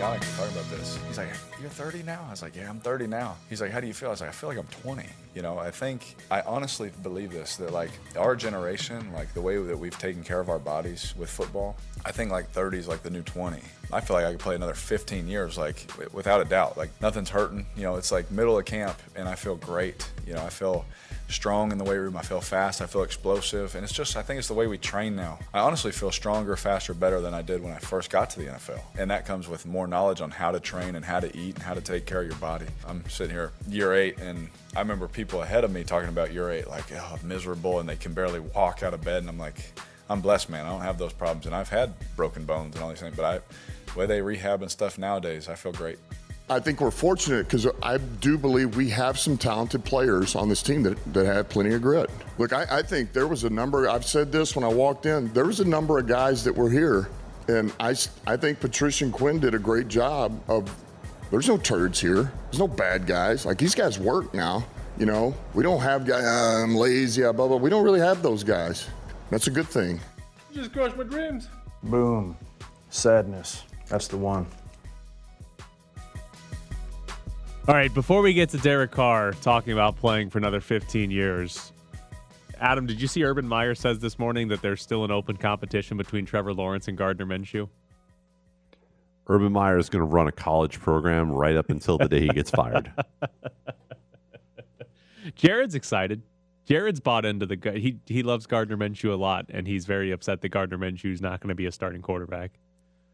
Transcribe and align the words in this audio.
Yannick 0.00 0.20
was 0.20 0.36
talking 0.36 0.56
about 0.56 0.70
this. 0.70 0.98
He's 1.08 1.18
like, 1.18 1.28
"You're 1.60 1.68
30 1.68 2.02
now." 2.02 2.24
I 2.26 2.30
was 2.30 2.40
like, 2.40 2.56
"Yeah, 2.56 2.70
I'm 2.70 2.80
30 2.80 3.06
now." 3.06 3.36
He's 3.50 3.60
like, 3.60 3.70
"How 3.70 3.80
do 3.80 3.86
you 3.86 3.92
feel?" 3.92 4.08
I 4.08 4.12
was 4.12 4.22
like, 4.22 4.30
"I 4.30 4.32
feel 4.32 4.48
like 4.48 4.56
I'm 4.56 4.66
20." 4.82 5.06
You 5.34 5.42
know, 5.42 5.58
I 5.58 5.70
think 5.70 6.16
I 6.30 6.40
honestly 6.40 6.90
believe 7.02 7.32
this 7.32 7.56
that 7.56 7.70
like 7.70 7.90
our 8.16 8.34
generation, 8.34 9.12
like 9.12 9.34
the 9.34 9.42
way 9.42 9.58
that 9.62 9.78
we've 9.78 9.98
taken 9.98 10.24
care 10.24 10.40
of 10.40 10.48
our 10.48 10.58
bodies 10.58 11.14
with 11.18 11.28
football, 11.28 11.76
I 12.06 12.12
think 12.12 12.30
like 12.30 12.48
30 12.50 12.78
is 12.78 12.88
like 12.88 13.02
the 13.02 13.10
new 13.10 13.22
20. 13.22 13.60
I 13.92 14.00
feel 14.00 14.16
like 14.16 14.24
I 14.24 14.30
could 14.32 14.40
play 14.40 14.54
another 14.54 14.74
15 14.74 15.28
years, 15.28 15.58
like 15.58 15.86
without 16.12 16.40
a 16.40 16.44
doubt. 16.44 16.76
Like 16.76 16.90
nothing's 17.00 17.30
hurting. 17.30 17.66
You 17.76 17.82
know, 17.82 17.96
it's 17.96 18.12
like 18.12 18.30
middle 18.30 18.58
of 18.58 18.64
camp, 18.64 18.98
and 19.16 19.28
I 19.28 19.34
feel 19.34 19.56
great. 19.56 20.08
You 20.26 20.34
know, 20.34 20.44
I 20.44 20.50
feel 20.50 20.84
strong 21.30 21.72
in 21.72 21.78
the 21.78 21.84
weight 21.84 21.96
room. 21.96 22.16
I 22.16 22.22
feel 22.22 22.40
fast. 22.40 22.82
I 22.82 22.86
feel 22.86 23.02
explosive. 23.02 23.74
And 23.74 23.84
it's 23.84 23.92
just, 23.92 24.16
I 24.16 24.22
think 24.22 24.38
it's 24.38 24.48
the 24.48 24.54
way 24.54 24.66
we 24.66 24.78
train 24.78 25.16
now. 25.16 25.38
I 25.54 25.60
honestly 25.60 25.92
feel 25.92 26.10
stronger, 26.10 26.56
faster, 26.56 26.92
better 26.94 27.20
than 27.20 27.34
I 27.34 27.42
did 27.42 27.62
when 27.62 27.72
I 27.72 27.78
first 27.78 28.10
got 28.10 28.30
to 28.30 28.40
the 28.40 28.46
NFL. 28.46 28.80
And 28.98 29.10
that 29.10 29.26
comes 29.26 29.48
with 29.48 29.66
more 29.66 29.86
knowledge 29.86 30.20
on 30.20 30.30
how 30.30 30.50
to 30.50 30.60
train 30.60 30.96
and 30.96 31.04
how 31.04 31.20
to 31.20 31.34
eat 31.36 31.54
and 31.54 31.62
how 31.62 31.74
to 31.74 31.80
take 31.80 32.06
care 32.06 32.20
of 32.20 32.26
your 32.26 32.36
body. 32.36 32.66
I'm 32.86 33.08
sitting 33.08 33.32
here 33.34 33.52
year 33.68 33.94
eight 33.94 34.18
and 34.18 34.48
I 34.76 34.80
remember 34.80 35.08
people 35.08 35.42
ahead 35.42 35.64
of 35.64 35.72
me 35.72 35.84
talking 35.84 36.08
about 36.08 36.32
year 36.32 36.50
eight, 36.50 36.68
like, 36.68 36.84
oh, 36.92 37.18
miserable, 37.22 37.80
and 37.80 37.88
they 37.88 37.96
can 37.96 38.12
barely 38.12 38.40
walk 38.40 38.82
out 38.82 38.94
of 38.94 39.02
bed. 39.02 39.18
And 39.18 39.28
I'm 39.28 39.38
like, 39.38 39.72
I'm 40.08 40.20
blessed, 40.20 40.50
man. 40.50 40.66
I 40.66 40.70
don't 40.70 40.82
have 40.82 40.98
those 40.98 41.12
problems. 41.12 41.46
And 41.46 41.54
I've 41.54 41.68
had 41.68 41.94
broken 42.16 42.44
bones 42.44 42.74
and 42.74 42.82
all 42.82 42.90
these 42.90 43.00
things, 43.00 43.16
but 43.16 43.24
I, 43.24 43.40
the 43.92 43.98
way 43.98 44.06
they 44.06 44.22
rehab 44.22 44.62
and 44.62 44.70
stuff 44.70 44.98
nowadays, 44.98 45.48
I 45.48 45.54
feel 45.54 45.72
great. 45.72 45.98
I 46.48 46.58
think 46.58 46.80
we're 46.80 46.90
fortunate 46.90 47.46
because 47.46 47.68
I 47.80 47.98
do 47.98 48.36
believe 48.36 48.76
we 48.76 48.88
have 48.90 49.16
some 49.18 49.38
talented 49.38 49.84
players 49.84 50.34
on 50.34 50.48
this 50.48 50.62
team 50.62 50.82
that, 50.82 50.98
that 51.14 51.24
have 51.24 51.48
plenty 51.48 51.74
of 51.74 51.82
grit. 51.82 52.10
Look, 52.38 52.52
I, 52.52 52.66
I 52.68 52.82
think 52.82 53.12
there 53.12 53.28
was 53.28 53.44
a 53.44 53.50
number, 53.50 53.88
I've 53.88 54.04
said 54.04 54.32
this 54.32 54.56
when 54.56 54.64
I 54.64 54.68
walked 54.68 55.06
in, 55.06 55.32
there 55.32 55.44
was 55.44 55.60
a 55.60 55.64
number 55.64 55.98
of 55.98 56.08
guys 56.08 56.42
that 56.42 56.52
were 56.52 56.68
here, 56.68 57.08
and 57.46 57.72
I, 57.78 57.94
I 58.26 58.36
think 58.36 58.58
Patricia 58.58 59.04
and 59.04 59.12
Quinn 59.12 59.38
did 59.38 59.54
a 59.54 59.60
great 59.60 59.86
job 59.86 60.40
of, 60.48 60.74
there's 61.30 61.46
no 61.46 61.56
turds 61.56 62.00
here. 62.00 62.32
There's 62.50 62.58
no 62.58 62.66
bad 62.66 63.06
guys. 63.06 63.46
Like, 63.46 63.58
these 63.58 63.76
guys 63.76 64.00
work 64.00 64.34
now. 64.34 64.66
You 64.98 65.06
know, 65.06 65.32
we 65.54 65.62
don't 65.62 65.80
have 65.80 66.04
guys, 66.04 66.24
uh, 66.24 66.64
I'm 66.64 66.74
lazy, 66.74 67.22
blah, 67.22 67.32
blah. 67.32 67.56
We 67.56 67.70
don't 67.70 67.84
really 67.84 68.00
have 68.00 68.24
those 68.24 68.42
guys. 68.42 68.88
That's 69.30 69.46
a 69.46 69.50
good 69.50 69.68
thing. 69.68 70.00
Just 70.52 70.72
crushed 70.72 70.96
my 70.96 71.04
dreams. 71.04 71.48
Boom. 71.84 72.36
Sadness. 72.90 73.62
That's 73.90 74.08
the 74.08 74.16
one. 74.16 74.46
All 77.68 77.74
right, 77.74 77.92
before 77.92 78.22
we 78.22 78.32
get 78.32 78.48
to 78.50 78.58
Derek 78.58 78.92
Carr 78.92 79.32
talking 79.32 79.72
about 79.72 79.96
playing 79.96 80.30
for 80.30 80.38
another 80.38 80.60
15 80.60 81.10
years, 81.10 81.72
Adam, 82.58 82.86
did 82.86 83.00
you 83.00 83.08
see 83.08 83.22
Urban 83.24 83.46
Meyer 83.46 83.74
says 83.74 83.98
this 83.98 84.18
morning 84.18 84.48
that 84.48 84.62
there's 84.62 84.80
still 84.80 85.04
an 85.04 85.10
open 85.10 85.36
competition 85.36 85.96
between 85.96 86.24
Trevor 86.24 86.54
Lawrence 86.54 86.88
and 86.88 86.96
Gardner 86.96 87.26
Minshew? 87.26 87.68
Urban 89.26 89.52
Meyer 89.52 89.76
is 89.76 89.88
going 89.88 90.00
to 90.00 90.06
run 90.06 90.26
a 90.26 90.32
college 90.32 90.80
program 90.80 91.30
right 91.30 91.56
up 91.56 91.68
until 91.68 91.98
the 91.98 92.08
day 92.08 92.20
he 92.20 92.28
gets 92.28 92.50
fired. 92.50 92.92
Jared's 95.34 95.74
excited. 95.74 96.22
Jared's 96.64 97.00
bought 97.00 97.24
into 97.24 97.46
the 97.46 97.56
guy. 97.56 97.78
He 97.78 97.98
he 98.06 98.22
loves 98.22 98.46
Gardner 98.46 98.76
Minshew 98.76 99.12
a 99.12 99.16
lot, 99.16 99.46
and 99.48 99.66
he's 99.66 99.86
very 99.86 100.12
upset 100.12 100.40
that 100.40 100.50
Gardner 100.50 100.78
Minshew 100.78 101.12
is 101.12 101.20
not 101.20 101.40
going 101.40 101.48
to 101.48 101.54
be 101.54 101.66
a 101.66 101.72
starting 101.72 102.02
quarterback. 102.02 102.52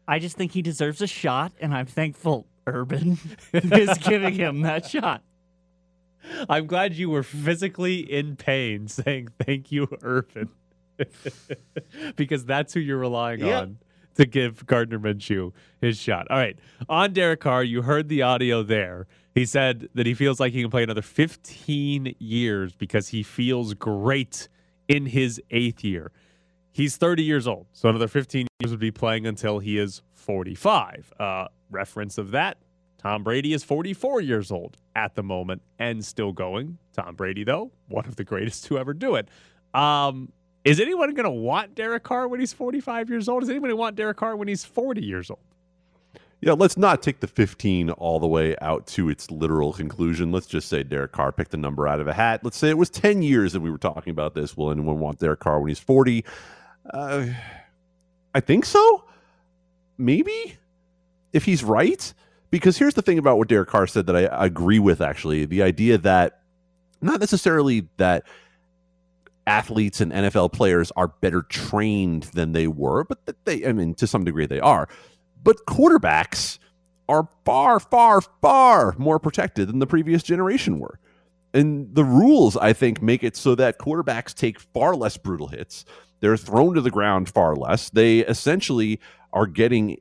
I 0.07 0.19
just 0.19 0.37
think 0.37 0.51
he 0.53 0.61
deserves 0.61 1.01
a 1.01 1.07
shot, 1.07 1.51
and 1.59 1.73
I'm 1.73 1.85
thankful 1.85 2.47
Urban 2.65 3.17
is 3.53 3.97
giving 3.99 4.33
him 4.35 4.61
that 4.61 4.85
shot. 4.85 5.21
I'm 6.49 6.67
glad 6.67 6.93
you 6.95 7.09
were 7.09 7.23
physically 7.23 7.99
in 7.99 8.35
pain 8.35 8.87
saying 8.87 9.29
thank 9.45 9.71
you, 9.71 9.87
Urban, 10.01 10.49
because 12.15 12.45
that's 12.45 12.73
who 12.73 12.79
you're 12.79 12.97
relying 12.97 13.39
Yep. 13.41 13.61
on 13.61 13.77
to 14.15 14.25
give 14.25 14.65
Gardner 14.65 14.99
Minshew 14.99 15.53
his 15.79 15.97
shot. 15.97 16.27
All 16.29 16.37
right, 16.37 16.57
on 16.89 17.13
Derek 17.13 17.39
Carr, 17.39 17.63
you 17.63 17.83
heard 17.83 18.09
the 18.09 18.21
audio 18.23 18.63
there. 18.63 19.07
He 19.35 19.45
said 19.45 19.89
that 19.93 20.05
he 20.07 20.13
feels 20.15 20.39
like 20.39 20.53
he 20.53 20.61
can 20.61 20.71
play 20.71 20.81
another 20.83 21.03
15 21.03 22.15
years 22.17 22.73
because 22.73 23.09
he 23.09 23.21
feels 23.21 23.73
great 23.75 24.47
in 24.87 25.05
his 25.05 25.39
eighth 25.51 25.83
year. 25.83 26.11
He's 26.77 26.95
30 26.95 27.23
years 27.23 27.47
old, 27.47 27.65
so 27.73 27.89
another 27.89 28.07
15 28.07 28.45
years 28.59 28.69
would 28.69 28.79
be 28.79 28.91
playing 28.91 29.25
until 29.25 29.57
he 29.57 29.79
is 29.79 30.03
45. 30.13 31.11
Uh, 31.19 31.47
reference 31.71 32.19
of 32.19 32.29
that 32.31 32.59
Tom 32.99 33.23
Brady 33.23 33.51
is 33.53 33.63
44 33.63 34.21
years 34.21 34.51
old 34.51 34.77
at 34.95 35.15
the 35.15 35.23
moment 35.23 35.63
and 35.79 36.05
still 36.05 36.31
going. 36.31 36.77
Tom 36.93 37.15
Brady, 37.15 37.43
though, 37.43 37.71
one 37.87 38.05
of 38.05 38.15
the 38.15 38.23
greatest 38.23 38.65
to 38.65 38.77
ever 38.77 38.93
do 38.93 39.15
it. 39.15 39.27
Um, 39.73 40.31
is 40.63 40.79
anyone 40.79 41.15
going 41.15 41.23
to 41.23 41.31
want 41.31 41.73
Derek 41.73 42.03
Carr 42.03 42.27
when 42.27 42.39
he's 42.39 42.53
45 42.53 43.09
years 43.09 43.27
old? 43.27 43.41
Does 43.41 43.49
anybody 43.49 43.73
want 43.73 43.95
Derek 43.95 44.17
Carr 44.17 44.35
when 44.35 44.47
he's 44.47 44.63
40 44.63 45.03
years 45.03 45.31
old? 45.31 45.39
Yeah, 46.41 46.53
let's 46.53 46.77
not 46.77 47.01
take 47.01 47.21
the 47.21 47.27
15 47.27 47.89
all 47.89 48.19
the 48.19 48.27
way 48.27 48.55
out 48.61 48.85
to 48.87 49.09
its 49.09 49.31
literal 49.31 49.73
conclusion. 49.73 50.31
Let's 50.31 50.45
just 50.45 50.69
say 50.69 50.83
Derek 50.83 51.11
Carr 51.11 51.31
picked 51.31 51.55
a 51.55 51.57
number 51.57 51.87
out 51.87 51.99
of 51.99 52.07
a 52.07 52.13
hat. 52.13 52.43
Let's 52.43 52.57
say 52.57 52.69
it 52.69 52.77
was 52.77 52.91
10 52.91 53.23
years 53.23 53.53
that 53.53 53.61
we 53.61 53.71
were 53.71 53.79
talking 53.79 54.11
about 54.11 54.35
this. 54.35 54.55
Will 54.55 54.69
anyone 54.69 54.99
want 54.99 55.17
Derek 55.17 55.39
Carr 55.39 55.59
when 55.59 55.69
he's 55.69 55.79
40? 55.79 56.23
Uh, 56.91 57.27
I 58.33 58.39
think 58.39 58.65
so. 58.65 59.03
Maybe 59.97 60.57
if 61.33 61.45
he's 61.45 61.63
right. 61.63 62.13
Because 62.49 62.77
here's 62.77 62.93
the 62.93 63.01
thing 63.01 63.17
about 63.17 63.37
what 63.37 63.49
Derek 63.49 63.69
Carr 63.69 63.87
said 63.87 64.05
that 64.07 64.15
I, 64.15 64.25
I 64.25 64.45
agree 64.45 64.79
with 64.79 65.01
actually 65.01 65.45
the 65.45 65.63
idea 65.63 65.97
that 65.97 66.41
not 67.01 67.19
necessarily 67.19 67.89
that 67.97 68.23
athletes 69.45 70.01
and 70.01 70.11
NFL 70.11 70.53
players 70.53 70.91
are 70.95 71.07
better 71.07 71.41
trained 71.41 72.23
than 72.33 72.53
they 72.53 72.67
were, 72.67 73.03
but 73.03 73.25
that 73.25 73.43
they, 73.45 73.65
I 73.65 73.73
mean, 73.73 73.95
to 73.95 74.07
some 74.07 74.23
degree 74.23 74.45
they 74.45 74.59
are. 74.59 74.87
But 75.43 75.65
quarterbacks 75.67 76.59
are 77.09 77.27
far, 77.45 77.79
far, 77.79 78.21
far 78.21 78.95
more 78.97 79.19
protected 79.19 79.69
than 79.69 79.79
the 79.79 79.87
previous 79.87 80.23
generation 80.23 80.79
were. 80.79 80.99
And 81.53 81.93
the 81.95 82.03
rules, 82.03 82.57
I 82.57 82.73
think, 82.73 83.01
make 83.01 83.23
it 83.23 83.35
so 83.35 83.55
that 83.55 83.79
quarterbacks 83.79 84.33
take 84.33 84.59
far 84.59 84.95
less 84.95 85.17
brutal 85.17 85.47
hits. 85.47 85.85
They're 86.19 86.37
thrown 86.37 86.75
to 86.75 86.81
the 86.81 86.91
ground 86.91 87.29
far 87.29 87.55
less. 87.55 87.89
They 87.89 88.19
essentially 88.19 88.99
are 89.33 89.47
getting 89.47 89.97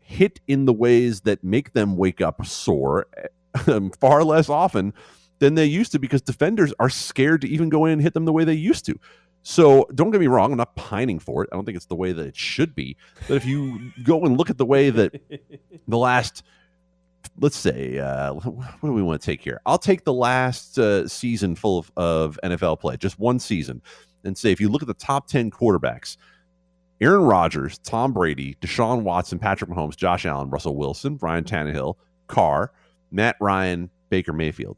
hit 0.00 0.40
in 0.46 0.64
the 0.64 0.72
ways 0.72 1.22
that 1.22 1.44
make 1.44 1.72
them 1.72 1.96
wake 1.96 2.20
up 2.20 2.44
sore 2.46 3.06
um, 3.66 3.90
far 3.90 4.24
less 4.24 4.48
often 4.48 4.94
than 5.38 5.54
they 5.54 5.66
used 5.66 5.92
to 5.92 5.98
because 5.98 6.22
defenders 6.22 6.72
are 6.80 6.90
scared 6.90 7.40
to 7.42 7.48
even 7.48 7.68
go 7.68 7.84
in 7.84 7.92
and 7.92 8.02
hit 8.02 8.14
them 8.14 8.24
the 8.24 8.32
way 8.32 8.44
they 8.44 8.54
used 8.54 8.84
to. 8.86 8.98
So 9.42 9.86
don't 9.94 10.10
get 10.10 10.20
me 10.20 10.26
wrong, 10.26 10.52
I'm 10.52 10.58
not 10.58 10.74
pining 10.74 11.18
for 11.18 11.44
it. 11.44 11.48
I 11.52 11.56
don't 11.56 11.64
think 11.64 11.76
it's 11.76 11.86
the 11.86 11.94
way 11.94 12.12
that 12.12 12.26
it 12.26 12.36
should 12.36 12.74
be. 12.74 12.96
But 13.28 13.36
if 13.36 13.46
you 13.46 13.92
go 14.02 14.24
and 14.24 14.36
look 14.36 14.50
at 14.50 14.58
the 14.58 14.66
way 14.66 14.90
that 14.90 15.20
the 15.88 15.98
last, 15.98 16.42
let's 17.38 17.56
say, 17.56 17.98
uh, 17.98 18.34
what 18.34 18.80
do 18.82 18.92
we 18.92 19.02
want 19.02 19.20
to 19.20 19.24
take 19.24 19.40
here? 19.40 19.60
I'll 19.64 19.78
take 19.78 20.04
the 20.04 20.12
last 20.12 20.78
uh, 20.78 21.06
season 21.06 21.54
full 21.54 21.78
of, 21.78 21.92
of 21.96 22.38
NFL 22.42 22.80
play, 22.80 22.96
just 22.96 23.18
one 23.18 23.38
season, 23.38 23.80
and 24.24 24.36
say 24.36 24.50
if 24.50 24.60
you 24.60 24.68
look 24.68 24.82
at 24.82 24.88
the 24.88 24.94
top 24.94 25.26
10 25.28 25.50
quarterbacks, 25.50 26.16
Aaron 27.00 27.22
Rodgers, 27.22 27.78
Tom 27.78 28.12
Brady, 28.12 28.56
Deshaun 28.60 29.02
Watson, 29.02 29.38
Patrick 29.38 29.70
Mahomes, 29.70 29.96
Josh 29.96 30.26
Allen, 30.26 30.50
Russell 30.50 30.76
Wilson, 30.76 31.18
Ryan 31.20 31.44
Tannehill, 31.44 31.94
Carr, 32.26 32.72
Matt 33.10 33.36
Ryan, 33.40 33.90
Baker 34.10 34.32
Mayfield. 34.32 34.76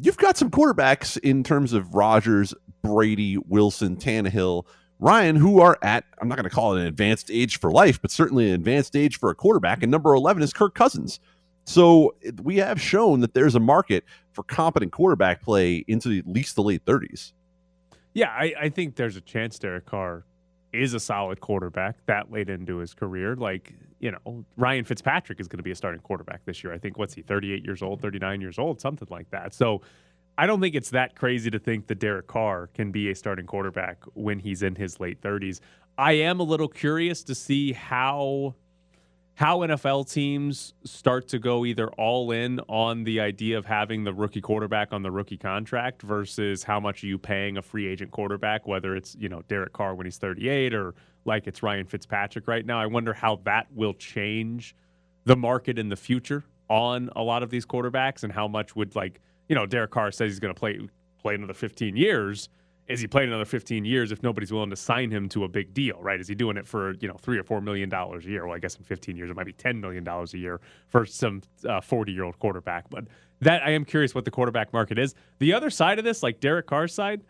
You've 0.00 0.16
got 0.16 0.36
some 0.36 0.50
quarterbacks 0.50 1.18
in 1.18 1.42
terms 1.42 1.72
of 1.72 1.94
Rodgers, 1.94 2.54
Brady, 2.82 3.38
Wilson, 3.38 3.96
Tannehill, 3.96 4.64
Ryan, 4.98 5.36
who 5.36 5.60
are 5.60 5.78
at, 5.82 6.04
I'm 6.20 6.28
not 6.28 6.36
going 6.36 6.48
to 6.48 6.54
call 6.54 6.76
it 6.76 6.80
an 6.80 6.86
advanced 6.86 7.30
age 7.30 7.58
for 7.58 7.70
life, 7.70 8.00
but 8.00 8.10
certainly 8.10 8.48
an 8.48 8.54
advanced 8.54 8.96
age 8.96 9.18
for 9.18 9.30
a 9.30 9.34
quarterback. 9.34 9.82
And 9.82 9.90
number 9.90 10.14
11 10.14 10.42
is 10.42 10.52
Kirk 10.52 10.74
Cousins. 10.74 11.20
So 11.64 12.14
we 12.42 12.58
have 12.58 12.80
shown 12.80 13.20
that 13.20 13.34
there's 13.34 13.56
a 13.56 13.60
market 13.60 14.04
for 14.32 14.44
competent 14.44 14.92
quarterback 14.92 15.42
play 15.42 15.84
into 15.88 16.16
at 16.16 16.26
least 16.26 16.54
the 16.54 16.62
late 16.62 16.84
30s. 16.84 17.32
Yeah, 18.16 18.30
I, 18.30 18.54
I 18.58 18.68
think 18.70 18.96
there's 18.96 19.16
a 19.16 19.20
chance 19.20 19.58
Derek 19.58 19.84
Carr 19.84 20.24
is 20.72 20.94
a 20.94 21.00
solid 21.00 21.42
quarterback 21.42 21.96
that 22.06 22.32
late 22.32 22.48
into 22.48 22.78
his 22.78 22.94
career. 22.94 23.36
Like, 23.36 23.74
you 24.00 24.10
know, 24.10 24.42
Ryan 24.56 24.84
Fitzpatrick 24.86 25.38
is 25.38 25.48
going 25.48 25.58
to 25.58 25.62
be 25.62 25.70
a 25.70 25.74
starting 25.74 26.00
quarterback 26.00 26.42
this 26.46 26.64
year. 26.64 26.72
I 26.72 26.78
think, 26.78 26.96
what's 26.96 27.12
he, 27.12 27.20
38 27.20 27.62
years 27.62 27.82
old, 27.82 28.00
39 28.00 28.40
years 28.40 28.58
old, 28.58 28.80
something 28.80 29.06
like 29.10 29.30
that. 29.32 29.52
So 29.52 29.82
I 30.38 30.46
don't 30.46 30.62
think 30.62 30.74
it's 30.74 30.88
that 30.90 31.14
crazy 31.14 31.50
to 31.50 31.58
think 31.58 31.88
that 31.88 31.98
Derek 31.98 32.26
Carr 32.26 32.68
can 32.68 32.90
be 32.90 33.10
a 33.10 33.14
starting 33.14 33.44
quarterback 33.44 34.02
when 34.14 34.38
he's 34.38 34.62
in 34.62 34.76
his 34.76 34.98
late 34.98 35.20
30s. 35.20 35.60
I 35.98 36.12
am 36.12 36.40
a 36.40 36.42
little 36.42 36.68
curious 36.68 37.22
to 37.24 37.34
see 37.34 37.74
how 37.74 38.54
how 39.36 39.58
NFL 39.58 40.10
teams 40.10 40.72
start 40.84 41.28
to 41.28 41.38
go 41.38 41.66
either 41.66 41.88
all 41.90 42.30
in 42.30 42.58
on 42.68 43.04
the 43.04 43.20
idea 43.20 43.58
of 43.58 43.66
having 43.66 44.02
the 44.02 44.14
rookie 44.14 44.40
quarterback 44.40 44.94
on 44.94 45.02
the 45.02 45.10
rookie 45.10 45.36
contract 45.36 46.00
versus 46.00 46.62
how 46.62 46.80
much 46.80 47.04
are 47.04 47.06
you 47.06 47.18
paying 47.18 47.58
a 47.58 47.62
free 47.62 47.86
agent 47.86 48.10
quarterback, 48.10 48.66
whether 48.66 48.96
it's, 48.96 49.14
you 49.18 49.28
know, 49.28 49.42
Derek 49.46 49.74
Carr 49.74 49.94
when 49.94 50.06
he's 50.06 50.16
38 50.16 50.72
or 50.72 50.94
like 51.26 51.46
it's 51.46 51.62
Ryan 51.62 51.84
Fitzpatrick 51.84 52.48
right 52.48 52.64
now. 52.64 52.80
I 52.80 52.86
wonder 52.86 53.12
how 53.12 53.38
that 53.44 53.66
will 53.74 53.92
change 53.92 54.74
the 55.26 55.36
market 55.36 55.78
in 55.78 55.90
the 55.90 55.96
future 55.96 56.42
on 56.70 57.10
a 57.14 57.22
lot 57.22 57.42
of 57.42 57.50
these 57.50 57.66
quarterbacks 57.66 58.22
and 58.22 58.32
how 58.32 58.48
much 58.48 58.74
would 58.74 58.96
like, 58.96 59.20
you 59.50 59.54
know, 59.54 59.66
Derek 59.66 59.90
Carr 59.90 60.12
says 60.12 60.32
he's 60.32 60.40
going 60.40 60.54
to 60.54 60.58
play 60.58 60.80
play 61.20 61.34
another 61.34 61.52
15 61.52 61.94
years 61.94 62.48
is 62.88 63.00
he 63.00 63.06
playing 63.06 63.28
another 63.28 63.44
15 63.44 63.84
years 63.84 64.12
if 64.12 64.22
nobody's 64.22 64.52
willing 64.52 64.70
to 64.70 64.76
sign 64.76 65.10
him 65.10 65.28
to 65.30 65.44
a 65.44 65.48
big 65.48 65.74
deal, 65.74 65.98
right? 66.00 66.20
Is 66.20 66.28
he 66.28 66.34
doing 66.34 66.56
it 66.56 66.66
for, 66.66 66.94
you 67.00 67.08
know, 67.08 67.16
three 67.20 67.38
or 67.38 67.42
four 67.42 67.60
million 67.60 67.88
dollars 67.88 68.26
a 68.26 68.28
year? 68.28 68.46
Well, 68.46 68.54
I 68.54 68.58
guess 68.58 68.76
in 68.76 68.84
15 68.84 69.16
years, 69.16 69.30
it 69.30 69.36
might 69.36 69.46
be 69.46 69.52
$10 69.52 69.80
million 69.80 70.06
a 70.06 70.36
year 70.36 70.60
for 70.88 71.04
some 71.04 71.42
40 71.82 72.12
uh, 72.12 72.14
year 72.14 72.24
old 72.24 72.38
quarterback. 72.38 72.88
But 72.88 73.06
that 73.40 73.62
I 73.64 73.70
am 73.70 73.84
curious 73.84 74.14
what 74.14 74.24
the 74.24 74.30
quarterback 74.30 74.72
market 74.72 74.98
is. 74.98 75.14
The 75.40 75.52
other 75.52 75.70
side 75.70 75.98
of 75.98 76.04
this, 76.04 76.22
like 76.22 76.40
Derek 76.40 76.66
Carr's 76.66 76.94
side, 76.94 77.22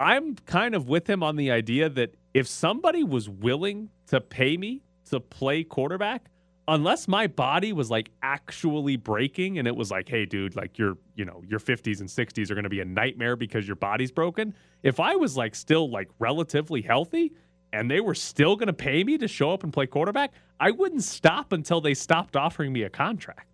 I'm 0.00 0.34
kind 0.46 0.74
of 0.74 0.88
with 0.88 1.08
him 1.08 1.22
on 1.22 1.36
the 1.36 1.50
idea 1.50 1.88
that 1.90 2.14
if 2.34 2.46
somebody 2.46 3.04
was 3.04 3.28
willing 3.28 3.90
to 4.08 4.20
pay 4.20 4.56
me 4.56 4.82
to 5.10 5.20
play 5.20 5.62
quarterback, 5.62 6.30
unless 6.68 7.06
my 7.06 7.26
body 7.26 7.72
was 7.72 7.90
like 7.90 8.10
actually 8.22 8.96
breaking 8.96 9.58
and 9.58 9.68
it 9.68 9.76
was 9.76 9.90
like, 9.90 10.08
hey, 10.08 10.24
dude, 10.24 10.56
like 10.56 10.78
your, 10.78 10.98
you 11.14 11.24
know, 11.24 11.42
your 11.46 11.60
50s 11.60 12.00
and 12.00 12.08
60s 12.08 12.50
are 12.50 12.54
going 12.54 12.64
to 12.64 12.70
be 12.70 12.80
a 12.80 12.84
nightmare 12.84 13.36
because 13.36 13.66
your 13.66 13.76
body's 13.76 14.10
broken. 14.10 14.54
If 14.82 14.98
I 14.98 15.14
was 15.14 15.36
like 15.36 15.54
still 15.54 15.90
like 15.90 16.08
relatively 16.18 16.82
healthy 16.82 17.32
and 17.72 17.90
they 17.90 18.00
were 18.00 18.14
still 18.14 18.56
going 18.56 18.66
to 18.66 18.72
pay 18.72 19.04
me 19.04 19.16
to 19.18 19.28
show 19.28 19.52
up 19.52 19.62
and 19.62 19.72
play 19.72 19.86
quarterback, 19.86 20.32
I 20.58 20.72
wouldn't 20.72 21.04
stop 21.04 21.52
until 21.52 21.80
they 21.80 21.94
stopped 21.94 22.36
offering 22.36 22.72
me 22.72 22.82
a 22.82 22.90
contract. 22.90 23.48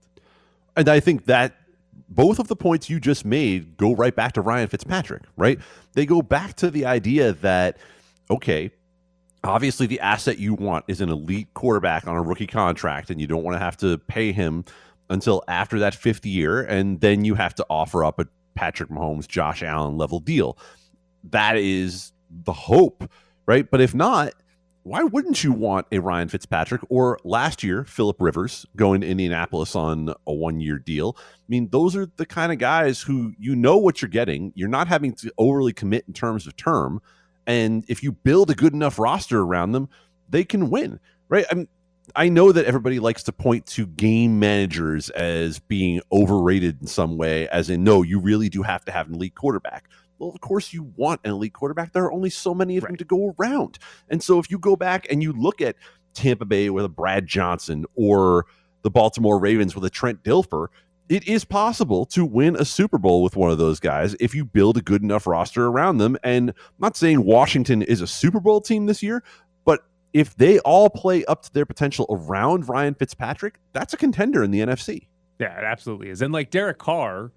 And 0.77 0.89
I 0.89 1.01
think 1.01 1.27
that 1.27 1.57
both 2.09 2.39
of 2.39 2.49
the 2.49 2.57
points 2.57 2.89
you 2.89 2.99
just 2.99 3.25
made 3.25 3.77
go 3.77 3.95
right 3.95 4.15
back 4.15 4.33
to 4.33 4.41
Ryan 4.41 4.69
Fitzpatrick, 4.69 5.23
right? 5.37 5.59
They 5.93 6.07
go 6.07 6.23
back 6.23 6.55
to 6.57 6.71
the 6.71 6.87
idea 6.87 7.33
that, 7.35 7.79
okay, 8.31 8.71
obviously 9.45 9.87
the 9.87 10.01
asset 10.01 10.39
you 10.39 10.55
want 10.55 10.85
is 10.89 11.01
an 11.01 11.09
elite 11.09 11.49
quarterback 11.55 12.07
on 12.07 12.17
a 12.17 12.23
rookie 12.23 12.47
contract, 12.47 13.11
and 13.11 13.21
you 13.21 13.27
don't 13.27 13.43
want 13.43 13.55
to 13.55 13.59
have 13.59 13.77
to 13.79 13.99
pay 13.99 14.33
him 14.33 14.65
until 15.11 15.43
after 15.49 15.79
that 15.81 15.95
fifth 15.95 16.25
year, 16.25 16.63
and 16.63 17.01
then 17.01 17.25
you 17.25 17.35
have 17.35 17.55
to 17.55 17.67
offer 17.69 18.05
up 18.05 18.19
a 18.19 18.27
Patrick 18.55 18.91
Mahomes, 18.91 19.27
Josh 19.27 19.63
Allen 19.63 19.97
level 19.97 20.21
deal. 20.21 20.59
That 21.31 21.57
is 21.57 22.13
the 22.31 22.53
hope, 22.53 23.09
right? 23.47 23.71
But 23.71 23.81
if 23.81 23.95
not, 23.95 24.33
why 24.85 25.05
wouldn't 25.05 25.45
you 25.45 25.53
want 25.53 25.87
a 25.93 26.01
Ryan 26.01 26.29
Fitzpatrick 26.29 26.81
or 26.89 27.19
last 27.23 27.63
year 27.63 27.85
Philip 27.85 28.17
Rivers 28.21 28.67
going 28.75 29.01
to 29.03 29.07
Indianapolis 29.07 29.77
on 29.77 30.13
a 30.27 30.33
one 30.33 30.61
year 30.61 30.79
deal? 30.79 31.17
I 31.19 31.45
mean, 31.49 31.69
those 31.71 31.95
are 31.95 32.07
the 32.17 32.27
kind 32.27 32.51
of 32.51 32.59
guys 32.59 33.01
who 33.01 33.33
you 33.39 33.55
know 33.55 33.77
what 33.77 34.03
you're 34.03 34.09
getting. 34.09 34.53
You're 34.57 34.69
not 34.69 34.89
having 34.89 35.15
to 35.17 35.33
overly 35.39 35.73
commit 35.73 36.05
in 36.09 36.15
terms 36.15 36.47
of 36.47 36.57
term. 36.57 37.01
And 37.47 37.85
if 37.89 38.03
you 38.03 38.13
build 38.13 38.51
a 38.51 38.55
good 38.55 38.73
enough 38.73 38.99
roster 38.99 39.41
around 39.41 39.73
them, 39.73 39.89
they 40.29 40.45
can 40.45 40.71
win, 40.71 41.01
right? 41.29 41.45
I 41.51 41.55
mean, 41.55 41.69
I 42.17 42.29
know 42.29 42.53
that 42.53 42.65
everybody 42.65 42.99
likes 42.99 43.23
to 43.25 43.33
point 43.33 43.67
to 43.67 43.87
game 43.87 44.39
managers 44.39 45.11
as 45.11 45.59
being 45.61 46.01
overrated 46.11 46.81
in 46.81 46.87
some 46.87 47.17
way, 47.17 47.49
as 47.49 47.71
in, 47.71 47.85
no, 47.85 48.03
you 48.03 48.19
really 48.19 48.49
do 48.49 48.63
have 48.63 48.85
to 48.87 48.93
have 48.93 49.09
an 49.09 49.15
elite 49.15 49.35
quarterback. 49.35 49.89
Well, 50.19 50.31
of 50.31 50.41
course, 50.41 50.73
you 50.73 50.93
want 50.97 51.21
an 51.25 51.31
elite 51.31 51.53
quarterback. 51.53 51.93
There 51.93 52.05
are 52.05 52.13
only 52.13 52.31
so 52.31 52.55
many 52.55 52.77
of 52.77 52.85
right. 52.85 52.91
them 52.91 52.97
to 52.97 53.05
go 53.05 53.35
around. 53.39 53.79
And 54.09 54.23
so 54.23 54.39
if 54.39 54.51
you 54.51 54.59
go 54.59 54.77
back 54.77 55.07
and 55.11 55.23
you 55.23 55.33
look 55.33 55.61
at 55.61 55.77
Tampa 56.15 56.45
Bay 56.45 56.71
with 56.71 56.85
a 56.85 56.89
Brad 56.89 57.27
Johnson 57.27 57.87
or 57.95 58.47
the 58.83 58.91
Baltimore 58.91 59.39
Ravens 59.39 59.75
with 59.75 59.85
a 59.85 59.91
Trent 59.91 60.23
Dilfer, 60.23 60.69
it 61.13 61.29
is 61.29 61.45
possible 61.45 62.07
to 62.07 62.25
win 62.25 62.57
a 62.57 62.65
Super 62.65 62.97
Bowl 62.97 63.23
with 63.23 63.37
one 63.37 63.51
of 63.51 63.59
those 63.59 63.79
guys 63.79 64.17
if 64.19 64.35
you 64.35 64.47
build 64.47 64.79
a 64.79 64.81
good 64.81 65.03
enough 65.03 65.27
roster 65.27 65.67
around 65.67 65.99
them. 65.99 66.17
And 66.25 66.49
I'm 66.49 66.57
not 66.79 66.97
saying 66.97 67.23
Washington 67.23 67.83
is 67.83 68.01
a 68.01 68.07
Super 68.07 68.41
Bowl 68.41 68.63
team 68.63 68.87
this 68.87 69.03
year, 69.03 69.23
but 69.67 69.81
if 70.15 70.35
they 70.37 70.59
all 70.61 70.89
play 70.89 71.23
up 71.27 71.43
to 71.43 71.53
their 71.53 71.67
potential 71.67 72.07
around 72.09 72.67
Ryan 72.67 72.95
Fitzpatrick, 72.95 73.59
that's 73.75 73.93
a 73.93 73.99
contender 73.99 74.43
in 74.43 74.53
the 74.53 74.61
NFC. 74.61 75.09
Yeah, 75.39 75.59
it 75.59 75.65
absolutely 75.65 76.09
is. 76.09 76.23
And 76.23 76.33
like 76.33 76.51
Derek 76.51 76.79
Carr 76.79 77.31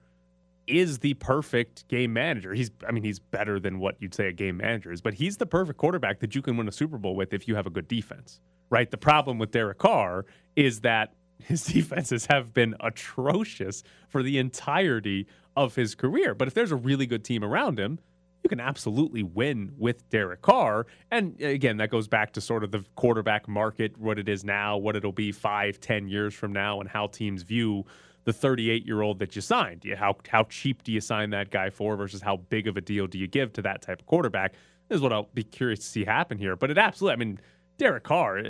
is 0.68 1.00
the 1.00 1.16
perfect 1.16 1.86
game 1.90 2.14
manager. 2.14 2.54
He's 2.54 2.72
I 2.88 2.94
mean, 2.94 3.04
he's 3.04 3.20
better 3.20 3.60
than 3.60 3.80
what 3.80 3.98
you'd 4.00 4.16
say 4.16 4.30
a 4.30 4.32
game 4.32 4.56
manager 4.56 4.94
is, 4.94 5.02
but 5.02 5.16
he's 5.16 5.36
the 5.36 5.46
perfect 5.46 5.78
quarterback 5.78 6.22
that 6.22 6.34
you 6.34 6.42
can 6.42 6.56
win 6.56 6.70
a 6.70 6.72
Super 6.72 6.98
Bowl 6.98 7.14
with 7.14 7.34
if 7.34 7.46
you 7.46 7.56
have 7.56 7.68
a 7.68 7.72
good 7.72 7.90
defense. 7.90 8.40
Right? 8.70 8.90
The 8.90 8.98
problem 8.98 9.38
with 9.38 9.52
Derek 9.52 9.80
Carr 9.80 10.26
is 10.56 10.80
that 10.80 11.12
his 11.40 11.64
defenses 11.74 12.28
have 12.28 12.54
been 12.54 12.76
atrocious 12.80 13.84
for 14.08 14.24
the 14.24 14.38
entirety 14.38 15.28
of 15.56 15.76
his 15.76 15.96
career. 15.96 16.34
But 16.34 16.48
if 16.48 16.54
there's 16.54 16.72
a 16.72 16.76
really 16.76 17.06
good 17.06 17.24
team 17.24 17.44
around 17.44 17.80
him, 17.80 18.00
you 18.44 18.50
can 18.50 18.60
absolutely 18.60 19.24
win 19.24 19.74
with 19.76 20.08
Derek 20.10 20.44
Carr. 20.44 20.86
And 21.10 21.36
uh, 21.42 21.48
again, 21.48 21.78
that 21.78 21.90
goes 21.90 22.08
back 22.08 22.32
to 22.34 22.42
sort 22.42 22.64
of 22.64 22.72
the 22.72 22.86
quarterback 22.96 23.48
market, 23.48 23.98
what 23.98 24.20
it 24.20 24.30
is 24.30 24.44
now, 24.44 24.78
what 24.78 24.96
it'll 24.96 25.12
be 25.12 25.32
five, 25.32 25.80
ten 25.80 26.08
years 26.08 26.34
from 26.36 26.54
now, 26.54 26.80
and 26.80 26.88
how 26.88 27.08
teams 27.08 27.42
view 27.42 27.86
the 28.26 28.34
38 28.34 28.86
year 28.86 29.02
old 29.02 29.18
that 29.18 29.36
you 29.36 29.42
signed. 29.42 29.84
How 29.98 30.18
how 30.28 30.44
cheap 30.44 30.84
do 30.84 30.92
you 30.92 31.02
sign 31.02 31.32
that 31.32 31.50
guy 31.50 31.72
for 31.72 31.96
versus 31.96 32.22
how 32.22 32.38
big 32.38 32.68
of 32.68 32.78
a 32.78 32.82
deal 32.82 33.08
do 33.08 33.18
you 33.18 33.28
give 33.28 33.52
to 33.54 33.64
that 33.64 33.82
type 33.82 34.02
of 34.02 34.06
quarterback? 34.06 34.54
This 34.90 34.98
is 34.98 35.02
what 35.02 35.12
I'll 35.12 35.30
be 35.34 35.44
curious 35.44 35.80
to 35.80 35.86
see 35.86 36.06
happen 36.06 36.38
here. 36.38 36.56
But 36.56 36.70
it 36.70 36.78
absolutely, 36.78 37.14
I 37.14 37.26
mean, 37.26 37.40
Derek 37.78 38.04
Carr, 38.04 38.44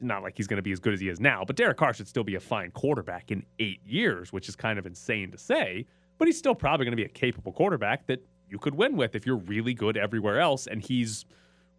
not 0.00 0.22
like 0.22 0.36
he's 0.36 0.46
going 0.46 0.58
to 0.58 0.62
be 0.62 0.72
as 0.72 0.80
good 0.80 0.94
as 0.94 1.00
he 1.00 1.08
is 1.08 1.20
now, 1.20 1.44
but 1.46 1.56
Derek 1.56 1.76
Carr 1.76 1.92
should 1.92 2.08
still 2.08 2.24
be 2.24 2.34
a 2.34 2.40
fine 2.40 2.70
quarterback 2.70 3.30
in 3.30 3.44
eight 3.58 3.80
years, 3.86 4.32
which 4.32 4.48
is 4.48 4.56
kind 4.56 4.78
of 4.78 4.86
insane 4.86 5.30
to 5.32 5.38
say. 5.38 5.86
But 6.18 6.28
he's 6.28 6.38
still 6.38 6.54
probably 6.54 6.84
going 6.84 6.92
to 6.92 6.96
be 6.96 7.04
a 7.04 7.08
capable 7.08 7.52
quarterback 7.52 8.06
that 8.06 8.24
you 8.48 8.58
could 8.58 8.74
win 8.74 8.96
with 8.96 9.14
if 9.14 9.26
you're 9.26 9.36
really 9.36 9.74
good 9.74 9.96
everywhere 9.96 10.40
else, 10.40 10.66
and 10.66 10.82
he's 10.82 11.24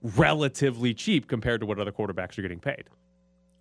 relatively 0.02 0.94
cheap 0.94 1.28
compared 1.28 1.60
to 1.62 1.66
what 1.66 1.80
other 1.80 1.92
quarterbacks 1.92 2.38
are 2.38 2.42
getting 2.42 2.60
paid. 2.60 2.86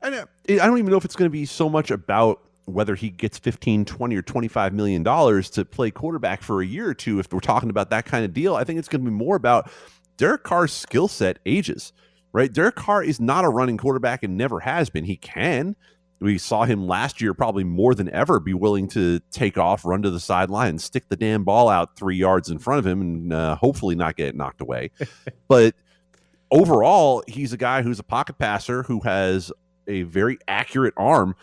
Uh, 0.02 0.25
I 0.49 0.66
don't 0.66 0.78
even 0.78 0.90
know 0.90 0.96
if 0.96 1.05
it's 1.05 1.16
going 1.16 1.28
to 1.28 1.32
be 1.32 1.44
so 1.44 1.69
much 1.69 1.90
about 1.90 2.40
whether 2.66 2.94
he 2.94 3.08
gets 3.08 3.38
15 3.38 3.87
20 3.87 4.14
or 4.14 4.22
25 4.22 4.75
million 4.75 5.02
dollars 5.02 5.49
to 5.50 5.64
play 5.64 5.90
quarterback 5.90 6.43
for 6.43 6.60
a 6.60 6.66
year 6.66 6.88
or 6.88 6.94
two 6.94 7.19
if 7.19 7.32
we're 7.32 7.40
talking 7.40 7.70
about 7.70 7.88
that 7.88 8.05
kind 8.05 8.26
of 8.26 8.34
deal 8.34 8.55
i 8.55 8.62
think 8.62 8.78
it's 8.78 8.88
going 8.88 9.02
to 9.02 9.10
be 9.10 9.16
more 9.16 9.37
about 9.37 9.70
derek 10.19 10.43
carr's 10.43 10.70
skill 10.70 11.08
set 11.08 11.38
ages 11.46 11.94
right? 12.33 12.53
Derek 12.53 12.77
carr 12.77 13.03
is 13.03 13.21
not 13.21 13.45
a 13.45 13.49
running 13.49 13.77
quarterback 13.77 14.23
and 14.23 14.37
never 14.37 14.61
has 14.61 14.91
been. 14.91 15.05
He 15.05 15.17
can. 15.17 15.77
We 16.21 16.37
saw 16.39 16.65
him 16.65 16.87
last 16.87 17.21
year 17.21 17.33
probably 17.33 17.65
more 17.65 17.95
than 17.95 18.11
ever 18.11 18.41
be 18.41 18.55
willing 18.55 18.89
to 18.89 19.21
take 19.31 19.57
off 19.57 19.85
run 19.85 20.03
to 20.03 20.11
the 20.11 20.19
sideline 20.19 20.71
and 20.71 20.81
stick 20.81 21.09
the 21.09 21.17
damn 21.17 21.45
ball 21.45 21.69
out 21.69 21.97
three 21.97 22.17
yards 22.17 22.51
in 22.51 22.59
front 22.59 22.81
of 22.81 22.87
him 22.87 23.01
and 23.01 23.33
uh, 23.33 23.55
hopefully 23.57 23.95
not 23.95 24.17
get 24.17 24.29
it 24.29 24.37
knocked 24.37 24.61
away. 24.61 24.91
But 25.49 25.75
overall 26.51 27.23
he's 27.27 27.53
a 27.53 27.57
guy 27.57 27.83
who's 27.83 27.99
a 27.99 28.03
pocket 28.03 28.39
passer 28.39 28.83
who 28.83 29.01
has 29.01 29.53
a 29.87 30.03
very 30.03 30.39
accurate 30.47 30.95
arm. 30.97 31.35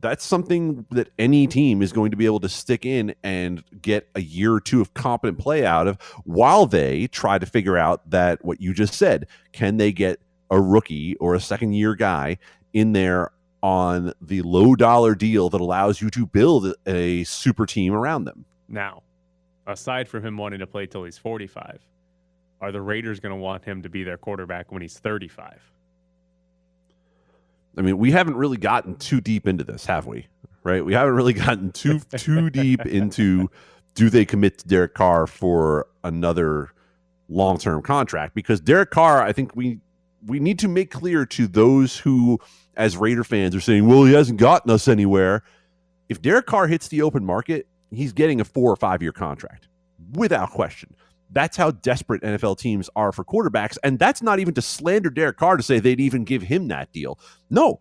That's 0.00 0.24
something 0.24 0.84
that 0.90 1.08
any 1.18 1.46
team 1.46 1.80
is 1.80 1.92
going 1.92 2.10
to 2.10 2.16
be 2.16 2.26
able 2.26 2.40
to 2.40 2.48
stick 2.48 2.84
in 2.84 3.14
and 3.22 3.62
get 3.80 4.08
a 4.14 4.20
year 4.20 4.52
or 4.52 4.60
two 4.60 4.80
of 4.80 4.92
competent 4.94 5.38
play 5.38 5.64
out 5.64 5.86
of 5.86 5.96
while 6.24 6.66
they 6.66 7.06
try 7.06 7.38
to 7.38 7.46
figure 7.46 7.78
out 7.78 8.10
that 8.10 8.44
what 8.44 8.60
you 8.60 8.74
just 8.74 8.94
said 8.94 9.26
can 9.52 9.78
they 9.78 9.92
get 9.92 10.20
a 10.50 10.60
rookie 10.60 11.16
or 11.16 11.34
a 11.34 11.40
second 11.40 11.72
year 11.72 11.94
guy 11.94 12.38
in 12.72 12.92
there 12.92 13.30
on 13.62 14.12
the 14.20 14.42
low 14.42 14.74
dollar 14.74 15.14
deal 15.14 15.48
that 15.48 15.60
allows 15.60 16.00
you 16.00 16.10
to 16.10 16.26
build 16.26 16.74
a 16.86 17.24
super 17.24 17.66
team 17.66 17.92
around 17.92 18.24
them 18.24 18.44
now 18.68 19.02
aside 19.66 20.08
from 20.08 20.24
him 20.24 20.36
wanting 20.36 20.60
to 20.60 20.66
play 20.66 20.86
till 20.86 21.04
he's 21.04 21.18
45 21.18 21.80
are 22.60 22.72
the 22.72 22.80
raiders 22.80 23.20
going 23.20 23.34
to 23.34 23.40
want 23.40 23.64
him 23.64 23.82
to 23.82 23.88
be 23.88 24.04
their 24.04 24.18
quarterback 24.18 24.70
when 24.70 24.82
he's 24.82 24.98
35 24.98 25.60
I 27.76 27.82
mean, 27.82 27.98
we 27.98 28.10
haven't 28.10 28.36
really 28.36 28.56
gotten 28.56 28.96
too 28.96 29.20
deep 29.20 29.46
into 29.46 29.64
this, 29.64 29.84
have 29.86 30.06
we? 30.06 30.26
Right? 30.62 30.84
We 30.84 30.94
haven't 30.94 31.14
really 31.14 31.32
gotten 31.32 31.72
too 31.72 32.00
too 32.16 32.50
deep 32.50 32.84
into 32.86 33.50
do 33.94 34.10
they 34.10 34.24
commit 34.24 34.58
to 34.58 34.68
Derek 34.68 34.94
Carr 34.94 35.26
for 35.26 35.86
another 36.02 36.70
long 37.28 37.58
term 37.58 37.82
contract? 37.82 38.34
Because 38.34 38.60
Derek 38.60 38.90
Carr, 38.90 39.22
I 39.22 39.32
think 39.32 39.54
we 39.54 39.80
we 40.26 40.40
need 40.40 40.58
to 40.60 40.68
make 40.68 40.90
clear 40.90 41.24
to 41.26 41.46
those 41.46 41.98
who, 41.98 42.38
as 42.76 42.96
Raider 42.96 43.24
fans, 43.24 43.54
are 43.54 43.60
saying, 43.60 43.86
"Well, 43.86 44.04
he 44.04 44.12
hasn't 44.12 44.38
gotten 44.38 44.70
us 44.70 44.88
anywhere." 44.88 45.42
If 46.08 46.22
Derek 46.22 46.46
Carr 46.46 46.66
hits 46.66 46.88
the 46.88 47.02
open 47.02 47.24
market, 47.24 47.66
he's 47.90 48.12
getting 48.12 48.40
a 48.40 48.44
four 48.44 48.70
or 48.70 48.76
five 48.76 49.02
year 49.02 49.12
contract 49.12 49.68
without 50.12 50.50
question. 50.50 50.94
That's 51.30 51.56
how 51.56 51.72
desperate 51.72 52.22
NFL 52.22 52.58
teams 52.58 52.88
are 52.94 53.12
for 53.12 53.24
quarterbacks. 53.24 53.76
And 53.82 53.98
that's 53.98 54.22
not 54.22 54.38
even 54.38 54.54
to 54.54 54.62
slander 54.62 55.10
Derek 55.10 55.36
Carr 55.36 55.56
to 55.56 55.62
say 55.62 55.80
they'd 55.80 56.00
even 56.00 56.24
give 56.24 56.42
him 56.42 56.68
that 56.68 56.92
deal. 56.92 57.18
No, 57.50 57.80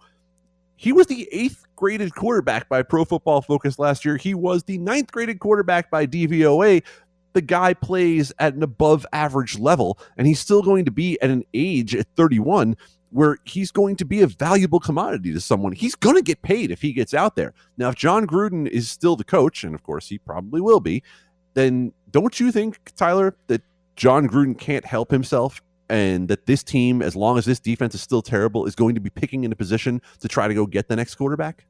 he 0.76 0.92
was 0.92 1.08
the 1.08 1.28
eighth 1.32 1.66
graded 1.76 2.16
quarterback 2.16 2.68
by 2.70 2.82
Pro 2.82 3.06
Football 3.06 3.42
Focus 3.42 3.80
last 3.80 4.04
year. 4.04 4.18
He 4.18 4.34
was 4.34 4.64
the 4.64 4.78
ninth 4.78 5.12
graded 5.12 5.40
quarterback 5.40 5.90
by 5.92 6.06
DVOA. 6.06 6.84
The 7.36 7.42
guy 7.42 7.74
plays 7.74 8.32
at 8.40 8.54
an 8.54 8.64
above 8.64 9.06
average 9.12 9.60
level, 9.60 10.00
and 10.18 10.26
he's 10.26 10.40
still 10.40 10.62
going 10.62 10.86
to 10.86 10.92
be 10.92 11.22
at 11.22 11.30
an 11.30 11.44
age 11.54 11.94
at 11.94 12.08
31 12.16 12.78
where 13.10 13.38
he's 13.44 13.72
going 13.72 13.98
to 13.98 14.06
be 14.06 14.22
a 14.22 14.28
valuable 14.28 14.80
commodity 14.80 15.34
to 15.34 15.42
someone. 15.42 15.74
He's 15.74 15.96
going 15.96 16.16
to 16.16 16.22
get 16.22 16.42
paid 16.44 16.72
if 16.72 16.82
he 16.82 16.94
gets 16.94 17.14
out 17.14 17.36
there. 17.36 17.54
Now, 17.78 17.90
if 17.90 17.96
John 17.96 18.26
Gruden 18.26 18.68
is 18.68 18.90
still 18.90 19.18
the 19.18 19.26
coach, 19.26 19.66
and 19.66 19.76
of 19.76 19.84
course 19.84 20.08
he 20.08 20.18
probably 20.18 20.62
will 20.62 20.80
be, 20.80 21.04
then 21.56 21.92
don't 22.10 22.40
you 22.40 22.54
think, 22.54 22.80
Tyler, 22.96 23.36
that 23.48 23.62
John 23.98 24.30
Gruden 24.30 24.58
can't 24.58 24.86
help 24.86 25.12
himself 25.12 25.62
and 25.90 26.30
that 26.30 26.46
this 26.46 26.64
team, 26.64 27.02
as 27.02 27.18
long 27.18 27.38
as 27.38 27.44
this 27.44 27.60
defense 27.60 27.96
is 27.96 28.02
still 28.02 28.22
terrible, 28.22 28.66
is 28.66 28.76
going 28.76 28.96
to 28.96 29.02
be 29.02 29.10
picking 29.10 29.44
in 29.44 29.52
a 29.52 29.58
position 29.58 30.02
to 30.20 30.30
try 30.30 30.48
to 30.48 30.54
go 30.54 30.66
get 30.66 30.88
the 30.88 30.96
next 30.96 31.16
quarterback? 31.16 31.66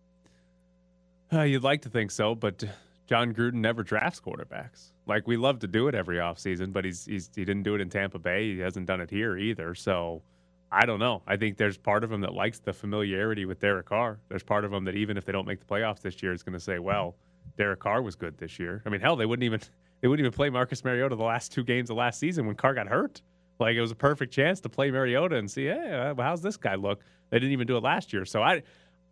Uh, 1.34 1.42
you'd 1.42 1.64
like 1.64 1.82
to 1.82 1.90
think 1.90 2.12
so, 2.12 2.36
but 2.36 2.64
John 3.08 3.34
Gruden 3.34 3.56
never 3.56 3.84
drafts 3.84 4.20
quarterbacks. 4.20 4.92
Like 5.06 5.28
we 5.28 5.38
love 5.38 5.60
to 5.60 5.68
do 5.68 5.88
it 5.88 5.96
every 5.96 6.18
offseason, 6.18 6.74
but 6.74 6.86
he's, 6.86 7.06
he's 7.06 7.30
he 7.36 7.46
didn't 7.46 7.64
do 7.64 7.76
it 7.76 7.82
in 7.82 7.90
Tampa 7.90 8.20
Bay. 8.20 8.54
He 8.56 8.60
hasn't 8.60 8.88
done 8.88 9.02
it 9.02 9.10
here 9.10 9.38
either. 9.38 9.76
So 9.76 10.24
I 10.72 10.86
don't 10.86 11.00
know. 11.00 11.22
I 11.28 11.38
think 11.38 11.58
there's 11.58 11.78
part 11.78 12.04
of 12.04 12.12
him 12.12 12.22
that 12.22 12.34
likes 12.34 12.60
the 12.60 12.74
familiarity 12.74 13.46
with 13.46 13.60
Derek 13.60 13.88
Carr. 13.88 14.20
There's 14.30 14.44
part 14.44 14.66
of 14.66 14.74
him 14.74 14.84
that 14.86 14.96
even 14.96 15.18
if 15.18 15.26
they 15.26 15.32
don't 15.32 15.48
make 15.48 15.60
the 15.60 15.66
playoffs 15.66 16.02
this 16.02 16.22
year, 16.24 16.34
is 16.34 16.44
going 16.44 16.54
to 16.54 16.60
say, 16.60 16.80
"Well, 16.80 17.16
Derek 17.58 17.80
Carr 17.80 18.02
was 18.02 18.16
good 18.16 18.38
this 18.38 18.58
year." 18.60 18.82
I 18.86 18.90
mean, 18.90 19.02
hell, 19.02 19.16
they 19.16 19.26
wouldn't 19.26 19.44
even 19.44 19.60
they 20.02 20.08
wouldn't 20.08 20.26
even 20.26 20.36
play 20.36 20.50
Marcus 20.50 20.84
Mariota 20.84 21.16
the 21.16 21.24
last 21.24 21.52
two 21.52 21.64
games 21.64 21.90
of 21.90 21.98
last 21.98 22.20
season 22.20 22.48
when 22.48 22.56
Carr 22.56 22.74
got 22.74 22.88
hurt. 22.88 23.22
Like 23.60 23.76
it 23.76 23.82
was 23.82 23.92
a 23.92 23.96
perfect 23.96 24.34
chance 24.34 24.60
to 24.62 24.70
play 24.70 24.92
Mariota 24.92 25.38
and 25.38 25.50
see, 25.50 25.66
hey, 25.66 26.14
uh, 26.18 26.22
how's 26.22 26.42
this 26.42 26.58
guy 26.58 26.76
look? 26.76 27.02
They 27.30 27.40
didn't 27.40 27.54
even 27.54 27.68
do 27.68 27.78
it 27.78 27.84
last 27.84 28.12
year. 28.12 28.26
So 28.26 28.42
I, 28.42 28.64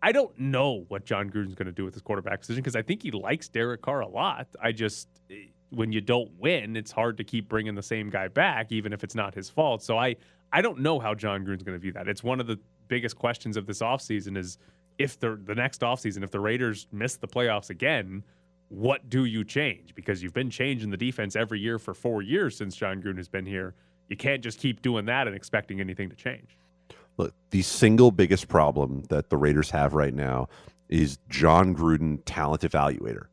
I 0.04 0.12
don't 0.12 0.38
know 0.38 0.84
what 0.88 1.06
John 1.06 1.30
Gruden's 1.30 1.54
going 1.54 1.64
to 1.64 1.72
do 1.72 1.82
with 1.82 1.94
his 1.94 2.02
quarterback 2.02 2.40
position 2.40 2.62
because 2.62 2.76
I 2.76 2.82
think 2.82 3.02
he 3.02 3.10
likes 3.10 3.48
Derek 3.48 3.80
Carr 3.80 4.00
a 4.00 4.06
lot. 4.06 4.46
I 4.62 4.70
just 4.70 5.08
eh, 5.30 5.46
when 5.70 5.92
you 5.92 6.02
don't 6.02 6.30
win, 6.38 6.76
it's 6.76 6.92
hard 6.92 7.16
to 7.16 7.24
keep 7.24 7.48
bringing 7.48 7.74
the 7.74 7.82
same 7.82 8.10
guy 8.10 8.28
back, 8.28 8.70
even 8.70 8.92
if 8.92 9.02
it's 9.02 9.14
not 9.14 9.34
his 9.34 9.48
fault. 9.48 9.82
So 9.82 9.96
I, 9.96 10.16
I 10.52 10.60
don't 10.60 10.80
know 10.80 10.98
how 10.98 11.14
John 11.14 11.42
Gruden's 11.42 11.62
going 11.62 11.74
to 11.74 11.78
view 11.78 11.92
that. 11.92 12.06
It's 12.06 12.22
one 12.22 12.38
of 12.38 12.46
the 12.46 12.60
biggest 12.86 13.16
questions 13.16 13.56
of 13.56 13.64
this 13.64 13.80
offseason 13.80 14.36
is 14.36 14.58
if 14.98 15.18
the 15.18 15.40
the 15.42 15.54
next 15.54 15.80
offseason, 15.80 16.22
if 16.22 16.30
the 16.30 16.38
Raiders 16.38 16.86
miss 16.92 17.16
the 17.16 17.26
playoffs 17.26 17.70
again, 17.70 18.22
what 18.68 19.08
do 19.08 19.24
you 19.24 19.42
change? 19.42 19.94
Because 19.94 20.22
you've 20.22 20.34
been 20.34 20.50
changing 20.50 20.90
the 20.90 20.98
defense 20.98 21.34
every 21.34 21.60
year 21.60 21.78
for 21.78 21.94
four 21.94 22.20
years 22.20 22.58
since 22.58 22.76
John 22.76 23.02
Gruden 23.02 23.16
has 23.16 23.28
been 23.28 23.46
here. 23.46 23.74
You 24.08 24.18
can't 24.18 24.42
just 24.42 24.58
keep 24.58 24.82
doing 24.82 25.06
that 25.06 25.26
and 25.26 25.34
expecting 25.34 25.80
anything 25.80 26.10
to 26.10 26.16
change. 26.16 26.58
Look, 27.16 27.34
the 27.50 27.62
single 27.62 28.10
biggest 28.10 28.48
problem 28.48 29.04
that 29.08 29.30
the 29.30 29.36
Raiders 29.36 29.70
have 29.70 29.94
right 29.94 30.14
now 30.14 30.48
is 30.88 31.18
John 31.28 31.74
Gruden 31.74 32.20
talent 32.24 32.62
evaluator. 32.62 33.26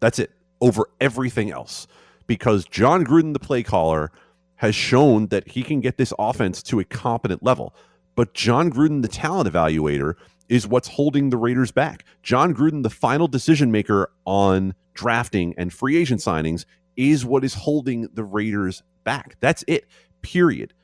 That's 0.00 0.18
it 0.18 0.30
over 0.60 0.88
everything 1.00 1.50
else. 1.50 1.86
Because 2.26 2.64
John 2.64 3.04
Gruden, 3.04 3.32
the 3.32 3.40
play 3.40 3.62
caller, 3.62 4.12
has 4.56 4.74
shown 4.74 5.26
that 5.28 5.48
he 5.48 5.62
can 5.62 5.80
get 5.80 5.96
this 5.96 6.12
offense 6.18 6.62
to 6.64 6.80
a 6.80 6.84
competent 6.84 7.42
level. 7.42 7.74
But 8.14 8.34
John 8.34 8.70
Gruden, 8.70 9.02
the 9.02 9.08
talent 9.08 9.50
evaluator, 9.50 10.14
is 10.48 10.66
what's 10.66 10.88
holding 10.88 11.30
the 11.30 11.36
Raiders 11.36 11.70
back. 11.70 12.04
John 12.22 12.54
Gruden, 12.54 12.82
the 12.82 12.90
final 12.90 13.28
decision 13.28 13.70
maker 13.70 14.10
on 14.26 14.74
drafting 14.94 15.54
and 15.56 15.72
free 15.72 15.96
agent 15.96 16.20
signings, 16.20 16.64
is 16.96 17.24
what 17.24 17.44
is 17.44 17.54
holding 17.54 18.08
the 18.12 18.24
Raiders 18.24 18.82
back. 19.04 19.36
That's 19.40 19.64
it. 19.66 19.86
Period. 20.22 20.74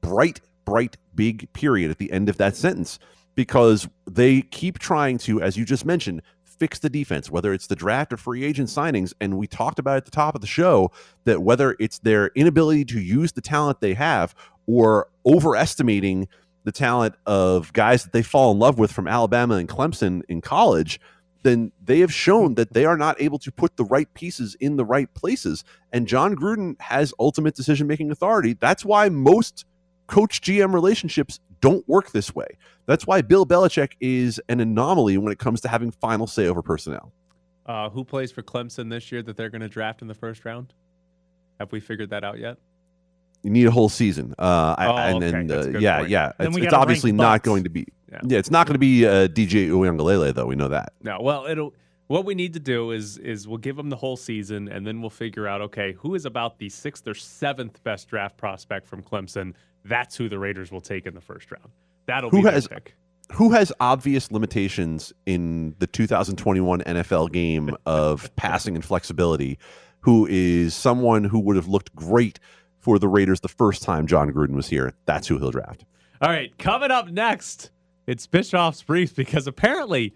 Bright, 0.00 0.40
bright, 0.64 0.96
big 1.14 1.52
period 1.52 1.90
at 1.90 1.98
the 1.98 2.10
end 2.12 2.28
of 2.28 2.36
that 2.38 2.56
sentence 2.56 2.98
because 3.34 3.88
they 4.08 4.42
keep 4.42 4.78
trying 4.78 5.18
to, 5.18 5.42
as 5.42 5.56
you 5.56 5.64
just 5.64 5.84
mentioned, 5.84 6.22
fix 6.44 6.78
the 6.78 6.90
defense, 6.90 7.30
whether 7.30 7.52
it's 7.52 7.66
the 7.66 7.76
draft 7.76 8.12
or 8.12 8.16
free 8.16 8.44
agent 8.44 8.68
signings. 8.68 9.12
And 9.20 9.36
we 9.36 9.46
talked 9.46 9.78
about 9.78 9.96
at 9.96 10.04
the 10.04 10.10
top 10.10 10.34
of 10.34 10.40
the 10.40 10.46
show 10.46 10.92
that 11.24 11.42
whether 11.42 11.76
it's 11.80 11.98
their 11.98 12.28
inability 12.34 12.84
to 12.86 13.00
use 13.00 13.32
the 13.32 13.40
talent 13.40 13.80
they 13.80 13.94
have 13.94 14.34
or 14.66 15.08
overestimating 15.26 16.28
the 16.64 16.72
talent 16.72 17.14
of 17.26 17.72
guys 17.72 18.04
that 18.04 18.12
they 18.12 18.22
fall 18.22 18.52
in 18.52 18.58
love 18.58 18.78
with 18.78 18.90
from 18.90 19.06
Alabama 19.06 19.56
and 19.56 19.68
Clemson 19.68 20.22
in 20.28 20.40
college, 20.40 21.00
then 21.42 21.72
they 21.84 22.00
have 22.00 22.12
shown 22.12 22.54
that 22.54 22.72
they 22.72 22.86
are 22.86 22.96
not 22.96 23.20
able 23.20 23.38
to 23.38 23.52
put 23.52 23.76
the 23.76 23.84
right 23.84 24.12
pieces 24.14 24.54
in 24.60 24.76
the 24.76 24.84
right 24.84 25.12
places. 25.14 25.62
And 25.92 26.08
John 26.08 26.34
Gruden 26.34 26.80
has 26.80 27.12
ultimate 27.18 27.54
decision 27.54 27.86
making 27.86 28.10
authority. 28.10 28.56
That's 28.58 28.84
why 28.84 29.10
most 29.10 29.66
coach 30.06 30.40
GM 30.40 30.72
relationships 30.72 31.40
don't 31.60 31.86
work 31.88 32.12
this 32.12 32.34
way. 32.34 32.46
That's 32.86 33.06
why 33.06 33.22
Bill 33.22 33.46
Belichick 33.46 33.92
is 34.00 34.40
an 34.48 34.60
anomaly 34.60 35.16
when 35.18 35.32
it 35.32 35.38
comes 35.38 35.60
to 35.62 35.68
having 35.68 35.90
final 35.90 36.26
say 36.26 36.46
over 36.46 36.62
personnel. 36.62 37.12
Uh, 37.66 37.88
who 37.88 38.04
plays 38.04 38.30
for 38.30 38.42
Clemson 38.42 38.90
this 38.90 39.10
year 39.10 39.22
that 39.22 39.36
they're 39.36 39.48
going 39.48 39.62
to 39.62 39.68
draft 39.68 40.02
in 40.02 40.08
the 40.08 40.14
first 40.14 40.44
round? 40.44 40.74
Have 41.58 41.72
we 41.72 41.80
figured 41.80 42.10
that 42.10 42.22
out 42.24 42.38
yet? 42.38 42.58
You 43.42 43.50
need 43.50 43.66
a 43.66 43.70
whole 43.70 43.88
season. 43.88 44.34
Uh, 44.38 44.74
oh, 44.78 44.96
and 44.96 45.16
okay. 45.16 45.30
then, 45.30 45.46
That's 45.46 45.66
uh, 45.66 45.70
good 45.70 45.82
yeah, 45.82 45.98
point. 45.98 46.10
yeah. 46.10 46.32
Then 46.38 46.48
It's, 46.48 46.56
we 46.56 46.68
obviously 46.68 47.12
not 47.12 47.34
Bucks. 47.34 47.44
going 47.44 47.64
to 47.64 47.70
be. 47.70 47.86
Yeah. 48.10 48.20
Yeah, 48.24 48.38
it's 48.38 48.50
not 48.50 48.66
going 48.66 48.74
to 48.74 48.78
be 48.78 49.06
uh, 49.06 49.28
DJ 49.28 49.68
Uiagalelei 49.68 50.34
though. 50.34 50.46
We 50.46 50.56
know 50.56 50.68
that. 50.68 50.92
No. 51.02 51.20
Well, 51.20 51.46
it'll. 51.46 51.74
What 52.06 52.26
we 52.26 52.34
need 52.34 52.52
to 52.52 52.60
do 52.60 52.90
is 52.90 53.16
is 53.16 53.48
we'll 53.48 53.58
give 53.58 53.76
them 53.76 53.88
the 53.88 53.96
whole 53.96 54.16
season, 54.16 54.68
and 54.68 54.86
then 54.86 55.00
we'll 55.00 55.10
figure 55.10 55.48
out 55.48 55.62
okay 55.62 55.92
who 55.94 56.14
is 56.14 56.26
about 56.26 56.58
the 56.58 56.68
sixth 56.68 57.08
or 57.08 57.14
seventh 57.14 57.82
best 57.82 58.08
draft 58.08 58.36
prospect 58.36 58.86
from 58.86 59.02
Clemson. 59.02 59.54
That's 59.84 60.16
who 60.16 60.28
the 60.28 60.38
Raiders 60.38 60.72
will 60.72 60.80
take 60.80 61.06
in 61.06 61.14
the 61.14 61.20
first 61.20 61.50
round. 61.50 61.70
That'll 62.06 62.30
Who 62.30 62.42
be 62.42 62.50
their 62.50 62.60
pick. 62.60 62.94
Who 63.32 63.50
has 63.52 63.72
obvious 63.80 64.30
limitations 64.30 65.12
in 65.26 65.74
the 65.78 65.86
2021 65.86 66.80
NFL 66.82 67.32
game 67.32 67.74
of 67.86 68.34
passing 68.36 68.74
and 68.74 68.84
flexibility? 68.84 69.58
Who 70.00 70.26
is 70.30 70.74
someone 70.74 71.24
who 71.24 71.40
would 71.40 71.56
have 71.56 71.68
looked 71.68 71.94
great 71.94 72.38
for 72.78 72.98
the 72.98 73.08
Raiders 73.08 73.40
the 73.40 73.48
first 73.48 73.82
time 73.82 74.06
John 74.06 74.30
Gruden 74.30 74.54
was 74.54 74.68
here? 74.68 74.92
That's 75.06 75.26
who 75.26 75.38
he'll 75.38 75.50
draft. 75.50 75.84
All 76.20 76.28
right, 76.28 76.56
coming 76.58 76.90
up 76.90 77.08
next, 77.08 77.70
it's 78.06 78.26
Bischoff's 78.26 78.82
briefs 78.82 79.12
because 79.12 79.46
apparently 79.46 80.14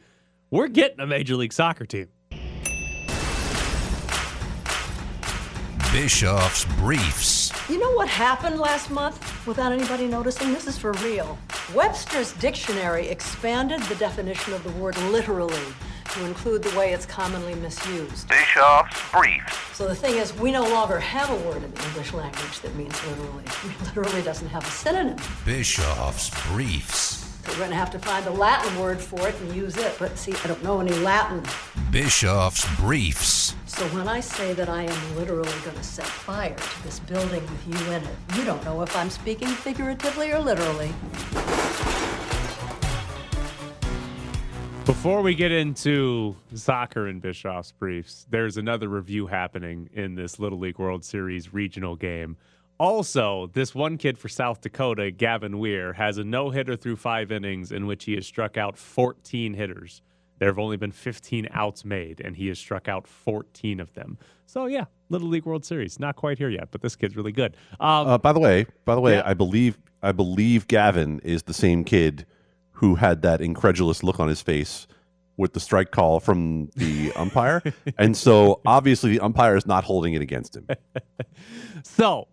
we're 0.50 0.68
getting 0.68 1.00
a 1.00 1.06
Major 1.06 1.36
League 1.36 1.52
Soccer 1.52 1.86
team. 1.86 2.08
Bischoff's 6.00 6.64
Briefs. 6.76 7.50
You 7.68 7.80
know 7.80 7.90
what 7.90 8.06
happened 8.06 8.60
last 8.60 8.88
month 8.88 9.44
without 9.48 9.72
anybody 9.72 10.06
noticing? 10.06 10.52
This 10.52 10.68
is 10.68 10.78
for 10.78 10.92
real. 11.02 11.36
Webster's 11.74 12.34
dictionary 12.34 13.08
expanded 13.08 13.82
the 13.82 13.96
definition 13.96 14.54
of 14.54 14.62
the 14.62 14.70
word 14.80 14.96
literally 15.10 15.60
to 16.12 16.24
include 16.24 16.62
the 16.62 16.78
way 16.78 16.92
it's 16.92 17.04
commonly 17.04 17.56
misused. 17.56 18.28
Bischoff's 18.28 19.10
Briefs. 19.10 19.76
So 19.76 19.88
the 19.88 19.94
thing 19.96 20.14
is, 20.14 20.32
we 20.34 20.52
no 20.52 20.62
longer 20.62 21.00
have 21.00 21.30
a 21.30 21.48
word 21.48 21.64
in 21.64 21.74
the 21.74 21.84
English 21.86 22.12
language 22.12 22.60
that 22.60 22.72
means 22.76 22.94
literally. 23.08 23.44
literally 23.96 24.22
doesn't 24.22 24.48
have 24.50 24.64
a 24.64 24.70
synonym. 24.70 25.16
Bischoff's 25.44 26.30
Briefs. 26.46 27.17
So 27.48 27.54
we're 27.54 27.60
going 27.60 27.70
to 27.70 27.76
have 27.76 27.90
to 27.92 27.98
find 27.98 28.26
a 28.26 28.30
Latin 28.30 28.78
word 28.78 29.00
for 29.00 29.26
it 29.26 29.34
and 29.40 29.56
use 29.56 29.78
it. 29.78 29.96
But 29.98 30.18
see, 30.18 30.34
I 30.44 30.48
don't 30.48 30.62
know 30.62 30.80
any 30.80 30.92
Latin. 30.98 31.42
Bischoff's 31.90 32.66
Briefs. 32.76 33.54
So 33.64 33.86
when 33.86 34.06
I 34.06 34.20
say 34.20 34.52
that 34.52 34.68
I 34.68 34.82
am 34.82 35.16
literally 35.16 35.48
going 35.64 35.76
to 35.76 35.82
set 35.82 36.04
fire 36.04 36.54
to 36.54 36.82
this 36.82 37.00
building 37.00 37.40
with 37.40 37.66
you 37.66 37.92
in 37.92 38.04
it, 38.04 38.16
you 38.36 38.44
don't 38.44 38.62
know 38.64 38.82
if 38.82 38.94
I'm 38.94 39.08
speaking 39.08 39.48
figuratively 39.48 40.30
or 40.30 40.40
literally. 40.40 40.92
Before 44.84 45.22
we 45.22 45.34
get 45.34 45.50
into 45.50 46.36
soccer 46.52 47.06
and 47.06 47.22
Bischoff's 47.22 47.72
briefs, 47.72 48.26
there's 48.28 48.58
another 48.58 48.88
review 48.88 49.26
happening 49.26 49.88
in 49.94 50.14
this 50.14 50.38
Little 50.38 50.58
League 50.58 50.78
World 50.78 51.02
Series 51.02 51.54
regional 51.54 51.96
game. 51.96 52.36
Also, 52.78 53.50
this 53.54 53.74
one 53.74 53.98
kid 53.98 54.18
for 54.18 54.28
South 54.28 54.60
Dakota, 54.60 55.10
Gavin 55.10 55.58
Weir, 55.58 55.92
has 55.94 56.16
a 56.18 56.24
no 56.24 56.50
hitter 56.50 56.76
through 56.76 56.96
five 56.96 57.32
innings 57.32 57.72
in 57.72 57.86
which 57.86 58.04
he 58.04 58.14
has 58.14 58.26
struck 58.26 58.56
out 58.56 58.78
14 58.78 59.54
hitters. 59.54 60.00
There 60.38 60.48
have 60.48 60.58
only 60.60 60.76
been 60.76 60.92
15 60.92 61.48
outs 61.52 61.84
made, 61.84 62.20
and 62.20 62.36
he 62.36 62.46
has 62.46 62.58
struck 62.60 62.86
out 62.86 63.08
14 63.08 63.80
of 63.80 63.92
them. 63.94 64.16
So, 64.46 64.66
yeah, 64.66 64.84
Little 65.08 65.26
League 65.28 65.44
World 65.44 65.64
Series. 65.64 65.98
Not 65.98 66.14
quite 66.14 66.38
here 66.38 66.48
yet, 66.48 66.68
but 66.70 66.80
this 66.80 66.94
kid's 66.94 67.16
really 67.16 67.32
good. 67.32 67.56
Um, 67.80 68.06
Uh, 68.06 68.18
by 68.18 68.32
the 68.32 68.38
way, 68.38 68.66
by 68.84 68.94
the 68.94 69.00
way, 69.00 69.14
Yeah. 69.14 69.22
I 69.26 69.34
believe 69.34 69.78
I 70.00 70.12
believe 70.12 70.68
Gavin 70.68 71.18
is 71.24 71.42
the 71.42 71.52
same 71.54 71.82
kid 71.82 72.24
who 72.70 72.94
had 72.94 73.22
that 73.22 73.40
incredulous 73.40 74.04
look 74.04 74.20
on 74.20 74.28
his 74.28 74.40
face 74.40 74.86
with 75.36 75.54
the 75.54 75.58
strike 75.60 75.90
call 75.90 76.20
from 76.20 76.68
the 76.76 77.12
umpire, 77.16 77.60
and 77.98 78.16
so 78.16 78.60
obviously 78.64 79.10
the 79.10 79.20
umpire 79.20 79.56
is 79.56 79.66
not 79.66 79.82
holding 79.82 80.14
it 80.14 80.22
against 80.22 80.54
him. 80.54 80.68
So, 81.82 82.26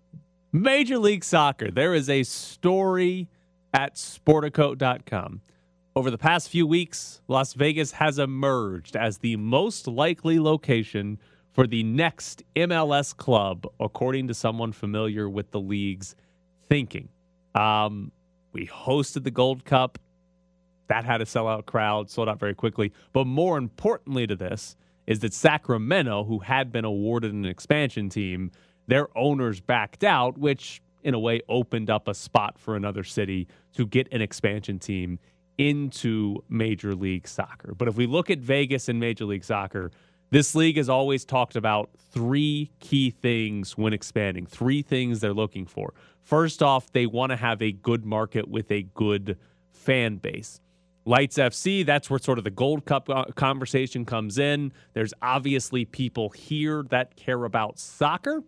Major 0.55 0.97
League 0.97 1.25
Soccer, 1.25 1.69
there 1.69 1.93
is 1.93 2.09
a 2.09 2.23
story 2.23 3.27
at 3.73 3.95
sportico.com. 3.95 5.41
Over 5.97 6.09
the 6.09 6.17
past 6.17 6.47
few 6.47 6.65
weeks, 6.65 7.21
Las 7.27 7.51
Vegas 7.51 7.91
has 7.91 8.19
emerged 8.19 8.95
as 8.95 9.17
the 9.17 9.35
most 9.35 9.85
likely 9.85 10.39
location 10.39 11.19
for 11.51 11.67
the 11.67 11.83
next 11.83 12.41
MLS 12.55 13.13
club, 13.15 13.67
according 13.81 14.29
to 14.29 14.33
someone 14.33 14.71
familiar 14.71 15.29
with 15.29 15.51
the 15.51 15.59
league's 15.59 16.15
thinking. 16.69 17.09
Um, 17.53 18.13
we 18.53 18.65
hosted 18.65 19.25
the 19.25 19.31
Gold 19.31 19.65
Cup. 19.65 19.99
That 20.87 21.03
had 21.03 21.19
a 21.19 21.25
sellout 21.25 21.65
crowd, 21.65 22.09
sold 22.09 22.29
out 22.29 22.39
very 22.39 22.55
quickly. 22.55 22.93
But 23.11 23.27
more 23.27 23.57
importantly 23.57 24.25
to 24.27 24.37
this 24.37 24.77
is 25.05 25.19
that 25.19 25.33
Sacramento, 25.33 26.23
who 26.23 26.39
had 26.39 26.71
been 26.71 26.85
awarded 26.85 27.33
an 27.33 27.43
expansion 27.43 28.07
team, 28.07 28.51
their 28.87 29.15
owners 29.17 29.59
backed 29.59 30.03
out, 30.03 30.37
which 30.37 30.81
in 31.03 31.13
a 31.13 31.19
way 31.19 31.41
opened 31.47 31.89
up 31.89 32.07
a 32.07 32.13
spot 32.13 32.57
for 32.57 32.75
another 32.75 33.03
city 33.03 33.47
to 33.73 33.85
get 33.85 34.07
an 34.11 34.21
expansion 34.21 34.79
team 34.79 35.19
into 35.57 36.43
Major 36.49 36.95
League 36.95 37.27
Soccer. 37.27 37.73
But 37.75 37.87
if 37.87 37.95
we 37.95 38.07
look 38.07 38.29
at 38.29 38.39
Vegas 38.39 38.89
and 38.89 38.99
Major 38.99 39.25
League 39.25 39.43
Soccer, 39.43 39.91
this 40.31 40.55
league 40.55 40.77
has 40.77 40.89
always 40.89 41.23
talked 41.23 41.55
about 41.55 41.91
three 42.11 42.71
key 42.79 43.11
things 43.11 43.77
when 43.77 43.93
expanding, 43.93 44.45
three 44.45 44.81
things 44.81 45.19
they're 45.19 45.33
looking 45.33 45.65
for. 45.65 45.93
First 46.23 46.63
off, 46.63 46.91
they 46.91 47.05
want 47.05 47.29
to 47.29 47.35
have 47.35 47.61
a 47.61 47.71
good 47.71 48.03
market 48.05 48.47
with 48.47 48.71
a 48.71 48.83
good 48.95 49.37
fan 49.71 50.17
base. 50.17 50.59
Lights 51.05 51.37
FC, 51.37 51.85
that's 51.85 52.09
where 52.09 52.17
sort 52.17 52.39
of 52.39 52.43
the 52.43 52.49
Gold 52.49 52.85
Cup 52.85 53.07
conversation 53.35 54.05
comes 54.05 54.39
in. 54.39 54.73
There's 54.93 55.13
obviously 55.21 55.85
people 55.85 56.31
here 56.31 56.83
that 56.89 57.15
care 57.15 57.45
about 57.45 57.77
soccer. 57.77 58.43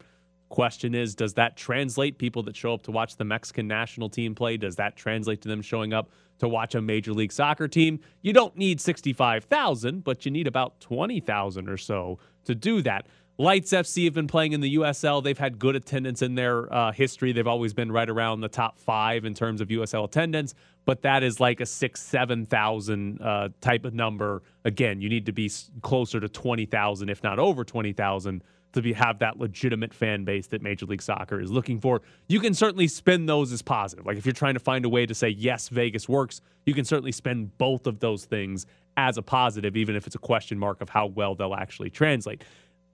Question 0.50 0.96
is, 0.96 1.14
does 1.14 1.34
that 1.34 1.58
translate 1.58 2.18
people 2.18 2.42
that 2.44 2.56
show 2.56 2.74
up 2.74 2.84
to 2.84 2.92
watch 2.92 3.18
the 3.18 3.26
Mexican 3.26 3.68
national 3.68 4.10
team 4.10 4.34
play? 4.34 4.56
Does 4.56 4.78
that 4.78 4.96
translate 4.96 5.42
to 5.42 5.50
them 5.50 5.62
showing 5.62 5.94
up 5.94 6.10
to 6.40 6.48
watch 6.48 6.74
a 6.74 6.82
Major 6.82 7.14
League 7.14 7.34
Soccer 7.34 7.68
team? 7.68 8.00
You 8.22 8.32
don't 8.32 8.56
need 8.56 8.80
65,000, 8.80 10.04
but 10.04 10.26
you 10.26 10.32
need 10.32 10.48
about 10.48 10.80
20,000 10.80 11.68
or 11.68 11.78
so 11.78 12.20
to 12.46 12.56
do 12.56 12.82
that. 12.84 13.08
Lights 13.40 13.72
FC 13.72 14.06
have 14.06 14.16
been 14.16 14.28
playing 14.28 14.54
in 14.54 14.62
the 14.62 14.78
USL. 14.78 15.24
They've 15.24 15.38
had 15.38 15.60
good 15.60 15.76
attendance 15.76 16.24
in 16.24 16.34
their 16.34 16.74
uh, 16.74 16.92
history. 16.92 17.34
They've 17.34 17.46
always 17.46 17.72
been 17.72 17.92
right 17.92 18.10
around 18.10 18.42
the 18.42 18.48
top 18.50 18.80
five 18.80 19.26
in 19.26 19.36
terms 19.36 19.62
of 19.62 19.68
USL 19.68 20.06
attendance, 20.06 20.56
but 20.86 21.04
that 21.04 21.22
is 21.22 21.40
like 21.40 21.62
a 21.62 21.66
six, 21.68 22.02
seven 22.02 22.48
thousand 22.48 23.22
uh, 23.22 23.50
type 23.62 23.86
of 23.86 23.94
number. 23.94 24.42
Again, 24.66 25.02
you 25.02 25.10
need 25.10 25.28
to 25.28 25.32
be 25.34 25.52
closer 25.84 26.20
to 26.20 26.28
twenty 26.28 26.66
thousand, 26.66 27.10
if 27.10 27.22
not 27.22 27.38
over 27.38 27.64
twenty 27.64 27.94
thousand, 27.94 28.44
to 28.78 28.82
be 28.82 28.94
have 28.94 29.20
that 29.20 29.38
legitimate 29.38 29.94
fan 29.94 30.24
base 30.24 30.48
that 30.48 30.62
Major 30.62 30.86
League 30.86 31.02
Soccer 31.02 31.40
is 31.40 31.52
looking 31.52 31.80
for. 31.80 32.02
You 32.28 32.40
can 32.40 32.54
certainly 32.54 32.88
spin 32.88 33.26
those 33.26 33.52
as 33.52 33.62
positive. 33.62 34.06
Like 34.06 34.18
if 34.18 34.26
you're 34.26 34.34
trying 34.34 34.54
to 34.54 34.60
find 34.60 34.86
a 34.86 34.90
way 34.90 35.06
to 35.06 35.14
say 35.14 35.30
yes, 35.30 35.70
Vegas 35.70 36.08
works, 36.08 36.42
you 36.66 36.74
can 36.74 36.86
certainly 36.86 37.12
spin 37.12 37.52
both 37.58 37.88
of 37.88 38.00
those 38.00 38.26
things 38.26 38.66
as 38.96 39.18
a 39.18 39.22
positive, 39.22 39.76
even 39.76 39.96
if 39.96 40.08
it's 40.08 40.16
a 40.16 40.20
question 40.20 40.58
mark 40.58 40.82
of 40.82 40.90
how 40.90 41.08
well 41.08 41.36
they'll 41.36 41.54
actually 41.54 41.90
translate. 41.90 42.44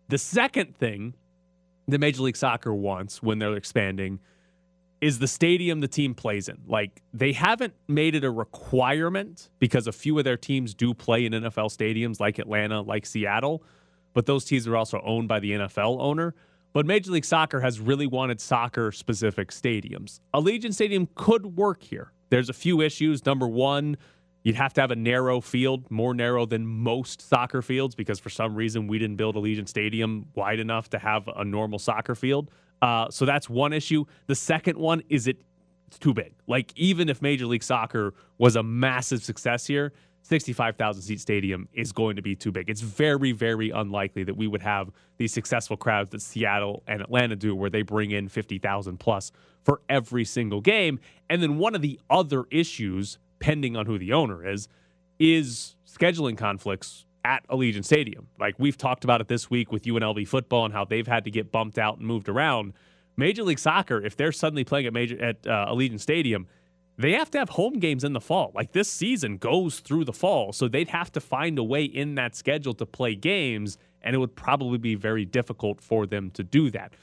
The 0.09 0.17
second 0.17 0.75
thing 0.75 1.13
that 1.87 1.99
Major 1.99 2.23
League 2.23 2.37
Soccer 2.37 2.73
wants 2.73 3.21
when 3.21 3.39
they're 3.39 3.55
expanding 3.55 4.19
is 5.01 5.19
the 5.19 5.27
stadium 5.27 5.81
the 5.81 5.87
team 5.87 6.15
plays 6.15 6.47
in. 6.47 6.57
Like 6.65 7.01
they 7.13 7.33
haven't 7.33 7.73
made 7.89 8.15
it 8.15 8.23
a 8.23 8.31
requirement 8.31 9.49
because 9.59 9.85
a 9.85 9.91
few 9.91 10.17
of 10.17 10.23
their 10.23 10.37
teams 10.37 10.73
do 10.73 10.93
play 10.93 11.25
in 11.25 11.33
NFL 11.33 11.75
stadiums 11.75 12.21
like 12.21 12.39
Atlanta, 12.39 12.81
like 12.81 13.05
Seattle, 13.05 13.63
but 14.13 14.25
those 14.25 14.45
teams 14.45 14.67
are 14.67 14.75
also 14.75 15.01
owned 15.05 15.27
by 15.27 15.39
the 15.39 15.51
NFL 15.51 15.99
owner. 15.99 16.35
But 16.73 16.85
Major 16.85 17.11
League 17.11 17.25
Soccer 17.25 17.61
has 17.61 17.79
really 17.79 18.07
wanted 18.07 18.41
soccer 18.41 18.91
specific 18.91 19.49
stadiums. 19.49 20.19
Allegiant 20.33 20.73
Stadium 20.73 21.07
could 21.13 21.55
work 21.57 21.83
here. 21.83 22.11
There's 22.29 22.49
a 22.49 22.53
few 22.53 22.81
issues. 22.81 23.25
Number 23.25 23.47
one, 23.47 23.97
You'd 24.43 24.55
have 24.55 24.73
to 24.73 24.81
have 24.81 24.91
a 24.91 24.95
narrow 24.95 25.39
field, 25.39 25.89
more 25.89 26.13
narrow 26.13 26.45
than 26.45 26.67
most 26.67 27.21
soccer 27.21 27.61
fields, 27.61 27.95
because 27.95 28.19
for 28.19 28.29
some 28.29 28.55
reason 28.55 28.87
we 28.87 28.99
didn't 28.99 29.15
build 29.15 29.35
Allegiant 29.35 29.69
Stadium 29.69 30.27
wide 30.35 30.59
enough 30.59 30.89
to 30.89 30.99
have 30.99 31.29
a 31.29 31.45
normal 31.45 31.79
soccer 31.79 32.13
field. 32.13 32.51
Uh, 32.81 33.09
so 33.09 33.25
that's 33.25 33.49
one 33.49 33.71
issue. 33.71 34.03
The 34.27 34.35
second 34.35 34.77
one 34.77 35.01
is 35.07 35.27
it, 35.27 35.37
it's 35.87 35.97
too 35.97 36.13
big. 36.13 36.33
Like 36.45 36.73
even 36.75 37.07
if 37.07 37.21
Major 37.21 37.45
League 37.45 37.63
Soccer 37.63 38.13
was 38.37 38.57
a 38.57 38.63
massive 38.63 39.23
success 39.23 39.65
here, 39.65 39.93
65,000 40.23 41.01
seat 41.01 41.19
stadium 41.19 41.67
is 41.73 41.91
going 41.91 42.15
to 42.15 42.21
be 42.21 42.35
too 42.35 42.51
big. 42.51 42.69
It's 42.69 42.81
very, 42.81 43.33
very 43.33 43.69
unlikely 43.69 44.23
that 44.23 44.35
we 44.35 44.47
would 44.47 44.61
have 44.61 44.89
these 45.17 45.33
successful 45.33 45.75
crowds 45.77 46.11
that 46.11 46.21
Seattle 46.21 46.81
and 46.87 47.01
Atlanta 47.01 47.35
do, 47.35 47.53
where 47.53 47.69
they 47.69 47.81
bring 47.81 48.11
in 48.11 48.29
50,000 48.29 48.97
plus 48.97 49.31
for 49.63 49.81
every 49.89 50.23
single 50.23 50.61
game. 50.61 50.99
And 51.29 51.43
then 51.43 51.57
one 51.57 51.75
of 51.75 51.81
the 51.81 51.99
other 52.09 52.45
issues 52.51 53.19
pending 53.39 53.75
on 53.75 53.85
who 53.85 53.99
the 53.99 54.13
owner 54.13 54.47
is, 54.47 54.69
is 55.19 55.75
scheduling 55.85 56.37
conflicts 56.37 57.05
at 57.25 57.45
Allegiant 57.49 57.85
Stadium. 57.85 58.27
Like 58.39 58.55
we've 58.57 58.77
talked 58.77 59.03
about 59.03 59.19
it 59.19 59.27
this 59.27 59.49
week 59.49 59.71
with 59.73 59.83
UNLV 59.83 60.25
football 60.27 60.63
and 60.63 60.73
how 60.73 60.85
they've 60.85 61.07
had 61.07 61.25
to 61.25 61.31
get 61.31 61.51
bumped 61.51 61.77
out 61.77 61.97
and 61.97 62.07
moved 62.07 62.29
around. 62.29 62.73
Major 63.17 63.43
League 63.43 63.59
Soccer, 63.59 64.01
if 64.01 64.15
they're 64.15 64.31
suddenly 64.31 64.63
playing 64.63 64.87
at 64.87 64.93
major 64.93 65.21
at 65.21 65.45
uh, 65.45 65.67
Allegiant 65.69 65.99
Stadium, 65.99 66.47
they 66.97 67.13
have 67.13 67.31
to 67.31 67.39
have 67.39 67.49
home 67.49 67.79
games 67.79 68.03
in 68.03 68.13
the 68.13 68.21
fall. 68.21 68.51
Like 68.53 68.71
this 68.71 68.89
season 68.89 69.37
goes 69.37 69.79
through 69.79 70.05
the 70.05 70.13
fall, 70.13 70.53
so 70.53 70.67
they'd 70.67 70.89
have 70.89 71.11
to 71.13 71.19
find 71.19 71.57
a 71.57 71.63
way 71.63 71.83
in 71.83 72.15
that 72.15 72.35
schedule 72.35 72.73
to 72.75 72.85
play 72.85 73.15
games, 73.15 73.77
and 74.01 74.15
it 74.15 74.19
would 74.19 74.35
probably 74.35 74.77
be 74.77 74.95
very 74.95 75.25
difficult 75.25 75.81
for 75.81 76.05
them 76.05 76.29
to 76.31 76.43
do 76.43 76.69
that. 76.71 76.93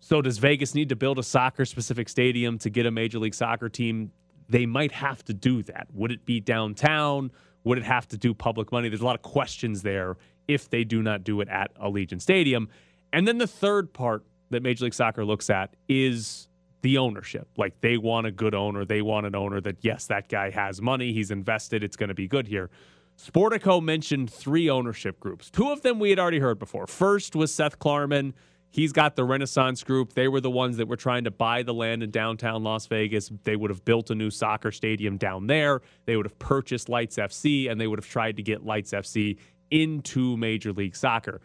So 0.00 0.22
does 0.22 0.38
Vegas 0.38 0.74
need 0.74 0.88
to 0.88 0.96
build 0.96 1.18
a 1.18 1.22
soccer 1.22 1.64
specific 1.64 2.08
stadium 2.08 2.58
to 2.58 2.70
get 2.70 2.86
a 2.86 2.90
major 2.90 3.18
league 3.18 3.34
soccer 3.34 3.68
team 3.68 4.12
they 4.50 4.66
might 4.66 4.92
have 4.92 5.24
to 5.24 5.32
do 5.32 5.62
that. 5.62 5.86
Would 5.94 6.10
it 6.10 6.26
be 6.26 6.40
downtown? 6.40 7.30
Would 7.64 7.78
it 7.78 7.84
have 7.84 8.08
to 8.08 8.18
do 8.18 8.34
public 8.34 8.72
money? 8.72 8.88
There's 8.88 9.00
a 9.00 9.04
lot 9.04 9.14
of 9.14 9.22
questions 9.22 9.82
there 9.82 10.16
if 10.48 10.68
they 10.68 10.82
do 10.82 11.02
not 11.02 11.22
do 11.22 11.40
it 11.40 11.48
at 11.48 11.72
Allegiant 11.78 12.20
Stadium. 12.20 12.68
And 13.12 13.28
then 13.28 13.38
the 13.38 13.46
third 13.46 13.92
part 13.92 14.24
that 14.50 14.62
Major 14.62 14.84
League 14.84 14.94
Soccer 14.94 15.24
looks 15.24 15.48
at 15.48 15.76
is 15.88 16.48
the 16.82 16.98
ownership. 16.98 17.48
Like 17.56 17.80
they 17.80 17.96
want 17.96 18.26
a 18.26 18.30
good 18.30 18.54
owner. 18.54 18.84
They 18.84 19.02
want 19.02 19.26
an 19.26 19.34
owner 19.34 19.60
that, 19.60 19.78
yes, 19.80 20.06
that 20.06 20.28
guy 20.28 20.50
has 20.50 20.80
money. 20.80 21.12
He's 21.12 21.30
invested. 21.30 21.82
It's 21.82 21.96
going 21.96 22.08
to 22.08 22.14
be 22.14 22.28
good 22.28 22.48
here. 22.48 22.70
Sportico 23.18 23.82
mentioned 23.82 24.32
three 24.32 24.70
ownership 24.70 25.20
groups. 25.20 25.50
Two 25.50 25.70
of 25.70 25.82
them 25.82 25.98
we 25.98 26.10
had 26.10 26.18
already 26.18 26.38
heard 26.38 26.58
before. 26.58 26.86
First 26.86 27.36
was 27.36 27.54
Seth 27.54 27.78
Klarman. 27.78 28.32
He's 28.70 28.92
got 28.92 29.16
the 29.16 29.24
Renaissance 29.24 29.82
Group. 29.82 30.14
They 30.14 30.28
were 30.28 30.40
the 30.40 30.50
ones 30.50 30.76
that 30.76 30.86
were 30.86 30.96
trying 30.96 31.24
to 31.24 31.30
buy 31.30 31.64
the 31.64 31.74
land 31.74 32.02
in 32.04 32.10
downtown 32.10 32.62
Las 32.62 32.86
Vegas. 32.86 33.30
They 33.42 33.56
would 33.56 33.70
have 33.70 33.84
built 33.84 34.10
a 34.10 34.14
new 34.14 34.30
soccer 34.30 34.70
stadium 34.70 35.16
down 35.16 35.48
there. 35.48 35.82
They 36.06 36.16
would 36.16 36.24
have 36.24 36.38
purchased 36.38 36.88
Lights 36.88 37.16
FC 37.16 37.70
and 37.70 37.80
they 37.80 37.88
would 37.88 37.98
have 37.98 38.08
tried 38.08 38.36
to 38.36 38.42
get 38.42 38.64
Lights 38.64 38.92
FC 38.92 39.38
into 39.70 40.36
Major 40.36 40.72
League 40.72 40.96
Soccer. 40.96 41.40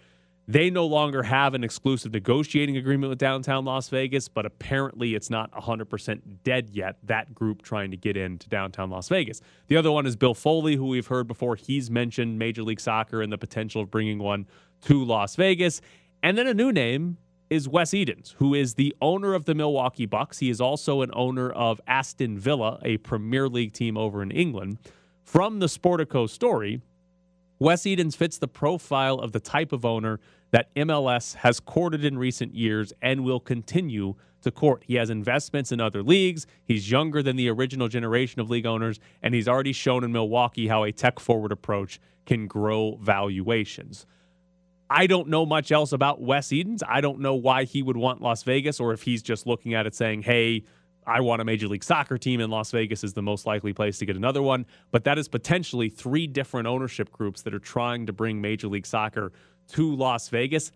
They 0.48 0.70
no 0.70 0.86
longer 0.86 1.24
have 1.24 1.56
an 1.56 1.64
exclusive 1.64 2.14
negotiating 2.14 2.78
agreement 2.78 3.10
with 3.10 3.18
downtown 3.18 3.66
Las 3.66 3.90
Vegas, 3.90 4.28
but 4.28 4.46
apparently 4.46 5.16
it's 5.16 5.32
not 5.32 5.52
100% 5.52 6.22
dead 6.44 6.70
yet, 6.70 6.98
that 7.04 7.34
group 7.34 7.64
trying 7.64 7.90
to 7.92 7.98
get 7.98 8.16
into 8.16 8.48
downtown 8.48 8.92
Las 8.92 9.10
Vegas. 9.10 9.42
The 9.68 9.78
other 9.78 9.92
one 9.92 10.06
is 10.06 10.16
Bill 10.16 10.36
Foley, 10.36 10.76
who 10.76 10.86
we've 10.86 11.08
heard 11.08 11.28
before. 11.28 11.56
He's 11.56 11.90
mentioned 11.90 12.38
Major 12.38 12.62
League 12.62 12.80
Soccer 12.80 13.24
and 13.24 13.34
the 13.34 13.40
potential 13.40 13.82
of 13.82 13.90
bringing 13.90 14.20
one 14.20 14.46
to 14.82 15.04
Las 15.04 15.36
Vegas. 15.36 15.82
And 16.22 16.38
then 16.38 16.46
a 16.46 16.54
new 16.54 16.72
name 16.72 17.18
is 17.50 17.68
Wes 17.68 17.94
Edens, 17.94 18.36
who 18.38 18.54
is 18.54 18.76
the 18.76 18.96
owner 19.02 19.34
of 19.34 19.46
the 19.46 19.56
Milwaukee 19.56 20.06
Bucks. 20.06 20.40
He 20.40 20.52
is 20.52 20.62
also 20.62 21.02
an 21.02 21.10
owner 21.14 21.50
of 21.52 21.82
Aston 21.88 22.38
Villa, 22.38 22.80
a 22.84 22.98
Premier 22.98 23.48
League 23.48 23.74
team 23.74 23.98
over 23.98 24.22
in 24.22 24.30
England. 24.32 24.78
From 25.24 25.60
the 25.60 25.66
Sportico 25.66 26.30
story, 26.30 26.82
Wes 27.58 27.86
Edens 27.86 28.16
fits 28.16 28.38
the 28.38 28.48
profile 28.48 29.16
of 29.16 29.32
the 29.32 29.40
type 29.40 29.72
of 29.72 29.86
owner 29.86 30.20
that 30.52 30.74
MLS 30.76 31.36
has 31.36 31.60
courted 31.60 32.04
in 32.04 32.18
recent 32.18 32.54
years 32.54 32.92
and 33.02 33.24
will 33.24 33.40
continue 33.40 34.16
to 34.42 34.52
court. 34.52 34.84
He 34.86 34.96
has 34.96 35.10
investments 35.10 35.72
in 35.72 35.80
other 35.80 36.04
leagues. 36.04 36.46
He's 36.66 36.92
younger 36.92 37.24
than 37.24 37.36
the 37.36 37.50
original 37.50 37.88
generation 37.88 38.42
of 38.42 38.50
league 38.50 38.66
owners, 38.66 39.00
and 39.22 39.34
he's 39.34 39.48
already 39.48 39.74
shown 39.74 40.04
in 40.04 40.12
Milwaukee 40.12 40.68
how 40.68 40.84
a 40.84 40.92
tech 40.92 41.20
forward 41.20 41.52
approach 41.52 42.00
can 42.26 42.48
grow 42.48 42.98
valuations. 43.02 44.06
I 44.90 45.08
don't 45.08 45.30
know 45.30 45.46
much 45.46 45.72
else 45.72 45.92
about 45.92 46.22
Wes 46.22 46.52
Edens. 46.52 46.84
I 46.88 47.02
don't 47.02 47.20
know 47.20 47.36
why 47.36 47.64
he 47.64 47.82
would 47.82 47.98
want 47.98 48.22
Las 48.22 48.44
Vegas 48.44 48.80
or 48.80 48.94
if 48.94 49.04
he's 49.04 49.24
just 49.24 49.48
looking 49.48 49.74
at 49.74 49.88
it 49.88 49.96
saying, 49.96 50.24
hey, 50.24 50.64
I 51.08 51.22
want 51.22 51.42
a 51.42 51.46
Major 51.46 51.68
League 51.68 51.84
Soccer 51.84 52.18
team, 52.18 52.40
and 52.40 52.52
Las 52.52 52.72
Vegas 52.72 53.04
is 53.04 53.14
the 53.14 53.22
most 53.22 53.46
likely 53.46 53.74
place 53.74 53.98
to 54.00 54.06
get 54.06 54.16
another 54.16 54.42
one. 54.42 54.66
But 54.92 55.04
that 55.04 55.18
is 55.18 55.28
potentially 55.28 55.90
three 55.90 56.28
different 56.28 56.68
ownership 56.68 57.12
groups 57.12 57.42
that 57.44 57.54
are 57.54 57.60
trying 57.60 58.06
to 58.08 58.14
bring 58.14 58.42
Major 58.42 58.68
League 58.68 58.86
Soccer 58.86 59.32
to 59.70 59.96
Las 59.96 60.30
Vegas. 60.30 60.72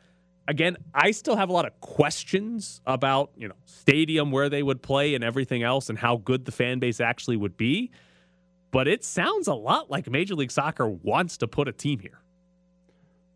Again, 0.48 0.78
I 0.94 1.12
still 1.12 1.36
have 1.36 1.50
a 1.50 1.54
lot 1.54 1.66
of 1.66 1.80
questions 1.80 2.82
about, 2.86 3.32
you 3.36 3.48
know, 3.48 3.56
stadium 3.66 4.32
where 4.32 4.50
they 4.50 4.64
would 4.64 4.82
play 4.82 5.14
and 5.14 5.24
everything 5.24 5.62
else 5.64 5.90
and 5.90 5.98
how 5.98 6.18
good 6.18 6.46
the 6.46 6.52
fan 6.52 6.80
base 6.80 7.00
actually 7.00 7.38
would 7.38 7.56
be. 7.56 7.92
But 8.72 8.88
it 8.88 9.04
sounds 9.04 9.48
a 9.48 9.54
lot 9.54 9.90
like 9.90 10.10
Major 10.10 10.36
League 10.36 10.52
Soccer 10.52 10.88
wants 10.88 11.38
to 11.38 11.48
put 11.48 11.68
a 11.68 11.72
team 11.72 12.00
here. 12.00 12.22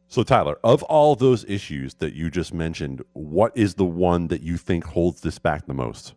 So, 0.08 0.22
Tyler, 0.22 0.60
of 0.64 0.84
all 0.84 1.16
those 1.16 1.44
issues 1.46 1.96
that 1.96 2.14
you 2.14 2.30
just 2.30 2.54
mentioned, 2.54 3.02
what 3.14 3.52
is 3.58 3.76
the 3.76 3.86
one 3.86 4.28
that 4.28 4.42
you 4.42 4.58
think 4.58 4.84
holds 4.84 5.22
this 5.22 5.40
back 5.40 5.66
the 5.66 5.74
most? 5.74 6.14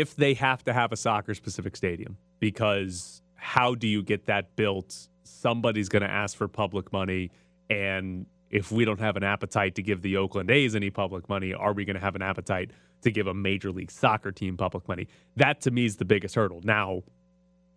If 0.00 0.14
they 0.14 0.34
have 0.34 0.62
to 0.64 0.72
have 0.72 0.92
a 0.92 0.96
soccer 0.96 1.34
specific 1.34 1.76
stadium, 1.76 2.18
because 2.38 3.22
how 3.34 3.74
do 3.74 3.86
you 3.86 4.02
get 4.02 4.26
that 4.26 4.54
built? 4.56 5.08
Somebody's 5.24 5.88
going 5.88 6.02
to 6.02 6.10
ask 6.10 6.36
for 6.36 6.48
public 6.48 6.92
money. 6.92 7.30
And 7.70 8.26
if 8.50 8.70
we 8.70 8.84
don't 8.84 9.00
have 9.00 9.16
an 9.16 9.24
appetite 9.24 9.74
to 9.76 9.82
give 9.82 10.02
the 10.02 10.16
Oakland 10.16 10.50
A's 10.50 10.74
any 10.74 10.90
public 10.90 11.28
money, 11.28 11.54
are 11.54 11.72
we 11.72 11.84
going 11.84 11.94
to 11.94 12.00
have 12.00 12.14
an 12.14 12.22
appetite 12.22 12.72
to 13.02 13.10
give 13.10 13.26
a 13.26 13.34
Major 13.34 13.70
League 13.70 13.90
Soccer 13.90 14.32
team 14.32 14.56
public 14.56 14.86
money? 14.88 15.08
That 15.36 15.60
to 15.62 15.70
me 15.70 15.86
is 15.86 15.96
the 15.96 16.04
biggest 16.04 16.34
hurdle. 16.34 16.60
Now, 16.62 17.02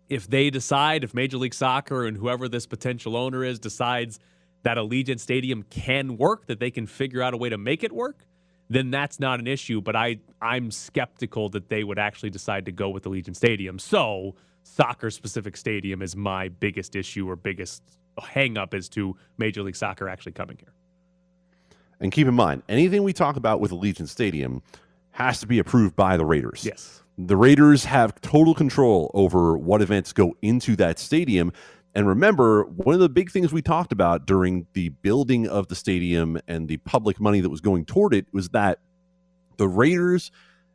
if 0.08 0.28
they 0.28 0.50
decide, 0.50 1.04
if 1.04 1.14
Major 1.14 1.38
League 1.38 1.54
Soccer 1.54 2.04
and 2.04 2.16
whoever 2.16 2.48
this 2.48 2.66
potential 2.66 3.16
owner 3.16 3.44
is 3.44 3.58
decides, 3.58 4.18
that 4.62 4.76
Allegiant 4.76 5.20
Stadium 5.20 5.62
can 5.62 6.16
work, 6.18 6.46
that 6.46 6.60
they 6.60 6.70
can 6.70 6.86
figure 6.86 7.22
out 7.22 7.32
a 7.32 7.36
way 7.36 7.48
to 7.48 7.56
make 7.56 7.82
it 7.82 7.92
work, 7.92 8.26
then 8.70 8.90
that's 8.90 9.20
not 9.20 9.40
an 9.40 9.46
issue. 9.46 9.82
But 9.82 9.96
I 9.96 10.20
I'm 10.40 10.70
skeptical 10.70 11.50
that 11.50 11.68
they 11.68 11.84
would 11.84 11.98
actually 11.98 12.30
decide 12.30 12.64
to 12.66 12.72
go 12.72 12.88
with 12.88 13.04
Allegiant 13.04 13.36
Stadium. 13.36 13.78
So 13.78 14.36
soccer 14.62 15.10
specific 15.10 15.56
stadium 15.56 16.00
is 16.00 16.16
my 16.16 16.48
biggest 16.48 16.96
issue 16.96 17.28
or 17.28 17.36
biggest 17.36 17.82
hangup 18.18 18.72
as 18.72 18.88
to 18.90 19.16
Major 19.36 19.62
League 19.62 19.76
Soccer 19.76 20.08
actually 20.08 20.32
coming 20.32 20.56
here. 20.58 20.72
And 22.00 22.10
keep 22.12 22.26
in 22.26 22.34
mind, 22.34 22.62
anything 22.68 23.02
we 23.02 23.12
talk 23.12 23.36
about 23.36 23.60
with 23.60 23.72
Allegiant 23.72 24.08
Stadium 24.08 24.62
has 25.10 25.40
to 25.40 25.46
be 25.46 25.58
approved 25.58 25.96
by 25.96 26.16
the 26.16 26.24
Raiders. 26.24 26.64
Yes. 26.64 27.02
The 27.18 27.36
Raiders 27.36 27.84
have 27.84 28.18
total 28.22 28.54
control 28.54 29.10
over 29.12 29.58
what 29.58 29.82
events 29.82 30.12
go 30.12 30.34
into 30.40 30.76
that 30.76 30.98
stadium 30.98 31.52
And 31.94 32.06
remember, 32.06 32.64
one 32.64 32.94
of 32.94 33.00
the 33.00 33.08
big 33.08 33.30
things 33.30 33.52
we 33.52 33.62
talked 33.62 33.92
about 33.92 34.26
during 34.26 34.66
the 34.74 34.90
building 34.90 35.48
of 35.48 35.68
the 35.68 35.74
stadium 35.74 36.38
and 36.46 36.68
the 36.68 36.76
public 36.78 37.20
money 37.20 37.40
that 37.40 37.50
was 37.50 37.60
going 37.60 37.84
toward 37.84 38.14
it 38.14 38.26
was 38.32 38.50
that 38.50 38.78
the 39.56 39.68
Raiders 39.68 40.30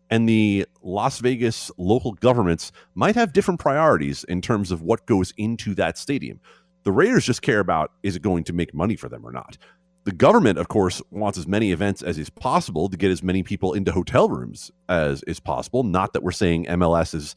and 0.09 0.27
the 0.27 0.65
Las 0.83 1.19
Vegas 1.19 1.71
local 1.77 2.13
governments 2.13 2.71
might 2.93 3.15
have 3.15 3.33
different 3.33 3.59
priorities 3.59 4.23
in 4.25 4.41
terms 4.41 4.71
of 4.71 4.81
what 4.81 5.05
goes 5.05 5.33
into 5.37 5.73
that 5.75 5.97
stadium. 5.97 6.39
The 6.83 6.91
Raiders 6.91 7.25
just 7.25 7.41
care 7.41 7.59
about 7.59 7.91
is 8.03 8.15
it 8.15 8.21
going 8.21 8.43
to 8.43 8.53
make 8.53 8.73
money 8.73 8.95
for 8.95 9.09
them 9.09 9.25
or 9.25 9.31
not. 9.31 9.57
The 10.03 10.11
government, 10.11 10.59
of 10.59 10.67
course, 10.67 11.01
wants 11.09 11.37
as 11.39 11.47
many 11.47 11.71
events 11.71 12.03
as 12.03 12.19
is 12.19 12.29
possible 12.29 12.89
to 12.89 12.97
get 12.97 13.09
as 13.09 13.23
many 13.23 13.41
people 13.41 13.73
into 13.73 13.91
hotel 13.91 14.29
rooms 14.29 14.69
as 14.87 15.23
is 15.23 15.39
possible. 15.39 15.83
Not 15.83 16.13
that 16.13 16.21
we're 16.21 16.31
saying 16.31 16.65
MLS 16.65 17.15
is 17.15 17.35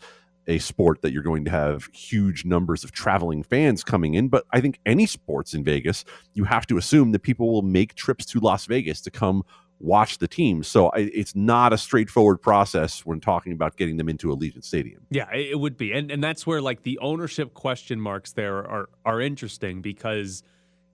a 0.49 0.59
sport 0.59 1.03
that 1.03 1.13
you're 1.13 1.23
going 1.23 1.45
to 1.45 1.51
have 1.51 1.89
huge 1.93 2.45
numbers 2.45 2.83
of 2.83 2.91
traveling 2.91 3.43
fans 3.43 3.85
coming 3.85 4.15
in. 4.15 4.29
But 4.29 4.45
I 4.53 4.61
think 4.61 4.81
any 4.87 5.07
sports 5.07 5.55
in 5.55 5.63
Vegas, 5.63 6.05
you 6.33 6.45
have 6.45 6.67
to 6.69 6.79
assume 6.79 7.13
that 7.13 7.21
people 7.21 7.53
will 7.53 7.63
make 7.63 7.95
trips 7.95 8.25
to 8.27 8.41
Las 8.41 8.67
Vegas 8.67 9.01
to 9.03 9.11
come 9.11 9.45
watch 9.81 10.19
the 10.19 10.27
team. 10.27 10.63
So 10.63 10.89
I, 10.89 11.11
it's 11.13 11.37
not 11.37 11.73
a 11.73 11.79
straightforward 11.79 12.41
process 12.41 13.07
when 13.07 13.21
talking 13.21 13.53
about 13.53 13.77
getting 13.77 13.97
them 13.97 14.09
into 14.09 14.29
Allegiant 14.29 14.65
Stadium. 14.65 15.07
Yeah, 15.11 15.33
it 15.33 15.59
would 15.59 15.77
be, 15.77 15.93
and 15.93 16.11
and 16.11 16.25
that's 16.25 16.47
where 16.47 16.61
like 16.61 16.83
the 16.83 16.99
ownership 16.99 17.55
question 17.55 18.01
marks 18.01 18.33
there 18.33 18.59
are 18.59 18.89
are 19.05 19.21
interesting 19.21 19.83
because 19.83 20.43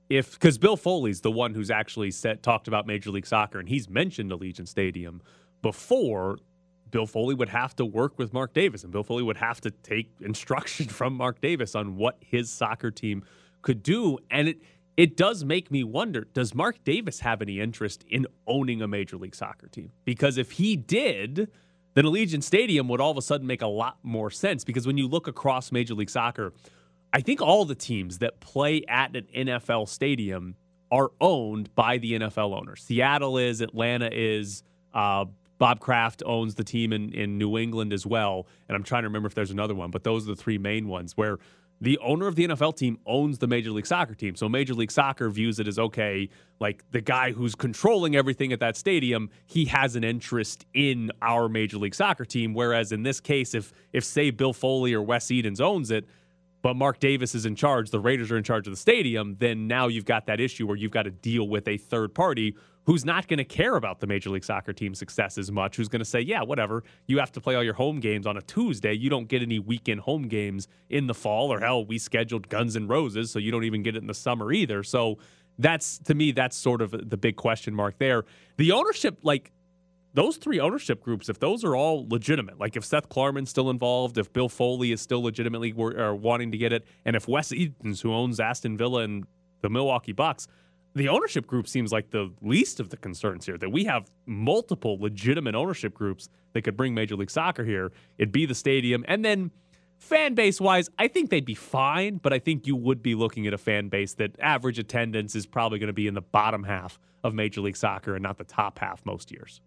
if 0.09 0.33
because 0.33 0.59
Bill 0.59 0.77
Foley's 0.77 1.23
the 1.23 1.31
one 1.31 1.55
who's 1.55 1.71
actually 1.71 2.11
set, 2.11 2.43
talked 2.43 2.69
about 2.69 2.87
Major 2.87 3.11
League 3.11 3.27
Soccer 3.27 3.59
and 3.59 3.69
he's 3.69 3.89
mentioned 3.89 4.31
Allegiant 4.31 4.69
Stadium 4.69 5.23
before. 5.63 6.39
Bill 6.95 7.07
Foley 7.09 7.35
would 7.35 7.49
have 7.49 7.75
to 7.75 7.85
work 7.85 8.21
with 8.21 8.33
Mark 8.33 8.55
Davis, 8.55 8.85
and 8.85 8.93
Bill 8.93 9.03
Foley 9.03 9.25
would 9.25 9.39
have 9.39 9.61
to 9.63 9.73
take 9.73 10.13
instruction 10.21 10.87
from 10.87 11.13
Mark 11.13 11.41
Davis 11.41 11.75
on 11.75 11.97
what 11.97 12.19
his 12.21 12.49
soccer 12.49 12.93
team 12.93 13.25
could 13.63 13.83
do. 13.83 14.17
And 14.31 14.47
it 14.47 14.59
it 14.97 15.17
does 15.17 15.43
make 15.43 15.73
me 15.73 15.83
wonder: 15.83 16.29
Does 16.33 16.55
Mark 16.55 16.85
Davis 16.85 17.19
have 17.19 17.43
any 17.43 17.59
interest 17.59 18.05
in 18.09 18.29
owning 18.47 18.81
a 18.81 18.87
Major 18.87 19.17
League 19.17 19.35
Soccer 19.35 19.67
team? 19.67 19.91
Because 20.05 20.39
if 20.39 20.53
he 20.53 20.77
did, 20.77 21.51
then 21.95 22.05
Allegiant 22.05 22.45
Stadium 22.45 22.87
would 22.87 23.01
all 23.01 23.11
of 23.11 23.19
a 23.19 23.23
sudden 23.23 23.45
make 23.45 23.63
a 23.63 23.67
lot 23.67 23.99
more 24.05 24.31
sense. 24.31 24.63
Because 24.63 24.87
when 24.87 24.97
you 24.97 25.09
look 25.09 25.27
across 25.27 25.73
Major 25.73 25.95
League 25.95 26.11
Soccer, 26.11 26.53
I 27.13 27.23
think 27.23 27.43
all 27.43 27.65
the 27.65 27.75
teams 27.75 28.19
that 28.19 28.39
play 28.39 28.85
at 28.89 29.17
an 29.17 29.27
NFL 29.35 29.89
stadium 29.89 30.55
are 30.93 31.11
owned 31.21 31.75
by 31.75 31.99
the 31.99 32.13
NFL 32.21 32.57
owner. 32.57 32.77
Seattle 32.77 33.37
is, 33.37 33.61
Atlanta 33.61 34.11
is, 34.13 34.63
uh, 34.93 35.25
Bob 35.59 35.81
Kraft 35.81 36.23
owns 36.27 36.57
the 36.57 36.65
team 36.65 36.93
in, 36.93 37.13
in 37.13 37.39
New 37.39 37.57
England 37.57 37.93
as 37.93 38.07
well. 38.07 38.47
And 38.69 38.77
I'm 38.77 38.83
trying 38.83 39.03
to 39.03 39.09
remember 39.09 39.27
if 39.27 39.35
there's 39.35 39.51
another 39.51 39.75
one, 39.75 39.91
but 39.91 40.05
those 40.05 40.25
are 40.25 40.35
the 40.35 40.41
three 40.41 40.59
main 40.59 40.89
ones 40.89 41.17
where 41.17 41.39
the 41.81 41.99
owner 41.99 42.27
of 42.27 42.37
the 42.37 42.49
NFL 42.49 42.77
team 42.77 42.99
owns 43.07 43.39
the 43.39 43.47
Major 43.47 43.71
League 43.71 43.87
Soccer 43.87 44.15
team. 44.15 44.37
So 44.37 44.49
Major 44.49 44.75
League 44.75 44.91
Soccer 44.91 45.29
views 45.29 45.59
it 45.59 45.69
as 45.69 45.79
okay, 45.79 46.29
like 46.61 46.85
the 46.93 47.01
guy 47.01 47.33
who's 47.33 47.55
controlling 47.55 48.17
everything 48.17 48.53
at 48.53 48.61
that 48.61 48.77
stadium, 48.77 49.29
he 49.47 49.67
has 49.67 49.97
an 49.97 50.05
interest 50.05 50.65
in 50.73 51.11
our 51.21 51.49
Major 51.49 51.79
League 51.79 51.95
Soccer 51.95 52.25
team. 52.25 52.55
Whereas 52.55 52.93
in 52.93 53.03
this 53.03 53.21
case, 53.21 53.55
if 53.55 53.73
if 53.93 54.05
say 54.05 54.31
Bill 54.31 54.53
Foley 54.53 54.95
or 54.95 55.03
Wes 55.03 55.31
Edens 55.31 55.61
owns 55.61 55.91
it, 55.91 56.07
but 56.63 56.75
Mark 56.75 56.99
Davis 57.01 57.35
is 57.35 57.45
in 57.45 57.57
charge, 57.57 57.91
the 57.91 58.01
Raiders 58.01 58.33
are 58.33 58.39
in 58.39 58.45
charge 58.45 58.67
of 58.67 58.73
the 58.73 58.79
stadium, 58.79 59.37
then 59.39 59.67
now 59.67 59.87
you've 59.89 60.07
got 60.07 60.27
that 60.27 60.41
issue 60.41 60.67
where 60.67 60.77
you've 60.77 60.93
got 60.93 61.03
to 61.03 61.11
deal 61.11 61.47
with 61.47 61.69
a 61.69 61.77
third 61.77 62.15
party 62.15 62.57
who's 62.87 63.05
not 63.05 63.29
going 63.29 63.39
to 63.39 63.45
care 63.45 63.77
about 63.77 64.01
the 64.01 64.07
Major 64.07 64.31
League 64.31 64.45
Soccer 64.45 64.73
team's 64.73 64.99
success 64.99 65.39
as 65.39 65.51
much, 65.51 65.77
who's 65.77 65.89
going 65.89 66.01
to 66.01 66.05
say, 66.05 66.21
yeah, 66.21 66.43
whatever, 66.43 66.85
you 67.07 67.19
have 67.19 67.33
to 67.33 67.41
play 67.41 67.55
all 67.55 67.63
your 67.63 67.75
home 67.75 68.01
games 68.01 68.27
on 68.27 68.37
a 68.37 68.43
Tuesday. 68.43 68.93
You 68.93 69.11
don't 69.11 69.27
get 69.29 69.43
any 69.43 69.59
weekend 69.59 70.01
home 70.01 70.29
games 70.29 70.69
in 70.91 71.07
the 71.07 71.15
fall, 71.15 71.53
or 71.53 71.61
hell, 71.61 71.85
we 71.85 71.99
scheduled 71.99 72.49
Guns 72.49 72.77
N' 72.77 72.87
Roses, 72.87 73.31
so 73.31 73.39
you 73.39 73.51
don't 73.51 73.65
even 73.65 73.83
get 73.83 73.97
it 73.97 74.03
in 74.03 74.07
the 74.07 74.15
summer 74.15 74.53
either. 74.53 74.83
So 74.83 75.19
that's, 75.59 75.99
to 76.01 76.15
me, 76.15 76.33
that's 76.33 76.57
sort 76.57 76.83
of 76.83 76.91
the 77.09 77.17
big 77.17 77.37
question 77.37 77.75
mark 77.75 77.99
there. 77.99 78.25
The 78.59 78.73
ownership, 78.73 79.19
like, 79.23 79.53
those 80.13 80.37
three 80.37 80.61
ownership 80.61 81.03
groups, 81.03 81.29
if 81.29 81.41
those 81.41 81.65
are 81.65 81.75
all 81.75 82.07
legitimate, 82.09 82.61
like 82.61 82.77
if 82.77 82.85
Seth 82.85 83.09
Klarman's 83.09 83.51
still 83.51 83.69
involved, 83.69 84.17
if 84.17 84.33
Bill 84.33 84.49
Foley 84.49 84.93
is 84.93 85.01
still 85.01 85.23
legitimately 85.23 85.73
wanting 85.73 86.53
to 86.53 86.59
get 86.59 86.73
it, 86.73 86.85
and 87.05 87.17
if 87.17 87.27
Wes 87.27 87.51
Edens, 87.51 88.01
who 88.01 88.13
owns 88.15 88.39
Aston 88.39 88.77
Villa 88.77 89.03
and 89.03 89.27
the 89.63 89.69
Milwaukee 89.69 90.13
Bucks, 90.13 90.47
the 90.95 91.09
ownership 91.09 91.47
group 91.47 91.69
seems 91.69 91.93
like 91.93 92.11
the 92.11 92.33
least 92.41 92.81
of 92.81 92.91
the 92.91 92.97
concerns 92.97 93.47
here. 93.47 93.59
That 93.59 93.71
we 93.71 93.85
have 93.85 94.11
multiple 94.27 94.99
legitimate 95.01 95.55
ownership 95.55 95.95
groups 95.95 96.29
that 96.53 96.63
could 96.63 96.77
bring 96.77 96.95
Major 96.95 97.17
League 97.17 97.31
Soccer 97.31 97.65
here. 97.65 97.93
It'd 98.19 98.33
be 98.33 98.47
the 98.47 98.55
stadium, 98.55 99.05
and 99.09 99.25
then 99.25 99.51
fan 99.99 100.35
base 100.35 100.61
wise, 100.61 100.91
I 100.99 101.09
think 101.09 101.31
they'd 101.31 101.45
be 101.45 101.55
fine, 101.55 102.19
but 102.19 102.33
I 102.33 102.39
think 102.39 102.67
you 102.67 102.77
would 102.77 103.03
be 103.03 103.15
looking 103.15 103.47
at 103.47 103.55
a 103.55 103.59
fan 103.59 103.89
base 103.89 104.15
that 104.15 104.39
average 104.39 104.79
attendance 104.79 105.35
is 105.35 105.47
probably 105.47 105.79
going 105.79 105.89
to 105.89 105.95
be 105.95 106.07
in 106.07 106.15
the 106.15 106.23
bottom 106.23 106.65
half 106.65 106.99
of 107.23 107.35
Major 107.35 107.61
League 107.61 107.77
Soccer 107.77 108.15
and 108.15 108.23
not 108.23 108.39
the 108.39 108.45
top 108.45 108.79
half 108.79 109.05
most 109.05 109.33
years. 109.33 109.61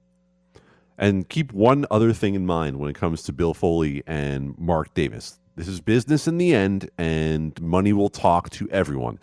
And 0.98 1.28
keep 1.30 1.54
one 1.54 1.86
other 1.92 2.14
thing 2.14 2.36
in 2.36 2.46
mind 2.46 2.80
when 2.80 2.90
it 2.90 2.96
comes 2.96 3.24
to 3.24 3.34
Bill 3.34 3.54
Foley 3.54 4.04
and 4.08 4.58
Mark 4.58 4.94
Davis. 4.94 5.40
This 5.56 5.68
is 5.68 5.82
business 5.82 6.28
in 6.28 6.38
the 6.38 6.54
end, 6.54 6.90
and 6.98 7.60
money 7.62 7.94
will 7.94 8.10
talk 8.10 8.50
to 8.52 8.70
everyone. 8.70 9.20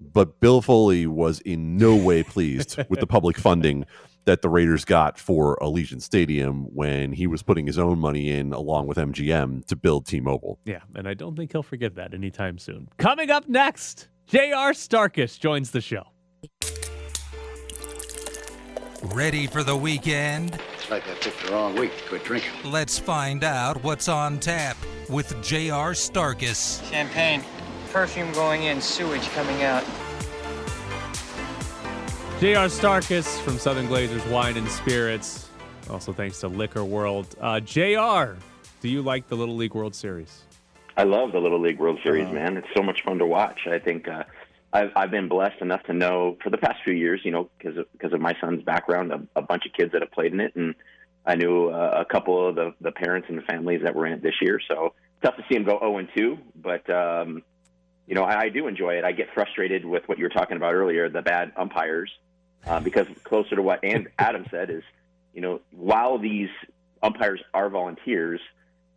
But 0.00 0.40
Bill 0.40 0.62
Foley 0.62 1.06
was 1.06 1.40
in 1.40 1.76
no 1.76 1.94
way 1.94 2.22
pleased 2.22 2.78
with 2.88 3.00
the 3.00 3.06
public 3.06 3.36
funding 3.38 3.84
that 4.24 4.42
the 4.42 4.48
Raiders 4.48 4.84
got 4.84 5.18
for 5.18 5.56
Allegiant 5.60 6.02
Stadium 6.02 6.64
when 6.74 7.12
he 7.12 7.26
was 7.26 7.42
putting 7.42 7.66
his 7.66 7.78
own 7.78 7.98
money 7.98 8.30
in 8.30 8.52
along 8.52 8.86
with 8.86 8.98
MGM 8.98 9.66
to 9.66 9.76
build 9.76 10.06
T-Mobile. 10.06 10.58
Yeah, 10.64 10.80
and 10.94 11.08
I 11.08 11.14
don't 11.14 11.36
think 11.36 11.52
he'll 11.52 11.62
forget 11.62 11.94
that 11.96 12.14
anytime 12.14 12.58
soon. 12.58 12.88
Coming 12.98 13.30
up 13.30 13.48
next, 13.48 14.08
J.R. 14.26 14.72
Starkus 14.72 15.38
joins 15.38 15.70
the 15.70 15.80
show. 15.80 16.04
Ready 19.14 19.46
for 19.46 19.62
the 19.62 19.74
weekend? 19.74 20.60
It's 20.74 20.90
like 20.90 21.08
I 21.08 21.14
picked 21.14 21.46
the 21.46 21.52
wrong 21.52 21.74
week 21.74 21.96
to 21.96 22.08
quit 22.08 22.24
drinking. 22.24 22.50
Let's 22.64 22.98
find 22.98 23.42
out 23.42 23.82
what's 23.82 24.08
on 24.08 24.38
tap 24.38 24.76
with 25.08 25.42
J.R. 25.42 25.92
Starkus. 25.92 26.88
Champagne. 26.90 27.42
Perfume 27.92 28.30
going 28.32 28.64
in, 28.64 28.80
sewage 28.80 29.28
coming 29.30 29.62
out. 29.62 29.84
J.R. 32.40 32.66
Starkus 32.66 33.38
from 33.40 33.58
Southern 33.58 33.88
Glazers 33.88 34.26
Wine 34.30 34.56
and 34.56 34.68
Spirits. 34.68 35.48
Also, 35.90 36.12
thanks 36.12 36.40
to 36.40 36.48
Liquor 36.48 36.84
World. 36.84 37.34
Uh, 37.40 37.60
J.R., 37.60 38.36
do 38.80 38.88
you 38.88 39.02
like 39.02 39.26
the 39.28 39.34
Little 39.36 39.56
League 39.56 39.74
World 39.74 39.94
Series? 39.94 40.44
I 40.96 41.02
love 41.02 41.32
the 41.32 41.38
Little 41.38 41.60
League 41.60 41.78
World 41.78 41.98
Series, 42.02 42.28
Uh, 42.28 42.32
man. 42.32 42.56
It's 42.56 42.68
so 42.76 42.82
much 42.82 43.02
fun 43.04 43.18
to 43.18 43.26
watch. 43.26 43.60
I 43.66 43.78
think 43.78 44.06
uh, 44.08 44.22
I've, 44.72 44.90
I've 44.96 45.10
been 45.10 45.28
blessed 45.28 45.60
enough 45.60 45.82
to 45.84 45.92
know 45.92 46.38
for 46.42 46.50
the 46.50 46.58
past 46.58 46.78
few 46.84 46.94
years, 46.94 47.20
you 47.24 47.32
know, 47.32 47.50
because 47.58 47.76
of, 47.76 47.90
because 47.92 48.12
of 48.12 48.20
my 48.20 48.34
son's 48.40 48.62
background, 48.62 49.12
a, 49.12 49.20
a 49.36 49.42
bunch 49.42 49.66
of 49.66 49.72
kids 49.72 49.92
that 49.92 50.00
have 50.02 50.12
played 50.12 50.32
in 50.32 50.40
it, 50.40 50.54
and 50.54 50.74
I 51.26 51.34
knew 51.34 51.68
uh, 51.68 52.04
a 52.08 52.10
couple 52.10 52.48
of 52.48 52.54
the, 52.54 52.72
the 52.80 52.92
parents 52.92 53.26
and 53.28 53.36
the 53.36 53.42
families 53.42 53.80
that 53.82 53.94
were 53.94 54.06
in 54.06 54.12
it 54.14 54.22
this 54.22 54.36
year. 54.40 54.60
So 54.68 54.94
tough 55.22 55.36
to 55.36 55.42
see 55.48 55.56
them 55.56 55.64
go 55.64 55.78
0 55.78 55.98
and 55.98 56.08
2, 56.16 56.38
but 56.56 56.88
um, 56.88 57.42
you 58.10 58.16
know, 58.16 58.24
I, 58.24 58.40
I 58.40 58.48
do 58.48 58.66
enjoy 58.66 58.94
it. 58.94 59.04
I 59.04 59.12
get 59.12 59.28
frustrated 59.32 59.84
with 59.84 60.08
what 60.08 60.18
you 60.18 60.24
were 60.24 60.30
talking 60.30 60.56
about 60.56 60.74
earlier, 60.74 61.08
the 61.08 61.22
bad 61.22 61.52
umpires, 61.56 62.10
uh, 62.66 62.80
because 62.80 63.06
closer 63.22 63.54
to 63.54 63.62
what 63.62 63.84
and 63.84 64.08
Adam 64.18 64.44
said 64.50 64.68
is, 64.68 64.82
you 65.32 65.40
know, 65.40 65.60
while 65.70 66.18
these 66.18 66.48
umpires 67.04 67.40
are 67.54 67.70
volunteers, 67.70 68.40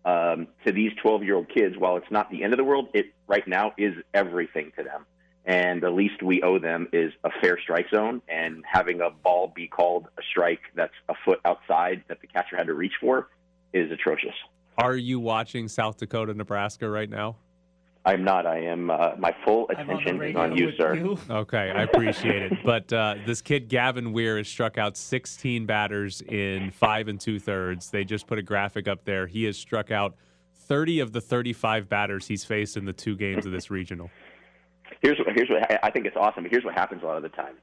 um, 0.04 0.48
to 0.66 0.72
these 0.74 0.92
12 1.00 1.24
year 1.24 1.36
old 1.36 1.48
kids, 1.48 1.78
while 1.78 1.96
it's 1.98 2.10
not 2.10 2.32
the 2.32 2.44
end 2.44 2.54
of 2.54 2.58
the 2.58 2.64
world, 2.64 2.90
it 2.96 3.14
right 3.28 3.48
now 3.48 3.74
is 3.78 3.94
everything 4.16 4.72
to 4.78 4.84
them. 4.84 5.06
And 5.46 5.84
the 5.84 5.92
least 5.92 6.24
we 6.24 6.42
owe 6.42 6.58
them 6.58 6.90
is 6.92 7.14
a 7.24 7.30
fair 7.40 7.60
strike 7.62 7.92
zone 7.92 8.22
and 8.28 8.64
having 8.66 9.00
a 9.00 9.12
ball 9.12 9.54
be 9.56 9.68
called 9.68 10.08
a 10.18 10.24
strike 10.24 10.62
that's 10.74 10.94
a 11.08 11.14
foot 11.24 11.40
outside 11.46 12.04
that 12.08 12.20
the 12.20 12.28
catcher 12.28 12.58
had 12.58 12.66
to 12.66 12.74
reach 12.74 12.94
for 13.00 13.30
is 13.74 13.92
atrocious. 13.92 14.34
Are 14.80 14.96
you 14.96 15.20
watching 15.20 15.68
South 15.68 15.98
Dakota, 15.98 16.34
Nebraska 16.34 16.90
right 16.90 17.10
now? 17.10 17.36
I'm 18.06 18.24
not. 18.24 18.46
I 18.46 18.60
am. 18.60 18.90
Uh, 18.90 19.12
my 19.18 19.34
full 19.46 19.70
attention 19.70 20.22
is 20.22 20.36
on 20.36 20.58
you, 20.58 20.72
sir. 20.78 21.16
Okay, 21.30 21.72
I 21.72 21.84
appreciate 21.84 22.52
it. 22.52 22.54
But 22.66 22.92
uh, 22.92 23.16
this 23.26 23.42
kid 23.42 23.70
Gavin 23.70 24.12
Weir 24.12 24.38
has 24.38 24.48
struck 24.48 24.78
out 24.78 24.98
16 24.98 25.66
batters 25.66 26.22
in 26.22 26.72
five 26.72 27.08
and 27.08 27.20
two 27.20 27.40
thirds. 27.40 27.90
They 27.92 28.04
just 28.04 28.28
put 28.28 28.38
a 28.40 28.42
graphic 28.42 28.88
up 28.90 29.06
there. 29.06 29.26
He 29.28 29.46
has 29.46 29.58
struck 29.58 29.90
out 29.90 30.16
30 30.68 31.00
of 31.00 31.14
the 31.14 31.22
35 31.22 31.88
batters 31.88 32.28
he's 32.28 32.44
faced 32.44 32.76
in 32.76 32.84
the 32.86 32.94
two 32.94 33.16
games 33.16 33.46
of 33.46 33.52
this 33.54 33.72
regional. 33.72 34.10
Here's 35.02 35.18
what, 35.20 35.28
here's 35.36 35.50
what 35.50 35.72
I- 35.72 35.80
I 35.88 35.92
think 35.92 36.06
it's 36.06 36.18
awesome. 36.18 36.44
But 36.44 36.52
here's 36.52 36.66
what 36.66 36.74
happens 36.74 37.04
a 37.04 37.06
lot 37.06 37.18
of 37.18 37.24
the 37.24 37.30
time. 37.30 37.56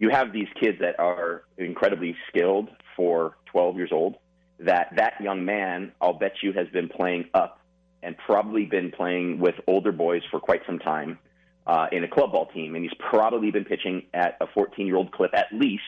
You 0.00 0.10
have 0.10 0.32
these 0.32 0.48
kids 0.60 0.78
that 0.80 0.98
are 0.98 1.44
incredibly 1.56 2.16
skilled 2.28 2.68
for 2.96 3.36
12 3.46 3.76
years 3.76 3.90
old. 3.92 4.16
That 4.58 4.88
that 4.96 5.14
young 5.20 5.44
man, 5.44 5.92
I'll 6.00 6.12
bet 6.18 6.32
you, 6.42 6.52
has 6.52 6.66
been 6.68 6.88
playing 6.88 7.26
up 7.34 7.60
and 8.04 8.16
probably 8.18 8.66
been 8.66 8.90
playing 8.90 9.38
with 9.38 9.54
older 9.66 9.92
boys 9.92 10.22
for 10.30 10.38
quite 10.38 10.60
some 10.66 10.78
time 10.78 11.18
uh, 11.66 11.86
in 11.92 12.04
a 12.04 12.08
club 12.08 12.32
ball 12.32 12.46
team, 12.46 12.74
and 12.74 12.84
he's 12.84 12.94
probably 12.98 13.50
been 13.50 13.64
pitching 13.64 14.02
at 14.12 14.36
a 14.40 14.46
14 14.46 14.86
year 14.86 14.96
old 14.96 15.12
clip 15.12 15.32
at 15.34 15.46
least 15.52 15.82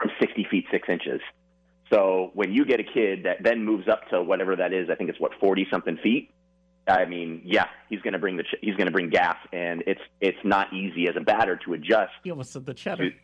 from 0.00 0.10
60 0.20 0.46
feet 0.50 0.64
six 0.70 0.88
inches. 0.88 1.20
So 1.92 2.30
when 2.34 2.52
you 2.52 2.64
get 2.64 2.80
a 2.80 2.84
kid 2.84 3.24
that 3.24 3.42
then 3.42 3.64
moves 3.64 3.88
up 3.88 4.08
to 4.10 4.22
whatever 4.22 4.56
that 4.56 4.72
is, 4.72 4.90
I 4.90 4.94
think 4.94 5.10
it's 5.10 5.20
what 5.20 5.32
40 5.40 5.66
something 5.70 5.96
feet, 6.02 6.30
I 6.88 7.04
mean, 7.04 7.42
yeah, 7.44 7.66
he's 7.88 8.00
going 8.00 8.14
to 8.14 8.18
bring 8.18 8.36
the 8.36 8.44
ch- 8.44 8.56
he's 8.62 8.74
going 8.76 8.86
to 8.86 8.92
bring 8.92 9.10
gas, 9.10 9.36
and 9.52 9.82
it's 9.86 10.00
it's 10.20 10.38
not 10.42 10.72
easy 10.72 11.06
as 11.06 11.16
a 11.16 11.20
batter 11.20 11.56
to 11.64 11.74
adjust. 11.74 12.12
You 12.24 12.32
almost 12.32 12.52
said 12.52 12.66
the 12.66 12.74
cheddar. 12.74 13.12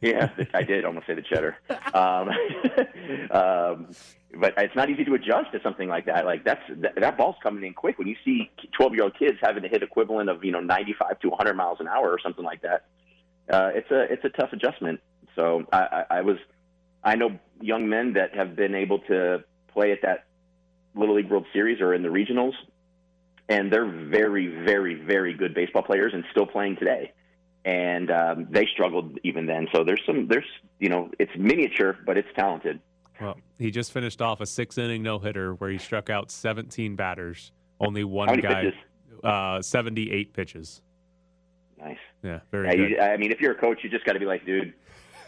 Yeah, 0.00 0.28
I 0.52 0.64
did 0.64 0.84
almost 0.84 1.06
say 1.06 1.14
the 1.14 1.22
cheddar. 1.22 1.56
Um, 1.94 2.28
um, 3.30 3.88
but 4.38 4.54
it's 4.56 4.74
not 4.74 4.90
easy 4.90 5.04
to 5.04 5.14
adjust 5.14 5.52
to 5.52 5.60
something 5.62 5.88
like 5.88 6.06
that. 6.06 6.24
Like 6.24 6.44
that's 6.44 6.62
that, 6.68 6.94
that 7.00 7.16
ball's 7.16 7.36
coming 7.42 7.64
in 7.64 7.74
quick. 7.74 7.98
When 7.98 8.08
you 8.08 8.16
see 8.24 8.50
12 8.76 8.94
year 8.94 9.04
old 9.04 9.18
kids 9.18 9.38
having 9.42 9.62
to 9.62 9.68
hit 9.68 9.82
equivalent 9.82 10.30
of 10.30 10.44
you 10.44 10.52
know 10.52 10.60
95 10.60 11.20
to 11.20 11.28
100 11.28 11.54
miles 11.54 11.78
an 11.80 11.88
hour 11.88 12.10
or 12.10 12.18
something 12.18 12.44
like 12.44 12.62
that, 12.62 12.86
uh, 13.52 13.70
it's 13.74 13.90
a 13.90 14.12
it's 14.12 14.24
a 14.24 14.28
tough 14.30 14.52
adjustment. 14.52 15.00
So 15.36 15.64
I, 15.72 15.78
I, 15.78 16.04
I 16.10 16.20
was 16.22 16.36
I 17.02 17.16
know 17.16 17.38
young 17.60 17.88
men 17.88 18.14
that 18.14 18.34
have 18.34 18.56
been 18.56 18.74
able 18.74 19.00
to 19.00 19.44
play 19.72 19.92
at 19.92 20.02
that 20.02 20.26
Little 20.94 21.16
League 21.16 21.30
World 21.30 21.46
Series 21.52 21.80
or 21.80 21.94
in 21.94 22.02
the 22.02 22.08
regionals, 22.08 22.54
and 23.48 23.72
they're 23.72 23.86
very 23.86 24.46
very 24.64 24.94
very 24.94 25.34
good 25.34 25.54
baseball 25.54 25.82
players 25.82 26.12
and 26.14 26.24
still 26.30 26.46
playing 26.46 26.76
today 26.76 27.12
and 27.64 28.10
um, 28.10 28.46
they 28.50 28.66
struggled 28.72 29.18
even 29.22 29.46
then. 29.46 29.68
So 29.74 29.84
there's 29.84 30.02
some 30.06 30.28
there's 30.28 30.44
you 30.78 30.88
know 30.88 31.10
it's 31.18 31.32
miniature, 31.36 31.96
but 32.04 32.18
it's 32.18 32.28
talented. 32.36 32.80
Well, 33.20 33.36
he 33.58 33.70
just 33.70 33.92
finished 33.92 34.20
off 34.20 34.40
a 34.40 34.46
six 34.46 34.78
inning 34.78 35.02
no 35.02 35.18
hitter 35.18 35.54
where 35.54 35.70
he 35.70 35.78
struck 35.78 36.10
out 36.10 36.30
17 36.30 36.96
batters, 36.96 37.52
only 37.80 38.04
one 38.04 38.40
guy? 38.40 38.72
Uh, 39.22 39.62
78 39.62 40.32
pitches. 40.32 40.82
Nice. 41.78 41.98
Yeah, 42.22 42.40
very 42.50 42.66
Yeah, 42.66 42.74
you, 42.74 42.98
I 42.98 43.16
mean, 43.16 43.30
if 43.30 43.40
you're 43.40 43.52
a 43.52 43.58
coach, 43.58 43.80
you 43.82 43.90
just 43.90 44.04
got 44.04 44.14
to 44.14 44.18
be 44.18 44.26
like, 44.26 44.44
dude, 44.44 44.74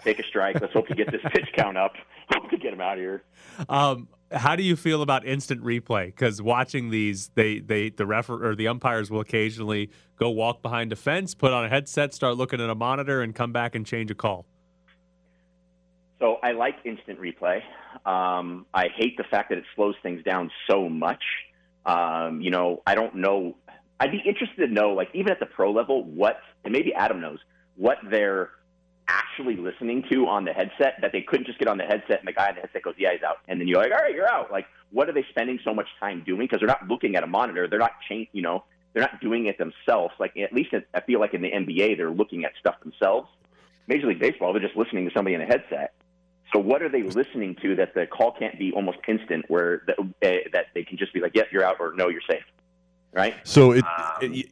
take 0.05 0.19
a 0.19 0.23
strike. 0.23 0.61
Let's 0.61 0.73
hope 0.73 0.89
to 0.89 0.95
get 0.95 1.11
this 1.11 1.21
pitch 1.33 1.49
count 1.55 1.77
up. 1.77 1.93
Hope 2.35 2.51
to 2.51 2.57
get 2.57 2.73
him 2.73 2.81
out 2.81 2.95
of 2.95 2.99
here. 2.99 3.23
Um, 3.69 4.09
how 4.33 4.57
do 4.57 4.65
you 4.65 4.75
feel 4.75 5.03
about 5.03 5.25
instant 5.25 5.63
replay? 5.63 6.07
Because 6.07 6.43
watching 6.43 6.91
these, 6.91 7.31
they 7.37 7.61
they 7.61 7.91
the 7.91 8.05
ref 8.05 8.29
or 8.29 8.57
the 8.57 8.67
umpires 8.67 9.13
will 9.13 9.21
occasionally 9.21 9.91
go 10.19 10.29
walk 10.31 10.61
behind 10.61 10.93
a 10.93 10.97
fence, 10.97 11.37
put 11.37 11.53
on 11.53 11.65
a 11.65 11.69
headset, 11.69 12.13
start 12.13 12.37
looking 12.37 12.61
at 12.61 12.69
a 12.69 12.75
monitor, 12.75 13.23
and 13.23 13.33
come 13.33 13.53
back 13.53 13.77
and 13.77 13.87
change 13.87 14.11
a 14.11 14.17
call. 14.17 14.45
So 16.19 16.39
I 16.43 16.53
like 16.53 16.77
instant 16.85 17.21
replay. 17.21 17.61
Um, 18.07 18.67
I 18.73 18.89
hate 18.89 19.17
the 19.17 19.25
fact 19.25 19.51
that 19.51 19.59
it 19.59 19.65
slows 19.75 19.95
things 20.03 20.25
down 20.25 20.51
so 20.69 20.89
much. 20.89 21.23
Um, 21.85 22.41
you 22.41 22.51
know, 22.51 22.83
I 22.87 22.95
don't 22.95 23.17
know. 23.17 23.57
I'd 24.01 24.13
be 24.13 24.23
interested 24.27 24.67
to 24.67 24.73
know, 24.73 24.91
like, 24.91 25.11
even 25.15 25.31
at 25.31 25.41
the 25.41 25.47
pro 25.47 25.73
level, 25.73 26.05
what, 26.05 26.41
and 26.65 26.73
maybe 26.73 26.95
Adam 26.95 27.21
knows, 27.21 27.39
what 27.77 27.99
they're 28.11 28.51
actually 29.09 29.57
listening 29.57 30.05
to 30.11 30.27
on 30.27 30.45
the 30.45 30.53
headset 30.53 30.95
that 31.01 31.13
they 31.13 31.23
couldn't 31.23 31.47
just 31.47 31.59
get 31.59 31.69
on 31.69 31.79
the 31.79 31.85
headset 31.85 32.19
and 32.19 32.27
the 32.27 32.33
guy 32.33 32.49
on 32.49 32.55
the 32.55 32.61
headset 32.61 32.83
goes, 32.83 32.95
yeah, 32.99 33.13
he's 33.13 33.23
out. 33.23 33.39
And 33.49 33.61
then 33.61 33.69
you're 33.69 33.81
like, 33.81 33.93
all 33.93 33.99
right, 33.99 34.15
you're 34.15 34.31
out. 34.31 34.51
Like, 34.51 34.67
what 34.91 35.09
are 35.09 35.13
they 35.13 35.25
spending 35.31 35.59
so 35.65 35.75
much 35.75 35.87
time 36.01 36.23
doing? 36.27 36.41
Because 36.41 36.61
they're 36.61 36.69
not 36.69 36.89
looking 36.89 37.17
at 37.17 37.23
a 37.23 37.27
monitor. 37.27 37.69
They're 37.69 37.79
not 37.79 37.93
change, 38.09 38.29
you 38.33 38.43
know, 38.43 38.65
they're 38.93 39.03
not 39.03 39.21
doing 39.21 39.47
it 39.47 39.59
themselves. 39.59 40.15
Like, 40.19 40.37
at 40.37 40.53
least 40.53 40.75
I 40.95 41.01
feel 41.01 41.21
like 41.21 41.35
in 41.35 41.43
the 41.43 41.51
NBA, 41.51 41.97
they're 41.97 42.11
looking 42.11 42.45
at 42.45 42.53
stuff 42.59 42.81
themselves. 42.81 43.29
Major 43.87 44.09
League 44.09 44.19
Baseball, 44.19 44.53
they're 44.53 44.63
just 44.63 44.77
listening 44.77 45.09
to 45.09 45.15
somebody 45.15 45.35
in 45.35 45.41
a 45.41 45.47
headset. 45.47 45.93
So 46.57 46.61
what 46.61 46.81
are 46.81 46.89
they 46.89 47.03
listening 47.03 47.55
to 47.61 47.77
that 47.77 47.93
the 47.93 48.07
call 48.07 48.33
can't 48.33 48.59
be 48.59 48.73
almost 48.73 48.97
instant, 49.07 49.45
where 49.49 49.83
the, 49.87 49.93
uh, 50.01 50.39
that 50.55 50.69
they 50.75 50.85
can 50.85 50.97
just 50.97 51.13
be 51.13 51.21
like, 51.21 51.33
"Yes, 51.35 51.49
you're 51.53 51.63
out," 51.63 51.77
or 51.79 51.93
"No, 51.95 52.09
you're 52.09 52.23
safe," 52.27 52.45
right? 53.13 53.35
So 53.45 53.73
it, 53.73 53.85
it- 54.23 54.47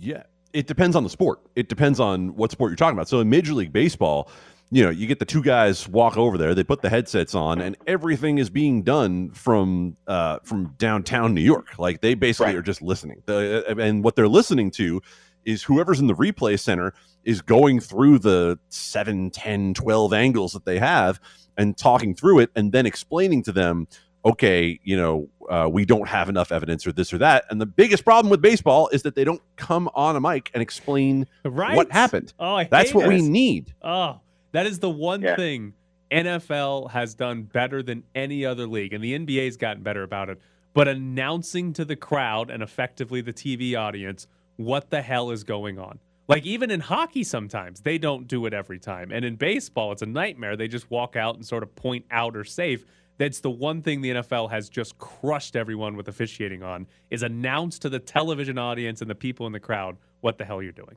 yeah, 0.00 0.24
it 0.52 0.66
depends 0.66 0.96
on 0.96 1.04
the 1.04 1.08
sport. 1.10 1.38
It 1.54 1.68
depends 1.68 2.00
on 2.00 2.34
what 2.34 2.50
sport 2.50 2.70
you're 2.72 2.76
talking 2.76 2.96
about. 2.98 3.06
So 3.08 3.20
in 3.20 3.30
Major 3.30 3.52
League 3.54 3.72
Baseball, 3.72 4.28
you 4.72 4.82
know, 4.82 4.90
you 4.90 5.06
get 5.06 5.20
the 5.20 5.24
two 5.24 5.42
guys 5.44 5.86
walk 5.88 6.16
over 6.16 6.36
there, 6.36 6.56
they 6.56 6.64
put 6.64 6.82
the 6.82 6.88
headsets 6.90 7.36
on, 7.36 7.60
and 7.60 7.76
everything 7.86 8.38
is 8.38 8.50
being 8.50 8.82
done 8.82 9.30
from 9.30 9.96
uh, 10.08 10.40
from 10.42 10.74
downtown 10.76 11.34
New 11.34 11.40
York. 11.40 11.78
Like 11.78 12.00
they 12.00 12.14
basically 12.14 12.56
are 12.56 12.62
just 12.62 12.82
listening, 12.82 13.22
The- 13.26 13.76
and 13.78 14.02
what 14.02 14.16
they're 14.16 14.26
listening 14.26 14.72
to 14.72 15.00
is 15.44 15.62
whoever's 15.62 16.00
in 16.00 16.08
the 16.08 16.14
replay 16.14 16.58
center 16.58 16.94
is 17.22 17.42
going 17.42 17.78
through 17.78 18.18
the 18.18 18.58
7 18.70 19.30
10 19.30 19.74
12 19.74 20.12
angles 20.14 20.52
that 20.54 20.64
they 20.64 20.78
have 20.78 21.20
and 21.56 21.76
talking 21.76 22.14
through 22.14 22.38
it 22.40 22.50
and 22.56 22.72
then 22.72 22.86
explaining 22.86 23.42
to 23.42 23.52
them 23.52 23.86
okay 24.24 24.78
you 24.82 24.96
know 24.96 25.28
uh, 25.48 25.68
we 25.70 25.84
don't 25.84 26.08
have 26.08 26.28
enough 26.28 26.50
evidence 26.50 26.86
or 26.86 26.92
this 26.92 27.12
or 27.12 27.18
that 27.18 27.44
and 27.50 27.60
the 27.60 27.66
biggest 27.66 28.04
problem 28.04 28.30
with 28.30 28.40
baseball 28.40 28.88
is 28.88 29.02
that 29.02 29.14
they 29.14 29.24
don't 29.24 29.42
come 29.56 29.88
on 29.94 30.16
a 30.16 30.20
mic 30.20 30.50
and 30.54 30.62
explain 30.62 31.26
Right? 31.44 31.76
what 31.76 31.92
happened 31.92 32.32
Oh, 32.38 32.54
I 32.56 32.64
that's 32.64 32.90
hate 32.90 32.96
what 32.96 33.08
we 33.08 33.20
need 33.20 33.74
Oh, 33.82 34.20
that 34.52 34.66
is 34.66 34.78
the 34.78 34.90
one 34.90 35.20
thing 35.36 35.74
NFL 36.10 36.90
has 36.90 37.14
done 37.14 37.42
better 37.42 37.82
than 37.82 38.04
any 38.14 38.46
other 38.46 38.66
league, 38.68 38.92
and 38.92 39.02
the 39.02 39.18
NBA's 39.18 39.56
gotten 39.56 39.82
better 39.82 40.04
about 40.04 40.28
it. 40.28 40.38
But 40.72 40.86
announcing 40.86 41.72
to 41.72 41.84
the 41.84 41.96
crowd 41.96 42.50
and 42.50 42.62
effectively 42.62 43.20
the 43.20 43.32
TV 43.32 43.76
audience 43.76 44.28
what 44.56 44.90
the 44.90 45.02
hell 45.02 45.32
is 45.32 45.42
going 45.42 45.78
on. 45.80 45.98
Like 46.26 46.46
even 46.46 46.70
in 46.70 46.80
hockey, 46.80 47.22
sometimes 47.22 47.82
they 47.82 47.98
don't 47.98 48.26
do 48.26 48.46
it 48.46 48.54
every 48.54 48.78
time, 48.78 49.10
and 49.12 49.24
in 49.24 49.36
baseball, 49.36 49.92
it's 49.92 50.02
a 50.02 50.06
nightmare. 50.06 50.56
They 50.56 50.68
just 50.68 50.90
walk 50.90 51.16
out 51.16 51.34
and 51.34 51.44
sort 51.44 51.62
of 51.62 51.74
point 51.76 52.06
out 52.10 52.36
or 52.36 52.44
safe. 52.44 52.84
That's 53.18 53.40
the 53.40 53.50
one 53.50 53.82
thing 53.82 54.00
the 54.00 54.10
NFL 54.10 54.50
has 54.50 54.68
just 54.68 54.98
crushed 54.98 55.54
everyone 55.54 55.96
with 55.96 56.08
officiating 56.08 56.62
on 56.62 56.86
is 57.10 57.22
announce 57.22 57.78
to 57.80 57.88
the 57.88 58.00
television 58.00 58.58
audience 58.58 59.00
and 59.02 59.10
the 59.10 59.14
people 59.14 59.46
in 59.46 59.52
the 59.52 59.60
crowd 59.60 59.96
what 60.20 60.38
the 60.38 60.44
hell 60.44 60.62
you're 60.62 60.72
doing. 60.72 60.96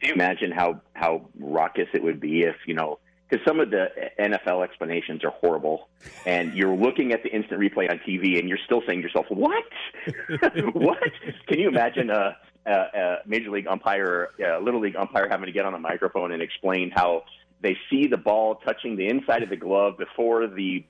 Can 0.00 0.08
you 0.08 0.14
imagine 0.14 0.50
how 0.50 0.80
how 0.94 1.28
raucous 1.38 1.88
it 1.94 2.02
would 2.02 2.18
be 2.18 2.42
if 2.42 2.56
you 2.66 2.74
know? 2.74 2.98
Because 3.28 3.46
some 3.46 3.60
of 3.60 3.70
the 3.70 3.86
NFL 4.18 4.62
explanations 4.64 5.24
are 5.24 5.30
horrible, 5.30 5.88
and 6.26 6.52
you're 6.52 6.76
looking 6.76 7.12
at 7.12 7.22
the 7.22 7.30
instant 7.30 7.60
replay 7.60 7.88
on 7.88 7.98
TV, 8.06 8.38
and 8.38 8.46
you're 8.48 8.58
still 8.66 8.82
saying 8.86 9.00
to 9.00 9.06
yourself, 9.06 9.26
"What? 9.30 9.64
what?" 10.74 10.98
Can 11.46 11.60
you 11.60 11.68
imagine 11.68 12.10
a, 12.10 12.36
a, 12.66 12.70
a 12.72 13.16
major 13.26 13.50
league 13.50 13.66
umpire, 13.66 14.30
a 14.38 14.60
little 14.60 14.80
league 14.80 14.96
umpire, 14.96 15.28
having 15.28 15.46
to 15.46 15.52
get 15.52 15.64
on 15.64 15.72
the 15.72 15.78
microphone 15.78 16.32
and 16.32 16.42
explain 16.42 16.90
how 16.94 17.24
they 17.60 17.76
see 17.90 18.06
the 18.06 18.16
ball 18.16 18.56
touching 18.56 18.96
the 18.96 19.08
inside 19.08 19.42
of 19.42 19.48
the 19.48 19.56
glove 19.56 19.96
before 19.98 20.46
the 20.46 20.84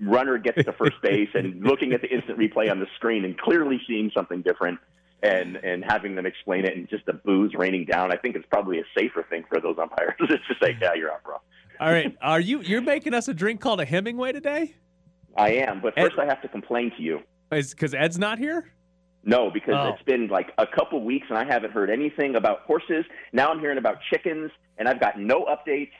runner 0.00 0.38
gets 0.38 0.64
to 0.64 0.72
first 0.72 1.00
base, 1.02 1.28
and 1.34 1.62
looking 1.64 1.92
at 1.92 2.02
the 2.02 2.08
instant 2.08 2.38
replay 2.38 2.70
on 2.70 2.80
the 2.80 2.86
screen 2.96 3.24
and 3.24 3.36
clearly 3.38 3.80
seeing 3.86 4.10
something 4.14 4.42
different 4.42 4.78
and 5.22 5.56
and 5.56 5.84
having 5.84 6.14
them 6.14 6.26
explain 6.26 6.64
it 6.64 6.76
and 6.76 6.88
just 6.88 7.04
the 7.06 7.12
booze 7.12 7.52
raining 7.54 7.84
down. 7.84 8.12
I 8.12 8.16
think 8.16 8.36
it's 8.36 8.46
probably 8.50 8.78
a 8.78 8.84
safer 8.96 9.26
thing 9.28 9.44
for 9.48 9.60
those 9.60 9.76
umpires. 9.78 10.14
it's 10.20 10.46
just 10.46 10.62
like, 10.62 10.76
yeah, 10.80 10.94
you're 10.94 11.12
out, 11.12 11.24
bro. 11.24 11.36
All 11.80 11.92
right, 11.92 12.16
are 12.22 12.40
you 12.40 12.60
you're 12.60 12.80
making 12.80 13.14
us 13.14 13.28
a 13.28 13.34
drink 13.34 13.60
called 13.60 13.80
a 13.80 13.84
Hemingway 13.84 14.32
today? 14.32 14.74
I 15.36 15.50
am, 15.50 15.80
but 15.80 15.94
first 15.94 16.18
I 16.18 16.26
have 16.26 16.42
to 16.42 16.48
complain 16.48 16.92
to 16.96 17.02
you. 17.02 17.20
Is 17.52 17.70
because 17.72 17.94
Ed's 17.94 18.18
not 18.18 18.38
here? 18.38 18.72
No, 19.28 19.50
because 19.50 19.74
Oh. 19.76 19.88
it's 19.92 20.02
been 20.04 20.28
like 20.28 20.52
a 20.56 20.66
couple 20.66 21.02
weeks 21.02 21.26
and 21.28 21.36
I 21.36 21.44
haven't 21.44 21.70
heard 21.72 21.90
anything 21.90 22.34
about 22.34 22.60
horses. 22.62 23.04
Now 23.34 23.50
I'm 23.50 23.60
hearing 23.60 23.76
about 23.76 23.98
chickens, 24.10 24.50
and 24.78 24.88
I've 24.88 25.00
got 25.00 25.20
no 25.20 25.44
updates. 25.44 25.92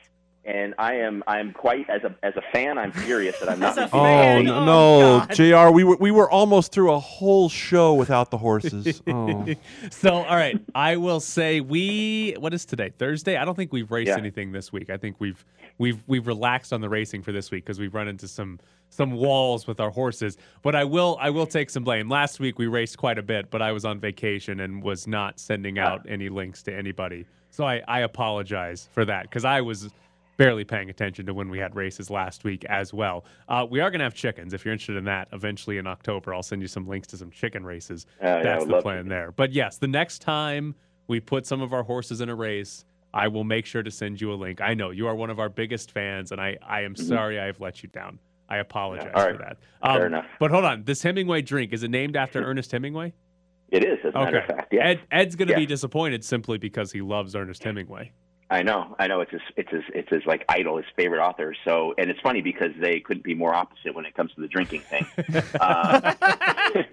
And 0.49 0.73
I 0.79 0.95
am 0.95 1.23
I'm 1.27 1.53
quite 1.53 1.87
as 1.91 2.03
a 2.03 2.15
as 2.23 2.35
a 2.35 2.41
fan. 2.51 2.79
I'm 2.79 2.91
furious 2.91 3.37
that 3.39 3.49
I'm 3.49 3.59
not. 3.59 3.69
Oh, 3.93 3.99
oh 3.99 4.41
no, 4.41 4.65
no 4.65 5.25
jr 5.31 5.71
we 5.71 5.83
were 5.83 5.95
we 5.97 6.11
were 6.11 6.29
almost 6.29 6.71
through 6.71 6.91
a 6.91 6.99
whole 6.99 7.49
show 7.49 7.93
without 7.93 8.31
the 8.31 8.37
horses 8.37 9.01
oh. 9.07 9.45
So, 9.91 10.13
all 10.13 10.35
right, 10.35 10.59
I 10.73 10.97
will 10.97 11.19
say 11.19 11.61
we. 11.61 12.35
What 12.39 12.53
is 12.53 12.65
today? 12.65 12.91
Thursday. 12.97 13.37
I 13.37 13.45
don't 13.45 13.55
think 13.55 13.71
we've 13.71 13.91
raced 13.91 14.09
Yeah. 14.09 14.17
anything 14.17 14.51
this 14.51 14.73
week. 14.73 14.89
I 14.89 14.97
think 14.97 15.17
we've 15.19 15.45
we've 15.77 16.01
we've 16.07 16.25
relaxed 16.25 16.73
on 16.73 16.81
the 16.81 16.89
racing 16.89 17.21
for 17.21 17.31
this 17.31 17.51
week 17.51 17.65
because 17.65 17.79
we've 17.79 17.93
run 17.93 18.07
into 18.07 18.27
some 18.27 18.59
some 18.89 19.11
walls 19.11 19.67
with 19.67 19.79
our 19.79 19.91
horses. 19.91 20.37
But 20.63 20.75
I 20.75 20.83
will 20.83 21.17
I 21.21 21.29
will 21.29 21.47
take 21.47 21.69
some 21.69 21.83
blame. 21.83 22.09
Last 22.09 22.39
week 22.39 22.57
we 22.57 22.65
raced 22.65 22.97
quite 22.97 23.19
a 23.19 23.23
bit, 23.23 23.51
but 23.51 23.61
I 23.61 23.71
was 23.71 23.85
on 23.85 23.99
vacation 23.99 24.61
and 24.61 24.81
was 24.81 25.05
not 25.05 25.39
sending 25.39 25.77
ah. 25.77 25.83
out 25.83 26.05
any 26.09 26.29
links 26.29 26.63
to 26.63 26.75
anybody. 26.75 27.27
So 27.51 27.65
I 27.65 27.83
I 27.87 27.99
apologize 27.99 28.89
for 28.91 29.05
that 29.05 29.23
because 29.23 29.45
I 29.45 29.61
was 29.61 29.91
barely 30.39 30.63
paying 30.63 30.89
attention 30.89 31.25
to 31.25 31.33
when 31.33 31.49
we 31.49 31.59
had 31.59 31.75
races 31.75 32.09
last 32.09 32.45
week 32.45 32.63
as 32.65 32.93
well. 32.93 33.25
Uh, 33.49 33.67
we 33.69 33.81
are 33.81 33.91
going 33.91 33.99
to 33.99 34.05
have 34.05 34.13
chickens. 34.15 34.53
If 34.53 34.63
you're 34.63 34.71
interested 34.71 34.95
in 34.95 35.03
that, 35.03 35.27
eventually 35.33 35.77
in 35.77 35.85
October, 35.85 36.33
I'll 36.33 36.41
send 36.41 36.61
you 36.61 36.67
some 36.69 36.87
links 36.87 37.07
to 37.09 37.17
some 37.17 37.29
chicken 37.29 37.65
races. 37.65 38.05
Uh, 38.21 38.41
That's 38.41 38.65
would 38.65 38.73
the 38.77 38.81
plan 38.81 39.09
there. 39.09 39.31
But 39.33 39.51
yes, 39.51 39.77
the 39.77 39.87
next 39.89 40.19
time 40.19 40.75
we 41.07 41.19
put 41.19 41.45
some 41.45 41.61
of 41.61 41.73
our 41.73 41.83
horses 41.83 42.21
in 42.21 42.29
a 42.29 42.35
race, 42.35 42.85
I 43.13 43.27
will 43.27 43.43
make 43.43 43.65
sure 43.65 43.83
to 43.83 43.91
send 43.91 44.21
you 44.21 44.31
a 44.31 44.35
link. 44.35 44.61
I 44.61 44.73
know 44.75 44.91
you 44.91 45.07
are 45.07 45.15
one 45.15 45.29
of 45.29 45.39
our 45.39 45.49
biggest 45.49 45.91
fans, 45.91 46.31
and 46.31 46.39
I, 46.39 46.57
I 46.65 46.81
am 46.83 46.95
Mhm. 46.95 47.05
sorry 47.07 47.37
I 47.37 47.45
have 47.45 47.59
let 47.59 47.83
you 47.83 47.89
down. 47.89 48.17
I 48.47 48.57
apologize 48.59 49.11
all 49.13 49.31
for 49.31 49.37
that. 49.39 49.57
Um, 49.81 49.97
Fair 49.97 50.05
enough. 50.07 50.25
But 50.39 50.51
hold 50.51 50.63
on, 50.63 50.83
this 50.85 51.03
Hemingway 51.03 51.41
drink 51.41 51.73
is 51.73 51.83
it 51.83 51.91
named 51.91 52.15
after 52.15 52.41
Ernest 52.43 52.71
Hemingway? 52.71 53.13
It 53.71 53.83
is, 53.83 53.99
as 54.05 54.13
a 54.15 54.17
matter 54.17 54.37
of 54.37 54.43
Okay. 54.45 54.53
fact. 54.55 54.73
Yeah. 54.73 54.87
Ed, 54.87 55.01
Ed's 55.11 55.35
going 55.35 55.49
to 55.49 55.53
Yeah. 55.53 55.59
be 55.59 55.65
disappointed 55.65 56.23
simply 56.23 56.57
because 56.57 56.91
he 56.93 57.01
loves 57.01 57.35
Ernest 57.35 57.61
Hemingway. 57.63 58.11
I 58.51 58.63
know, 58.63 58.95
I 58.97 59.07
know. 59.07 59.21
It's 59.21 59.31
his, 59.31 59.41
it's 59.57 59.69
his, 59.69 59.83
it's 59.93 60.09
his 60.09 60.25
like 60.25 60.43
idol, 60.49 60.77
his 60.77 60.85
favorite 60.95 61.23
author. 61.23 61.55
So, 61.65 61.93
and 61.97 62.09
it's 62.09 62.19
funny 62.21 62.41
because 62.41 62.71
they 62.79 62.99
couldn't 62.99 63.23
be 63.23 63.35
more 63.35 63.53
opposite 63.53 63.93
when 63.93 64.05
it 64.05 64.15
comes 64.15 64.33
to 64.33 64.41
the 64.41 64.47
drinking 64.47 64.81
thing. 64.81 65.05
uh, 65.59 66.15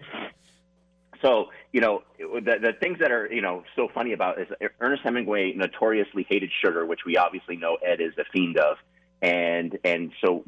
so, 1.23 1.47
you 1.73 1.81
know, 1.81 2.03
the 2.19 2.59
the 2.61 2.73
things 2.79 2.99
that 3.01 3.11
are 3.11 3.33
you 3.33 3.41
know 3.41 3.65
so 3.75 3.89
funny 3.95 4.13
about 4.13 4.39
is 4.39 4.49
Ernest 4.81 5.03
Hemingway 5.03 5.55
notoriously 5.55 6.27
hated 6.29 6.51
sugar, 6.63 6.85
which 6.85 7.01
we 7.07 7.17
obviously 7.17 7.57
know 7.57 7.77
Ed 7.77 8.01
is 8.03 8.13
a 8.19 8.25
fiend 8.33 8.59
of, 8.59 8.77
and 9.23 9.79
and 9.83 10.13
so 10.23 10.45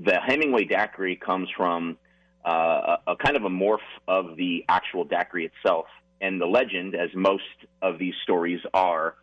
the 0.00 0.18
Hemingway 0.20 0.64
daiquiri 0.64 1.16
comes 1.16 1.48
from 1.56 1.98
uh, 2.44 2.96
a, 3.06 3.12
a 3.12 3.16
kind 3.16 3.36
of 3.36 3.44
a 3.44 3.48
morph 3.48 3.78
of 4.06 4.36
the 4.36 4.64
actual 4.68 5.04
daiquiri 5.04 5.46
itself. 5.46 5.86
And 6.20 6.40
the 6.40 6.46
legend, 6.46 6.96
as 6.96 7.10
most 7.14 7.44
of 7.80 7.98
these 7.98 8.14
stories 8.24 8.60
are, 8.74 9.14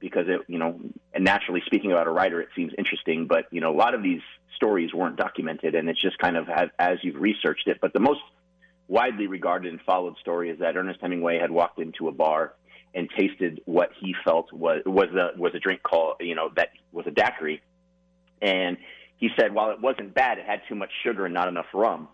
because 0.00 0.26
it, 0.28 0.40
you 0.48 0.58
know, 0.58 0.80
and 1.14 1.24
naturally 1.24 1.62
speaking 1.66 1.92
about 1.92 2.06
a 2.06 2.10
writer, 2.10 2.40
it 2.40 2.48
seems 2.56 2.72
interesting, 2.76 3.26
but 3.26 3.44
you 3.50 3.60
know, 3.60 3.70
a 3.70 3.76
lot 3.76 3.94
of 3.94 4.02
these 4.02 4.22
stories 4.56 4.92
weren't 4.92 5.16
documented, 5.16 5.74
and 5.74 5.88
it's 5.88 6.00
just 6.00 6.18
kind 6.18 6.36
of 6.36 6.48
as, 6.78 6.98
you've 7.02 7.20
researched 7.20 7.68
it. 7.68 7.78
But 7.80 7.92
the 7.92 8.00
most 8.00 8.20
widely 8.88 9.26
regarded 9.26 9.72
and 9.72 9.80
followed 9.82 10.16
story 10.18 10.50
is 10.50 10.58
that 10.58 10.76
Ernest 10.76 11.00
Hemingway 11.00 11.38
had 11.38 11.50
walked 11.50 11.78
into 11.78 12.08
a 12.08 12.12
bar 12.12 12.54
and 12.94 13.08
tasted 13.16 13.60
what 13.66 13.90
he 14.00 14.14
felt 14.24 14.52
was 14.52 14.82
was 14.84 15.08
a 15.10 15.38
was 15.38 15.54
a 15.54 15.60
drink 15.60 15.80
called 15.82 16.16
you 16.18 16.34
know 16.34 16.50
that 16.56 16.70
was 16.90 17.06
a 17.06 17.10
daiquiri, 17.10 17.62
and 18.42 18.78
he 19.18 19.28
said 19.38 19.54
while 19.54 19.70
it 19.70 19.80
wasn't 19.80 20.14
bad, 20.14 20.38
it 20.38 20.46
had 20.46 20.62
too 20.68 20.74
much 20.74 20.90
sugar 21.04 21.26
and 21.26 21.34
not 21.34 21.46
enough 21.46 21.66
rum. 21.72 22.08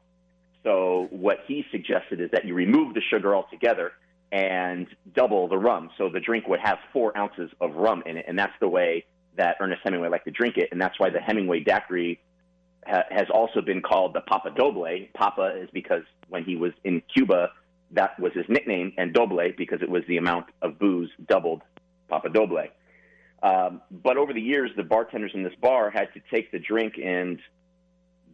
So 0.64 1.07
what 1.11 1.38
he 1.46 1.64
suggested 1.70 2.20
is 2.20 2.31
that 2.33 2.44
you 2.44 2.53
remove 2.53 2.92
the 2.92 3.01
sugar 3.01 3.35
altogether 3.35 3.92
and 4.32 4.86
double 5.14 5.48
the 5.48 5.58
rum. 5.58 5.90
So 5.98 6.08
the 6.08 6.20
drink 6.20 6.46
would 6.48 6.60
have 6.60 6.78
four 6.92 7.16
ounces 7.16 7.50
of 7.60 7.74
rum 7.74 8.02
in 8.06 8.16
it, 8.16 8.26
and 8.28 8.38
that's 8.38 8.52
the 8.60 8.68
way 8.68 9.04
that 9.36 9.56
Ernest 9.60 9.82
Hemingway 9.84 10.08
liked 10.08 10.24
to 10.24 10.30
drink 10.30 10.56
it, 10.56 10.70
and 10.72 10.80
that's 10.80 10.98
why 10.98 11.10
the 11.10 11.20
Hemingway 11.20 11.60
daiquiri 11.60 12.20
ha- 12.86 13.04
has 13.10 13.26
also 13.32 13.60
been 13.60 13.82
called 13.82 14.14
the 14.14 14.20
Papa 14.20 14.50
Doble. 14.50 15.06
Papa 15.14 15.56
is 15.60 15.68
because 15.72 16.02
when 16.28 16.44
he 16.44 16.56
was 16.56 16.72
in 16.84 17.02
Cuba, 17.14 17.50
that 17.92 18.18
was 18.18 18.32
his 18.32 18.46
nickname, 18.48 18.92
and 18.96 19.12
Doble 19.12 19.52
because 19.56 19.82
it 19.82 19.90
was 19.90 20.02
the 20.08 20.16
amount 20.16 20.46
of 20.62 20.78
booze 20.78 21.10
doubled 21.28 21.62
Papa 22.08 22.30
Doble. 22.30 22.66
Um, 23.42 23.82
but 23.90 24.16
over 24.16 24.32
the 24.32 24.40
years, 24.40 24.70
the 24.76 24.82
bartenders 24.82 25.32
in 25.34 25.42
this 25.42 25.54
bar 25.60 25.90
had 25.90 26.12
to 26.14 26.20
take 26.30 26.50
the 26.50 26.58
drink 26.58 26.94
and 27.02 27.38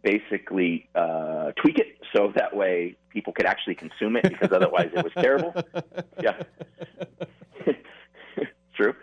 basically 0.03 0.87
uh, 0.93 1.51
tweak 1.53 1.79
it 1.79 1.97
so 2.15 2.31
that 2.35 2.55
way 2.55 2.95
people 3.09 3.33
could 3.33 3.45
actually 3.45 3.75
consume 3.75 4.15
it 4.17 4.23
because 4.23 4.51
otherwise 4.51 4.89
it 4.93 5.03
was 5.03 5.13
terrible. 5.19 5.53
Yeah, 6.21 6.41
true. 8.75 8.93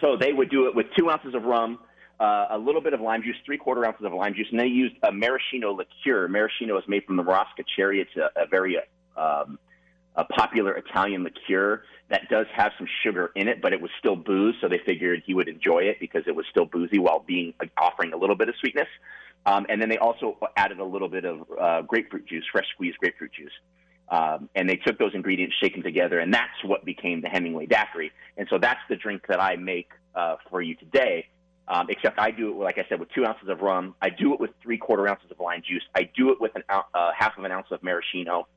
So 0.00 0.16
they 0.16 0.32
would 0.32 0.50
do 0.50 0.66
it 0.66 0.74
with 0.74 0.86
two 0.96 1.10
ounces 1.10 1.34
of 1.34 1.44
rum, 1.44 1.78
uh, 2.18 2.46
a 2.50 2.58
little 2.58 2.80
bit 2.80 2.92
of 2.92 3.00
lime 3.00 3.22
juice, 3.22 3.36
three 3.44 3.58
quarter 3.58 3.84
ounces 3.86 4.04
of 4.04 4.12
lime 4.12 4.34
juice, 4.34 4.48
and 4.50 4.58
they 4.58 4.66
used 4.66 4.96
a 5.02 5.12
maraschino 5.12 5.72
liqueur. 5.72 6.26
Maraschino 6.26 6.76
is 6.78 6.84
made 6.88 7.04
from 7.04 7.16
the 7.16 7.22
Marasca 7.22 7.64
cherry. 7.76 8.00
It's 8.00 8.16
a, 8.16 8.30
a 8.42 8.46
very 8.46 8.78
um, 9.16 9.58
a 10.16 10.24
popular 10.24 10.72
Italian 10.72 11.24
liqueur 11.24 11.82
that 12.10 12.28
does 12.28 12.46
have 12.54 12.72
some 12.78 12.88
sugar 13.02 13.30
in 13.36 13.48
it, 13.48 13.60
but 13.60 13.72
it 13.72 13.80
was 13.80 13.90
still 13.98 14.16
booze, 14.16 14.54
so 14.60 14.68
they 14.68 14.80
figured 14.84 15.22
he 15.26 15.34
would 15.34 15.48
enjoy 15.48 15.80
it 15.80 15.98
because 16.00 16.22
it 16.26 16.34
was 16.34 16.46
still 16.50 16.64
boozy 16.64 16.98
while 16.98 17.20
being 17.20 17.54
offering 17.76 18.12
a 18.12 18.16
little 18.16 18.36
bit 18.36 18.48
of 18.48 18.54
sweetness. 18.60 18.88
Um, 19.46 19.66
and 19.68 19.80
then 19.80 19.88
they 19.88 19.98
also 19.98 20.36
added 20.56 20.80
a 20.80 20.84
little 20.84 21.08
bit 21.08 21.24
of 21.24 21.44
uh, 21.58 21.82
grapefruit 21.82 22.26
juice, 22.26 22.44
fresh 22.50 22.66
squeezed 22.74 22.98
grapefruit 22.98 23.32
juice. 23.32 23.52
Um, 24.10 24.48
and 24.54 24.68
they 24.68 24.76
took 24.76 24.98
those 24.98 25.14
ingredients, 25.14 25.54
shaken 25.62 25.82
them 25.82 25.92
together, 25.92 26.18
and 26.18 26.32
that's 26.32 26.64
what 26.64 26.84
became 26.84 27.20
the 27.20 27.28
Hemingway 27.28 27.66
daiquiri. 27.66 28.10
And 28.36 28.46
so 28.48 28.58
that's 28.58 28.80
the 28.88 28.96
drink 28.96 29.26
that 29.28 29.40
I 29.40 29.56
make 29.56 29.90
uh, 30.14 30.36
for 30.50 30.62
you 30.62 30.74
today. 30.74 31.28
Um, 31.68 31.88
except 31.90 32.18
I 32.18 32.30
do 32.30 32.50
it, 32.50 32.64
like 32.64 32.78
I 32.78 32.86
said, 32.88 32.98
with 32.98 33.10
two 33.10 33.26
ounces 33.26 33.50
of 33.50 33.60
rum. 33.60 33.94
I 34.00 34.08
do 34.08 34.32
it 34.32 34.40
with 34.40 34.50
three 34.62 34.78
quarter 34.78 35.06
ounces 35.06 35.30
of 35.30 35.38
lime 35.38 35.62
juice. 35.62 35.82
I 35.94 36.08
do 36.16 36.30
it 36.30 36.40
with 36.40 36.52
an 36.54 36.62
uh, 36.70 37.10
half 37.16 37.36
of 37.36 37.44
an 37.44 37.52
ounce 37.52 37.66
of 37.70 37.82
maraschino. 37.82 38.48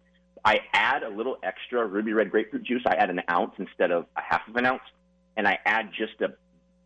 I 0.43 0.61
add 0.73 1.03
a 1.03 1.09
little 1.09 1.37
extra 1.43 1.85
ruby 1.85 2.13
red 2.13 2.31
grapefruit 2.31 2.63
juice. 2.63 2.81
I 2.85 2.95
add 2.95 3.09
an 3.09 3.21
ounce 3.29 3.53
instead 3.57 3.91
of 3.91 4.05
a 4.15 4.21
half 4.21 4.47
of 4.47 4.55
an 4.55 4.65
ounce, 4.65 4.81
and 5.37 5.47
I 5.47 5.59
add 5.65 5.91
just 5.97 6.19
a 6.21 6.33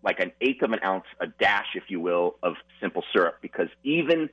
like 0.04 0.20
an 0.20 0.32
eighth 0.40 0.62
of 0.62 0.72
an 0.72 0.80
ounce, 0.84 1.06
a 1.20 1.26
dash, 1.26 1.68
if 1.74 1.84
you 1.88 2.00
will, 2.00 2.36
of 2.44 2.54
simple 2.80 3.04
syrup. 3.12 3.38
Because 3.42 3.70
even 3.84 4.30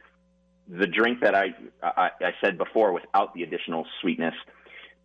the 0.68 0.86
drink 0.86 1.20
that 1.20 1.34
I, 1.34 1.54
I 1.82 2.10
I 2.20 2.32
said 2.42 2.58
before, 2.58 2.92
without 2.92 3.34
the 3.34 3.42
additional 3.42 3.86
sweetness, 4.00 4.34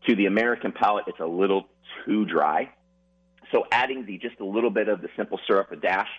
to 0.07 0.15
the 0.15 0.25
American 0.25 0.71
palate, 0.71 1.05
it's 1.07 1.19
a 1.19 1.25
little 1.25 1.67
too 2.05 2.25
dry. 2.25 2.69
So 3.51 3.65
adding 3.71 4.05
the 4.05 4.17
just 4.17 4.39
a 4.39 4.45
little 4.45 4.69
bit 4.69 4.89
of 4.89 5.01
the 5.01 5.09
simple 5.15 5.39
syrup, 5.47 5.71
a 5.71 5.75
dash, 5.75 6.09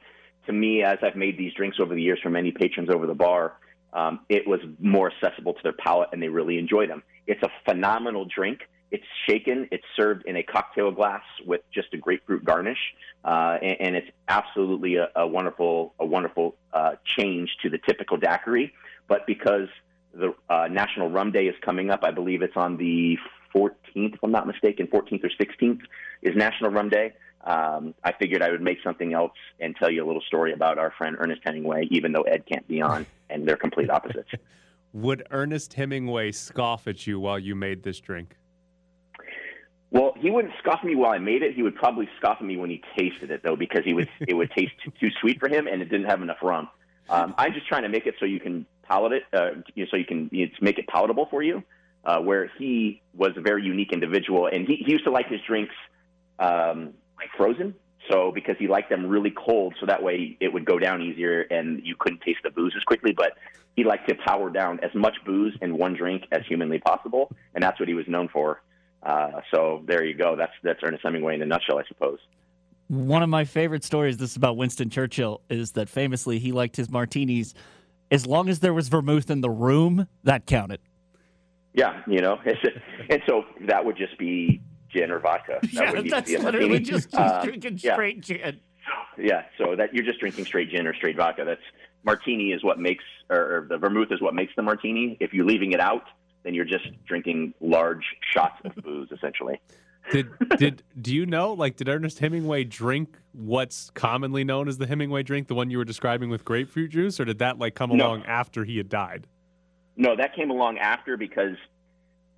to 0.47 0.53
me, 0.53 0.83
as 0.83 0.99
I've 1.03 1.17
made 1.17 1.37
these 1.37 1.53
drinks 1.53 1.79
over 1.79 1.95
the 1.95 2.03
years 2.03 2.19
for 2.23 2.31
many 2.31 2.53
patrons 2.53 2.89
over 2.91 3.07
the 3.07 3.15
bar, 3.15 3.55
um, 3.93 4.21
it 4.29 4.47
was 4.47 4.61
more 4.79 5.11
accessible 5.11 5.55
to 5.55 5.61
their 5.63 5.73
palate, 5.73 6.11
and 6.13 6.23
they 6.23 6.29
really 6.29 6.59
enjoy 6.59 6.87
them. 6.87 7.03
It's 7.27 7.43
a 7.43 7.51
phenomenal 7.65 8.25
drink. 8.25 8.61
It's 8.91 9.05
shaken. 9.29 9.69
It's 9.71 9.85
served 9.97 10.25
in 10.27 10.37
a 10.37 10.43
cocktail 10.43 10.91
glass 10.91 11.23
with 11.47 11.61
just 11.73 11.93
a 11.93 11.99
grapefruit 11.99 12.45
garnish, 12.45 12.79
uh, 13.25 13.59
and, 13.61 13.77
and, 13.81 13.97
it's 13.97 14.09
absolutely 14.29 14.97
a, 14.97 15.09
a 15.15 15.27
wonderful, 15.27 15.95
a 15.99 16.07
wonderful 16.07 16.57
uh, 16.73 16.93
change 17.05 17.51
to 17.63 17.69
the 17.69 17.79
typical 17.79 18.17
daiquiri. 18.17 18.73
But 19.09 19.27
because 19.27 19.69
the 20.15 20.35
uh, 20.49 20.69
National 20.71 21.11
Rum 21.11 21.33
Day 21.33 21.47
is 21.47 21.57
coming 21.63 21.91
up, 21.91 22.01
I 22.03 22.13
believe 22.13 22.43
it's 22.43 22.57
on 22.57 22.77
the 22.79 23.19
14th, 23.55 24.15
if 24.15 24.21
I'm 24.23 24.31
not 24.31 24.47
mistaken, 24.47 24.87
14th 24.87 25.25
or 25.25 25.31
16th 25.31 25.81
is 26.23 26.37
National 26.37 26.71
Rum 26.71 26.89
Day. 26.89 27.13
Um, 27.49 27.95
I 28.05 28.13
figured 28.13 28.43
I 28.43 28.51
would 28.51 28.61
make 28.61 28.77
something 28.85 29.15
else 29.15 29.33
and 29.59 29.75
tell 29.75 29.91
you 29.91 30.05
a 30.05 30.07
little 30.07 30.21
story 30.21 30.53
about 30.53 30.79
our 30.79 30.93
friend 30.99 31.17
Ernest 31.19 31.41
Hemingway, 31.43 31.89
even 31.91 32.13
though 32.13 32.23
Ed 32.23 32.45
can't 32.47 32.69
be 32.69 32.83
on, 32.83 33.07
and 33.31 33.49
they're 33.49 33.57
complete 33.57 33.89
opposites. 33.89 34.29
Would 34.93 35.27
Ernest 35.31 35.73
Hemingway 35.73 36.33
scoff 36.33 36.87
at 36.87 37.07
you 37.07 37.19
while 37.19 37.39
you 37.39 37.55
made 37.55 37.83
this 37.83 38.01
drink? 38.01 38.37
Well, 39.91 40.13
he 40.19 40.31
wouldn't 40.31 40.53
scoff 40.59 40.81
at 40.81 40.85
me 40.85 40.95
while 40.95 41.13
I 41.13 41.19
made 41.19 41.43
it. 41.43 41.55
He 41.55 41.63
would 41.63 41.75
probably 41.75 42.07
scoff 42.19 42.37
at 42.39 42.45
me 42.45 42.59
when 42.59 42.69
he 42.69 42.83
tasted 42.99 43.31
it, 43.31 43.43
though, 43.43 43.57
because 43.57 43.83
he 43.83 43.95
would 43.95 44.11
it 44.21 44.35
would 44.35 44.51
taste 44.51 44.75
too 45.01 45.09
sweet 45.19 45.41
for 45.41 45.49
him, 45.49 45.67
and 45.67 45.81
it 45.81 45.87
didn't 45.87 46.07
have 46.07 46.21
enough 46.21 46.43
rum. 46.43 46.69
Um, 47.09 47.35
I'm 47.39 47.55
just 47.55 47.67
trying 47.67 47.85
to 47.85 47.89
make 47.89 48.07
it 48.07 48.17
so 48.21 48.27
you 48.27 48.41
can 48.41 48.67
palate 48.83 49.13
it, 49.13 49.23
uh, 49.33 49.63
you 49.75 49.85
know, 49.85 49.89
so 49.91 49.97
you 49.97 50.05
can 50.05 50.29
you 50.33 50.47
know, 50.47 50.53
make 50.61 50.79
it 50.79 50.87
palatable 50.87 51.29
for 51.31 51.43
you. 51.43 51.63
Uh, 52.05 52.21
where 52.21 52.51
he 52.59 53.03
was 53.15 53.33
a 53.37 53.41
very 53.41 53.63
unique 53.65 53.93
individual, 53.93 54.47
and 54.47 54.67
he, 54.67 54.77
he 54.77 54.93
used 54.93 55.05
to 55.05 55.11
like 55.11 55.29
his 55.29 55.41
drinks 55.47 55.75
um, 56.39 56.95
like 57.19 57.31
frozen. 57.37 57.75
So 58.11 58.33
because 58.33 58.57
he 58.59 58.69
liked 58.69 58.89
them 58.89 59.07
really 59.07 59.31
cold, 59.37 59.75
so 59.81 59.87
that 59.87 60.03
way 60.03 60.37
it 60.41 60.53
would 60.53 60.65
go 60.65 60.79
down 60.79 61.03
easier 61.03 61.43
and 61.43 61.85
you 61.85 61.95
couldn't 61.99 62.23
taste 62.23 62.41
the 62.43 62.51
booze 62.51 62.73
as 62.77 62.83
quickly. 62.85 63.13
But 63.13 63.33
he 63.77 63.85
liked 63.85 64.09
to 64.09 64.15
power 64.15 64.51
down 64.51 64.81
as 64.83 64.95
much 64.95 65.17
booze 65.27 65.55
in 65.61 65.77
one 65.77 65.95
drink 65.95 66.25
as 66.33 66.43
humanly 66.49 66.79
possible, 66.79 67.31
and 67.55 67.63
that's 67.63 67.79
what 67.79 67.89
he 67.89 67.95
was 67.95 68.09
known 68.09 68.29
for. 68.29 68.63
Uh, 69.03 69.41
so 69.53 69.83
there 69.87 70.05
you 70.05 70.15
go. 70.15 70.37
That's 70.37 70.53
that's 70.63 70.81
Ernest 70.83 71.05
Hemingway 71.05 71.35
in 71.35 71.43
a 71.43 71.47
nutshell, 71.47 71.79
I 71.79 71.85
suppose. 71.87 72.19
One 72.89 73.23
of 73.23 73.29
my 73.29 73.45
favorite 73.45 73.85
stories, 73.85 74.17
this 74.17 74.31
is 74.31 74.37
about 74.37 74.57
Winston 74.57 74.89
Churchill, 74.89 75.43
is 75.51 75.73
that 75.73 75.91
famously 75.91 76.39
he 76.39 76.53
liked 76.53 76.77
his 76.77 76.89
martinis 76.89 77.55
as 78.11 78.27
long 78.27 78.49
as 78.49 78.61
there 78.61 78.73
was 78.73 78.89
vermouth 78.89 79.31
in 79.31 79.43
the 79.43 79.51
room, 79.51 80.09
that 80.25 80.47
counted. 80.47 80.81
Yeah, 81.75 82.03
you 82.07 82.21
know, 82.21 82.39
and 83.11 83.23
so 83.29 83.45
that 83.67 83.85
would 83.85 83.97
just 83.97 84.19
be 84.19 84.63
gin 84.93 85.11
or 85.11 85.19
vodka. 85.19 85.59
That 85.75 86.05
yeah, 86.05 86.11
that's 86.11 86.31
literally 86.31 86.69
martini. 86.69 86.81
just 86.81 87.15
Um, 87.15 87.45
drinking 87.45 87.79
yeah. 87.83 87.95
straight 87.95 88.21
gin. 88.21 88.61
Yeah, 89.19 89.43
so 89.59 89.77
that 89.77 89.93
you're 89.95 90.05
just 90.05 90.21
drinking 90.21 90.45
straight 90.47 90.71
gin 90.71 90.87
or 90.87 90.95
straight 90.95 91.17
vodka. 91.17 91.45
That's 91.45 91.61
martini 92.05 92.53
is 92.53 92.65
what 92.65 92.79
makes, 92.79 93.05
or, 93.29 93.37
or 93.39 93.67
the 93.69 93.77
vermouth 93.79 94.09
is 94.11 94.21
what 94.21 94.35
makes 94.35 94.53
the 94.57 94.63
martini. 94.63 95.17
If 95.21 95.33
you're 95.35 95.45
leaving 95.45 95.73
it 95.73 95.81
out, 95.81 96.05
then 96.45 96.55
you're 96.55 96.65
just 96.65 96.87
drinking 97.07 97.53
large 97.61 98.05
shots 98.33 98.61
of 98.65 98.75
booze, 98.83 99.09
essentially. 99.13 99.61
Did 100.11 100.29
did 100.57 100.83
do 100.99 101.15
you 101.15 101.27
know 101.27 101.53
like 101.53 101.77
did 101.77 101.87
Ernest 101.89 102.19
Hemingway 102.21 102.65
drink 102.65 103.19
what's 103.33 103.91
commonly 103.91 104.43
known 104.43 104.67
as 104.69 104.79
the 104.79 104.87
Hemingway 104.87 105.23
drink, 105.23 105.49
the 105.49 105.55
one 105.55 105.71
you 105.71 105.77
were 105.77 105.85
describing 105.85 106.31
with 106.31 106.47
grapefruit 106.47 106.93
juice, 106.93 107.21
or 107.21 107.27
did 107.27 107.41
that 107.41 107.59
like 107.59 107.75
come 107.75 107.95
No. 107.95 108.07
along 108.07 108.23
after 108.25 108.65
he 108.65 108.79
had 108.79 108.89
died? 108.89 109.27
No, 109.97 110.17
that 110.17 110.35
came 110.35 110.51
along 110.51 110.79
after 110.79 111.19
because 111.19 111.57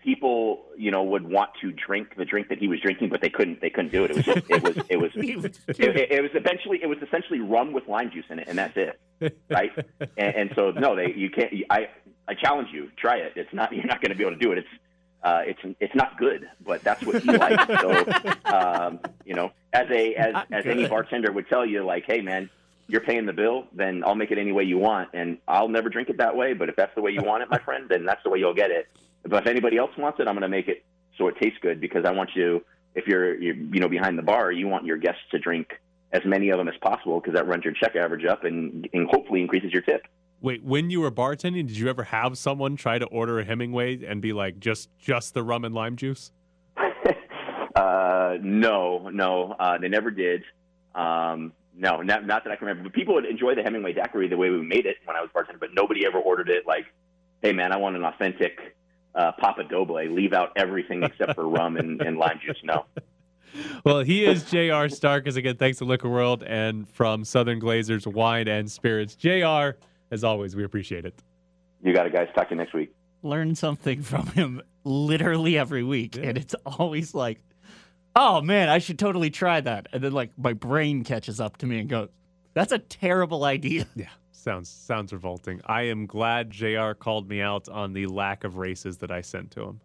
people, 0.02 0.64
you 0.76 0.90
know, 0.90 1.02
would 1.02 1.28
want 1.28 1.50
to 1.60 1.72
drink 1.72 2.16
the 2.16 2.24
drink 2.24 2.48
that 2.48 2.58
he 2.58 2.68
was 2.68 2.80
drinking, 2.80 3.08
but 3.08 3.20
they 3.20 3.30
couldn't. 3.30 3.60
They 3.60 3.70
couldn't 3.70 3.92
do 3.92 4.04
it. 4.04 4.10
It 4.10 4.16
was 4.16 4.24
just, 4.24 4.50
it 4.50 4.62
was 4.62 4.76
it 4.88 4.96
was 4.96 5.10
it, 5.16 6.10
it, 6.10 6.22
was 6.22 6.30
eventually 6.34 6.80
it 6.82 6.86
was 6.86 6.98
essentially 6.98 7.40
rum 7.40 7.72
with 7.72 7.86
lime 7.88 8.10
juice 8.10 8.24
in 8.30 8.38
it, 8.38 8.48
and 8.48 8.58
that's 8.58 8.76
it, 8.76 9.38
right? 9.48 9.70
and, 10.16 10.34
and 10.34 10.50
so 10.54 10.70
no, 10.70 10.96
they 10.96 11.12
you 11.14 11.30
can't. 11.30 11.52
I 11.70 11.88
I 12.28 12.34
challenge 12.34 12.68
you, 12.72 12.90
try 12.96 13.16
it. 13.16 13.32
It's 13.36 13.52
not 13.52 13.72
you're 13.74 13.84
not 13.84 14.00
going 14.00 14.10
to 14.10 14.16
be 14.16 14.24
able 14.24 14.36
to 14.36 14.40
do 14.40 14.52
it. 14.52 14.58
It's 14.58 14.68
uh, 15.22 15.42
it's 15.44 15.60
it's 15.80 15.94
not 15.94 16.18
good, 16.18 16.48
but 16.64 16.82
that's 16.82 17.04
what 17.04 17.22
he 17.22 17.30
likes. 17.30 17.80
So 17.80 18.04
um, 18.44 19.00
you 19.24 19.34
know, 19.34 19.52
as 19.72 19.88
a 19.90 20.14
as 20.14 20.32
Not 20.32 20.52
as 20.52 20.66
any 20.66 20.86
bartender 20.88 21.32
would 21.32 21.48
tell 21.48 21.66
you, 21.66 21.84
like, 21.84 22.04
hey 22.06 22.20
man. 22.20 22.50
You're 22.88 23.02
paying 23.02 23.24
the 23.24 23.32
bill, 23.32 23.68
then 23.72 24.02
I'll 24.04 24.16
make 24.16 24.32
it 24.32 24.38
any 24.38 24.50
way 24.50 24.64
you 24.64 24.76
want, 24.76 25.10
and 25.14 25.38
I'll 25.46 25.68
never 25.68 25.88
drink 25.88 26.08
it 26.08 26.16
that 26.18 26.36
way. 26.36 26.54
But 26.54 26.68
if 26.68 26.74
that's 26.74 26.92
the 26.96 27.00
way 27.00 27.12
you 27.12 27.22
want 27.22 27.44
it, 27.44 27.48
my 27.48 27.58
friend, 27.58 27.88
then 27.88 28.04
that's 28.04 28.20
the 28.24 28.30
way 28.30 28.40
you'll 28.40 28.52
get 28.52 28.72
it. 28.72 28.88
But 29.22 29.42
if 29.42 29.46
anybody 29.46 29.76
else 29.76 29.90
wants 29.98 30.18
it, 30.20 30.28
I'm 30.28 30.34
going 30.34 30.42
to 30.42 30.48
make 30.48 30.68
it 30.68 30.84
so 31.18 31.28
it 31.28 31.36
tastes 31.40 31.58
good 31.60 31.80
because 31.80 32.04
I 32.04 32.12
want 32.12 32.30
you. 32.34 32.64
If 32.94 33.06
you're, 33.06 33.40
you're 33.40 33.54
you 33.54 33.80
know 33.80 33.88
behind 33.88 34.18
the 34.18 34.22
bar, 34.22 34.50
you 34.50 34.66
want 34.66 34.84
your 34.84 34.96
guests 34.96 35.20
to 35.30 35.38
drink 35.38 35.68
as 36.12 36.22
many 36.24 36.50
of 36.50 36.58
them 36.58 36.68
as 36.68 36.74
possible 36.80 37.20
because 37.20 37.34
that 37.34 37.46
runs 37.46 37.64
your 37.64 37.74
check 37.74 37.94
average 37.94 38.24
up 38.24 38.44
and, 38.44 38.88
and 38.92 39.08
hopefully 39.10 39.40
increases 39.40 39.72
your 39.72 39.82
tip. 39.82 40.06
Wait, 40.40 40.64
when 40.64 40.90
you 40.90 41.02
were 41.02 41.10
bartending, 41.10 41.66
did 41.66 41.76
you 41.76 41.88
ever 41.88 42.04
have 42.04 42.36
someone 42.38 42.74
try 42.74 42.98
to 42.98 43.04
order 43.06 43.38
a 43.38 43.44
Hemingway 43.44 44.04
and 44.04 44.22
be 44.22 44.32
like, 44.32 44.58
just 44.58 44.88
just 44.98 45.34
the 45.34 45.42
rum 45.42 45.64
and 45.64 45.74
lime 45.74 45.96
juice? 45.96 46.32
Uh, 47.76 48.36
no, 48.42 49.08
no, 49.10 49.54
uh, 49.58 49.78
they 49.78 49.88
never 49.88 50.10
did. 50.10 50.42
Um, 50.94 51.52
no, 51.74 52.02
not, 52.02 52.26
not 52.26 52.44
that 52.44 52.50
I 52.52 52.56
can 52.56 52.66
remember. 52.66 52.90
But 52.90 52.94
people 52.94 53.14
would 53.14 53.24
enjoy 53.24 53.54
the 53.54 53.62
Hemingway 53.62 53.92
daiquiri 53.92 54.28
the 54.28 54.36
way 54.36 54.50
we 54.50 54.60
made 54.60 54.86
it 54.86 54.96
when 55.04 55.16
I 55.16 55.20
was 55.20 55.30
bartending, 55.34 55.60
but 55.60 55.70
nobody 55.72 56.04
ever 56.04 56.18
ordered 56.18 56.50
it 56.50 56.66
like, 56.66 56.86
hey 57.42 57.52
man, 57.52 57.72
I 57.72 57.76
want 57.76 57.96
an 57.96 58.04
authentic 58.04 58.76
uh, 59.14 59.32
Papa 59.32 59.64
Doble, 59.64 60.04
leave 60.06 60.32
out 60.32 60.52
everything 60.56 61.02
except 61.02 61.34
for 61.34 61.48
rum 61.48 61.76
and, 61.76 62.00
and 62.00 62.18
lime 62.18 62.40
juice. 62.44 62.58
No. 62.64 62.86
Well, 63.84 63.98
he 64.00 64.24
is 64.24 64.48
J.R. 64.48 64.86
Starkus. 64.86 65.34
Again, 65.34 65.56
thanks 65.56 65.78
to 65.78 65.84
Liquor 65.84 66.08
World 66.08 66.44
and 66.44 66.88
from 66.88 67.24
Southern 67.24 67.60
Glazers 67.60 68.06
Wine 68.06 68.46
and 68.46 68.70
Spirits. 68.70 69.16
J.R., 69.16 69.76
as 70.12 70.22
always, 70.22 70.54
we 70.54 70.62
appreciate 70.62 71.04
it. 71.04 71.20
You 71.82 71.92
got 71.92 72.06
it, 72.06 72.12
guys. 72.12 72.28
Talk 72.32 72.48
to 72.50 72.54
you 72.54 72.60
next 72.60 72.74
week. 72.74 72.94
Learn 73.24 73.56
something 73.56 74.02
from 74.02 74.26
him 74.28 74.62
literally 74.84 75.58
every 75.58 75.82
week. 75.82 76.16
And 76.16 76.38
it's 76.38 76.54
always 76.64 77.14
like, 77.14 77.40
oh 78.14 78.40
man, 78.40 78.68
I 78.68 78.78
should 78.78 78.98
totally 78.98 79.30
try 79.30 79.60
that. 79.60 79.88
And 79.92 80.02
then 80.02 80.12
like 80.12 80.30
my 80.36 80.52
brain 80.52 81.04
catches 81.04 81.40
up 81.40 81.56
to 81.58 81.66
me 81.66 81.80
and 81.80 81.88
goes, 81.88 82.08
that's 82.54 82.72
a 82.72 82.78
terrible 82.78 83.44
idea. 83.44 83.86
Yeah. 83.94 84.08
Sounds 84.40 84.70
sounds 84.70 85.12
revolting. 85.12 85.60
I 85.66 85.82
am 85.82 86.06
glad 86.06 86.50
JR 86.50 86.92
called 86.92 87.28
me 87.28 87.42
out 87.42 87.68
on 87.68 87.92
the 87.92 88.06
lack 88.06 88.42
of 88.44 88.56
races 88.56 88.96
that 88.98 89.10
I 89.10 89.20
sent 89.20 89.50
to 89.52 89.62
him. 89.64 89.80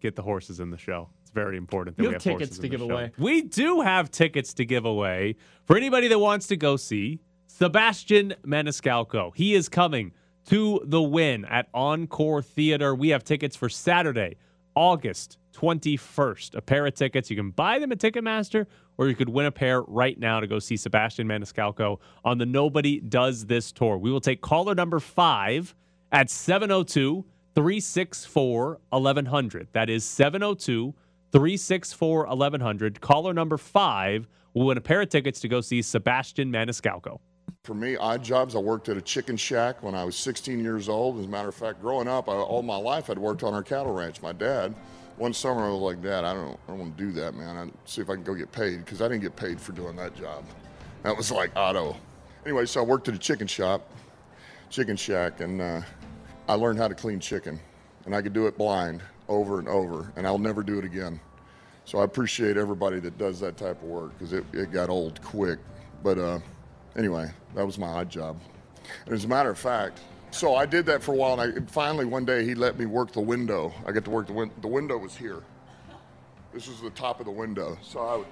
Get 0.00 0.16
the 0.16 0.22
horses 0.22 0.58
in 0.58 0.70
the 0.70 0.76
show. 0.78 1.10
It's 1.22 1.30
very 1.30 1.56
important 1.56 1.96
that 1.96 2.02
You 2.02 2.08
we 2.08 2.14
have 2.14 2.22
have 2.24 2.32
tickets 2.32 2.50
horses 2.50 2.58
to 2.58 2.68
give 2.68 2.80
show. 2.80 2.90
away. 2.90 3.12
We 3.18 3.42
do 3.42 3.82
have 3.82 4.10
tickets 4.10 4.52
to 4.54 4.64
give 4.64 4.84
away 4.84 5.36
for 5.64 5.76
anybody 5.76 6.08
that 6.08 6.18
wants 6.18 6.48
to 6.48 6.56
go 6.56 6.76
see 6.76 7.20
Sebastian 7.46 8.34
Maniscalco. 8.44 9.30
He 9.36 9.54
is 9.54 9.68
coming 9.68 10.12
to 10.46 10.80
the 10.84 11.00
Wynn 11.02 11.44
at 11.44 11.68
Encore 11.72 12.42
Theater. 12.42 12.94
We 12.96 13.10
have 13.10 13.22
tickets 13.22 13.54
for 13.54 13.68
Saturday, 13.68 14.38
August 14.74 15.38
21st. 15.56 16.54
A 16.54 16.60
pair 16.60 16.86
of 16.86 16.94
tickets. 16.94 17.30
You 17.30 17.36
can 17.36 17.50
buy 17.50 17.78
them 17.78 17.92
at 17.92 17.98
Ticketmaster 17.98 18.66
or 18.98 19.08
you 19.08 19.14
could 19.14 19.28
win 19.28 19.46
a 19.46 19.52
pair 19.52 19.82
right 19.82 20.18
now 20.18 20.40
to 20.40 20.46
go 20.46 20.58
see 20.58 20.76
Sebastian 20.76 21.26
Maniscalco 21.26 21.98
on 22.24 22.38
the 22.38 22.46
Nobody 22.46 23.00
Does 23.00 23.46
This 23.46 23.72
tour. 23.72 23.98
We 23.98 24.10
will 24.10 24.20
take 24.20 24.40
caller 24.40 24.74
number 24.74 25.00
five 25.00 25.74
at 26.12 26.30
702 26.30 27.24
364 27.54 28.80
1100. 28.90 29.68
That 29.72 29.88
is 29.88 30.04
702 30.04 30.94
364 31.32 32.26
1100. 32.26 33.00
Caller 33.00 33.32
number 33.32 33.56
five 33.56 34.28
will 34.54 34.66
win 34.66 34.78
a 34.78 34.80
pair 34.80 35.00
of 35.00 35.08
tickets 35.08 35.40
to 35.40 35.48
go 35.48 35.60
see 35.60 35.82
Sebastian 35.82 36.52
Maniscalco. 36.52 37.18
For 37.64 37.74
me, 37.74 37.96
odd 37.96 38.22
jobs. 38.22 38.54
I 38.54 38.58
worked 38.58 38.88
at 38.88 38.96
a 38.96 39.02
chicken 39.02 39.36
shack 39.36 39.82
when 39.82 39.94
I 39.94 40.04
was 40.04 40.16
16 40.16 40.60
years 40.60 40.88
old. 40.88 41.18
As 41.18 41.24
a 41.24 41.28
matter 41.28 41.48
of 41.48 41.54
fact, 41.54 41.80
growing 41.80 42.06
up, 42.06 42.28
I, 42.28 42.32
all 42.32 42.62
my 42.62 42.76
life 42.76 43.10
I'd 43.10 43.18
worked 43.18 43.42
on 43.42 43.54
our 43.54 43.62
cattle 43.62 43.92
ranch. 43.92 44.22
My 44.22 44.32
dad, 44.32 44.74
one 45.16 45.32
summer, 45.32 45.66
I 45.66 45.70
was 45.70 45.80
like, 45.80 46.02
Dad, 46.02 46.24
I 46.24 46.34
don't, 46.34 46.58
I 46.66 46.70
don't 46.70 46.78
want 46.78 46.96
to 46.96 47.04
do 47.04 47.12
that, 47.12 47.34
man. 47.34 47.56
I 47.56 47.88
see 47.88 48.02
if 48.02 48.10
I 48.10 48.14
can 48.14 48.22
go 48.22 48.34
get 48.34 48.52
paid 48.52 48.84
because 48.84 49.00
I 49.00 49.08
didn't 49.08 49.22
get 49.22 49.36
paid 49.36 49.60
for 49.60 49.72
doing 49.72 49.96
that 49.96 50.14
job. 50.14 50.44
That 51.02 51.16
was 51.16 51.30
like 51.30 51.52
auto. 51.56 51.96
Anyway, 52.44 52.66
so 52.66 52.80
I 52.80 52.84
worked 52.84 53.08
at 53.08 53.14
a 53.14 53.18
chicken 53.18 53.46
shop, 53.46 53.90
chicken 54.70 54.96
shack, 54.96 55.40
and 55.40 55.60
uh, 55.60 55.80
I 56.48 56.54
learned 56.54 56.78
how 56.78 56.88
to 56.88 56.94
clean 56.94 57.18
chicken, 57.18 57.58
and 58.04 58.14
I 58.14 58.22
could 58.22 58.32
do 58.32 58.46
it 58.46 58.58
blind 58.58 59.02
over 59.28 59.58
and 59.58 59.68
over, 59.68 60.12
and 60.16 60.26
I'll 60.26 60.38
never 60.38 60.62
do 60.62 60.78
it 60.78 60.84
again. 60.84 61.20
So 61.84 61.98
I 61.98 62.04
appreciate 62.04 62.56
everybody 62.56 63.00
that 63.00 63.16
does 63.16 63.40
that 63.40 63.56
type 63.56 63.80
of 63.82 63.88
work 63.88 64.12
because 64.18 64.32
it, 64.32 64.44
it 64.52 64.72
got 64.72 64.90
old 64.90 65.22
quick. 65.22 65.58
But 66.02 66.18
uh, 66.18 66.40
anyway, 66.96 67.30
that 67.54 67.64
was 67.64 67.78
my 67.78 67.86
odd 67.86 68.10
job. 68.10 68.40
And 69.06 69.14
as 69.14 69.24
a 69.24 69.28
matter 69.28 69.50
of 69.50 69.58
fact, 69.58 70.00
so 70.36 70.54
I 70.54 70.66
did 70.66 70.86
that 70.86 71.02
for 71.02 71.12
a 71.12 71.16
while, 71.16 71.40
and, 71.40 71.40
I, 71.40 71.56
and 71.56 71.70
finally 71.70 72.04
one 72.04 72.24
day 72.24 72.44
he 72.44 72.54
let 72.54 72.78
me 72.78 72.86
work 72.86 73.12
the 73.12 73.20
window. 73.20 73.72
I 73.86 73.92
get 73.92 74.04
to 74.04 74.10
work 74.10 74.26
the 74.26 74.34
window. 74.34 74.54
The 74.60 74.68
window 74.68 74.98
was 74.98 75.16
here. 75.16 75.42
This 76.52 76.68
was 76.68 76.80
the 76.80 76.90
top 76.90 77.20
of 77.20 77.26
the 77.26 77.32
window, 77.32 77.76
so 77.82 78.00
I 78.00 78.16
would 78.16 78.26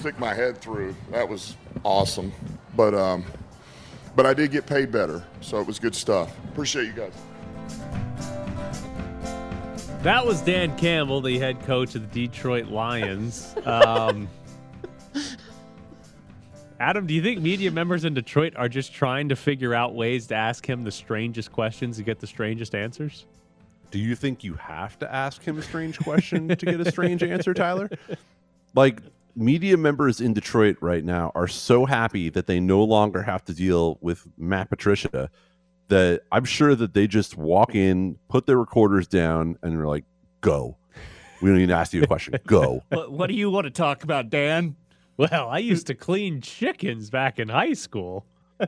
stick 0.00 0.18
my 0.18 0.34
head 0.34 0.58
through. 0.58 0.94
That 1.10 1.28
was 1.28 1.56
awesome. 1.84 2.32
But 2.76 2.94
um, 2.94 3.24
but 4.16 4.26
I 4.26 4.34
did 4.34 4.50
get 4.50 4.66
paid 4.66 4.90
better, 4.90 5.24
so 5.40 5.60
it 5.60 5.66
was 5.66 5.78
good 5.78 5.94
stuff. 5.94 6.36
Appreciate 6.48 6.86
you 6.86 6.92
guys. 6.92 7.12
That 10.02 10.26
was 10.26 10.42
Dan 10.42 10.76
Campbell, 10.76 11.20
the 11.20 11.38
head 11.38 11.62
coach 11.62 11.94
of 11.94 12.12
the 12.12 12.26
Detroit 12.26 12.66
Lions. 12.66 13.54
Um, 13.64 14.28
Adam, 16.80 17.06
do 17.06 17.14
you 17.14 17.22
think 17.22 17.40
media 17.40 17.70
members 17.70 18.04
in 18.04 18.14
Detroit 18.14 18.54
are 18.56 18.68
just 18.68 18.92
trying 18.92 19.28
to 19.28 19.36
figure 19.36 19.74
out 19.74 19.94
ways 19.94 20.26
to 20.26 20.34
ask 20.34 20.68
him 20.68 20.82
the 20.82 20.90
strangest 20.90 21.52
questions 21.52 21.96
to 21.98 22.02
get 22.02 22.18
the 22.18 22.26
strangest 22.26 22.74
answers? 22.74 23.26
Do 23.90 24.00
you 24.00 24.16
think 24.16 24.42
you 24.42 24.54
have 24.54 24.98
to 24.98 25.14
ask 25.14 25.42
him 25.42 25.58
a 25.58 25.62
strange 25.62 26.00
question 26.00 26.48
to 26.48 26.56
get 26.56 26.80
a 26.80 26.90
strange 26.90 27.22
answer, 27.22 27.54
Tyler? 27.54 27.88
Like 28.76 29.02
media 29.36 29.76
members 29.76 30.20
in 30.20 30.34
Detroit 30.34 30.76
right 30.80 31.04
now 31.04 31.30
are 31.36 31.46
so 31.46 31.84
happy 31.84 32.28
that 32.30 32.48
they 32.48 32.58
no 32.58 32.82
longer 32.82 33.22
have 33.22 33.44
to 33.44 33.54
deal 33.54 33.98
with 34.00 34.26
Matt 34.36 34.68
Patricia 34.68 35.30
that 35.86 36.22
I'm 36.32 36.44
sure 36.44 36.74
that 36.74 36.92
they 36.92 37.06
just 37.06 37.36
walk 37.36 37.76
in, 37.76 38.18
put 38.28 38.46
their 38.46 38.58
recorders 38.58 39.06
down, 39.06 39.58
and 39.62 39.78
they're 39.78 39.86
like, 39.86 40.02
"Go." 40.40 40.76
We 41.40 41.50
don't 41.50 41.60
even 41.60 41.70
ask 41.70 41.92
you 41.92 42.02
a 42.02 42.06
question. 42.08 42.34
Go. 42.48 42.82
What, 42.88 43.12
what 43.12 43.26
do 43.28 43.34
you 43.34 43.48
want 43.48 43.66
to 43.66 43.70
talk 43.70 44.02
about, 44.02 44.28
Dan? 44.28 44.74
Well, 45.16 45.48
I 45.48 45.58
used 45.58 45.86
to 45.88 45.94
clean 45.94 46.40
chickens 46.40 47.10
back 47.10 47.38
in 47.38 47.48
high 47.48 47.74
school. 47.74 48.26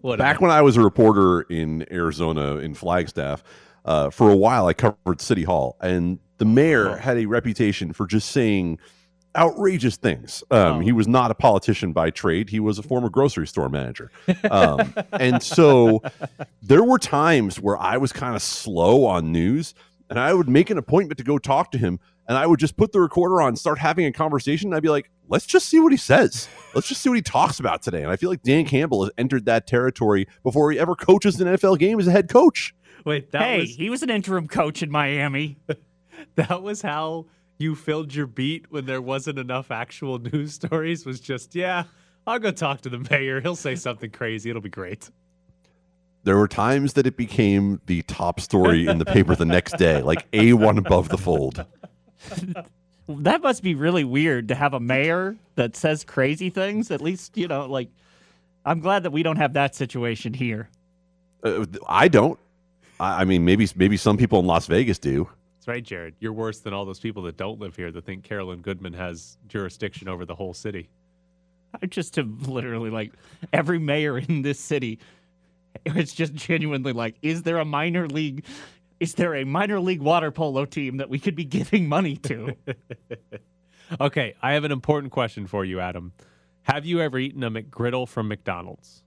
what 0.00 0.18
Back 0.18 0.40
when 0.40 0.50
I 0.50 0.62
was 0.62 0.76
a 0.76 0.82
reporter 0.82 1.42
in 1.42 1.86
Arizona 1.90 2.56
in 2.56 2.74
Flagstaff, 2.74 3.42
uh, 3.84 4.10
for 4.10 4.30
a 4.30 4.36
while 4.36 4.66
I 4.66 4.72
covered 4.72 5.20
City 5.20 5.44
Hall, 5.44 5.76
and 5.80 6.18
the 6.38 6.44
mayor 6.44 6.96
had 6.96 7.16
a 7.18 7.26
reputation 7.26 7.92
for 7.92 8.06
just 8.06 8.30
saying 8.30 8.78
outrageous 9.36 9.96
things. 9.96 10.42
Um, 10.50 10.80
He 10.80 10.92
was 10.92 11.06
not 11.06 11.30
a 11.30 11.34
politician 11.34 11.92
by 11.92 12.10
trade; 12.10 12.50
he 12.50 12.60
was 12.60 12.78
a 12.78 12.82
former 12.82 13.08
grocery 13.08 13.46
store 13.46 13.68
manager, 13.68 14.10
um, 14.50 14.94
and 15.12 15.42
so 15.42 16.02
there 16.62 16.82
were 16.82 16.98
times 16.98 17.60
where 17.60 17.76
I 17.78 17.96
was 17.96 18.12
kind 18.12 18.34
of 18.34 18.42
slow 18.42 19.04
on 19.04 19.32
news, 19.32 19.74
and 20.10 20.18
I 20.18 20.34
would 20.34 20.48
make 20.48 20.70
an 20.70 20.78
appointment 20.78 21.18
to 21.18 21.24
go 21.24 21.38
talk 21.38 21.70
to 21.72 21.78
him. 21.78 22.00
And 22.28 22.36
I 22.36 22.46
would 22.46 22.58
just 22.58 22.76
put 22.76 22.92
the 22.92 23.00
recorder 23.00 23.40
on, 23.40 23.56
start 23.56 23.78
having 23.78 24.06
a 24.06 24.12
conversation. 24.12 24.68
And 24.68 24.74
I'd 24.76 24.82
be 24.82 24.88
like, 24.88 25.10
let's 25.28 25.46
just 25.46 25.68
see 25.68 25.78
what 25.78 25.92
he 25.92 25.98
says. 25.98 26.48
Let's 26.74 26.88
just 26.88 27.00
see 27.00 27.08
what 27.08 27.16
he 27.16 27.22
talks 27.22 27.60
about 27.60 27.82
today. 27.82 28.02
And 28.02 28.10
I 28.10 28.16
feel 28.16 28.30
like 28.30 28.42
Dan 28.42 28.64
Campbell 28.64 29.04
has 29.04 29.12
entered 29.16 29.46
that 29.46 29.66
territory 29.66 30.26
before 30.42 30.72
he 30.72 30.78
ever 30.78 30.94
coaches 30.94 31.40
an 31.40 31.46
NFL 31.46 31.78
game 31.78 32.00
as 32.00 32.06
a 32.06 32.10
head 32.10 32.28
coach. 32.28 32.74
Wait, 33.04 33.30
that 33.30 33.42
hey, 33.42 33.60
was 33.60 33.76
he 33.76 33.88
was 33.88 34.02
an 34.02 34.10
interim 34.10 34.48
coach 34.48 34.82
in 34.82 34.90
Miami. 34.90 35.58
that 36.34 36.62
was 36.62 36.82
how 36.82 37.26
you 37.58 37.76
filled 37.76 38.14
your 38.14 38.26
beat 38.26 38.66
when 38.70 38.86
there 38.86 39.00
wasn't 39.00 39.38
enough 39.38 39.70
actual 39.70 40.18
news 40.32 40.54
stories. 40.54 41.06
Was 41.06 41.20
just 41.20 41.54
yeah, 41.54 41.84
I'll 42.26 42.40
go 42.40 42.50
talk 42.50 42.80
to 42.82 42.88
the 42.88 43.06
mayor. 43.10 43.40
He'll 43.40 43.54
say 43.54 43.76
something 43.76 44.10
crazy. 44.10 44.50
It'll 44.50 44.62
be 44.62 44.68
great. 44.68 45.10
There 46.24 46.36
were 46.36 46.48
times 46.48 46.94
that 46.94 47.06
it 47.06 47.16
became 47.16 47.80
the 47.86 48.02
top 48.02 48.40
story 48.40 48.88
in 48.88 48.98
the 48.98 49.04
paper 49.04 49.36
the 49.36 49.44
next 49.44 49.76
day, 49.78 50.02
like 50.02 50.28
A1 50.32 50.76
above 50.76 51.08
the 51.08 51.18
fold. 51.18 51.64
that 53.08 53.42
must 53.42 53.62
be 53.62 53.74
really 53.74 54.04
weird 54.04 54.48
to 54.48 54.54
have 54.54 54.74
a 54.74 54.80
mayor 54.80 55.36
that 55.54 55.76
says 55.76 56.04
crazy 56.04 56.50
things. 56.50 56.90
At 56.90 57.00
least, 57.00 57.36
you 57.36 57.48
know, 57.48 57.66
like, 57.66 57.88
I'm 58.64 58.80
glad 58.80 59.04
that 59.04 59.10
we 59.10 59.22
don't 59.22 59.36
have 59.36 59.52
that 59.54 59.74
situation 59.74 60.34
here. 60.34 60.68
Uh, 61.42 61.66
I 61.88 62.08
don't. 62.08 62.38
I 62.98 63.22
I 63.22 63.24
mean, 63.24 63.44
maybe 63.44 63.68
maybe 63.76 63.96
some 63.96 64.16
people 64.16 64.40
in 64.40 64.46
Las 64.46 64.66
Vegas 64.66 64.98
do. 64.98 65.28
That's 65.56 65.68
right, 65.68 65.82
Jared. 65.82 66.14
You're 66.20 66.32
worse 66.32 66.60
than 66.60 66.72
all 66.72 66.84
those 66.84 67.00
people 67.00 67.22
that 67.24 67.36
don't 67.36 67.58
live 67.60 67.76
here 67.76 67.90
that 67.92 68.04
think 68.04 68.24
Carolyn 68.24 68.60
Goodman 68.60 68.92
has 68.94 69.36
jurisdiction 69.48 70.08
over 70.08 70.24
the 70.24 70.34
whole 70.34 70.54
city. 70.54 70.88
I 71.82 71.86
just 71.86 72.16
have 72.16 72.48
literally 72.48 72.90
like 72.90 73.12
every 73.52 73.78
mayor 73.78 74.18
in 74.18 74.42
this 74.42 74.58
city. 74.58 74.98
It's 75.84 76.14
just 76.14 76.34
genuinely 76.34 76.92
like, 76.92 77.16
is 77.20 77.42
there 77.42 77.58
a 77.58 77.64
minor 77.64 78.08
league? 78.08 78.44
Is 78.98 79.14
there 79.14 79.34
a 79.34 79.44
minor 79.44 79.78
league 79.80 80.00
water 80.00 80.30
polo 80.30 80.64
team 80.64 80.96
that 80.98 81.08
we 81.10 81.18
could 81.18 81.34
be 81.34 81.44
giving 81.44 81.88
money 81.88 82.16
to? 82.18 82.54
Okay, 84.00 84.34
I 84.42 84.54
have 84.54 84.64
an 84.64 84.72
important 84.72 85.12
question 85.12 85.46
for 85.46 85.64
you, 85.64 85.78
Adam. 85.78 86.12
Have 86.62 86.84
you 86.84 87.00
ever 87.00 87.20
eaten 87.20 87.44
a 87.44 87.50
McGriddle 87.52 88.08
from 88.08 88.26
McDonald's? 88.26 89.04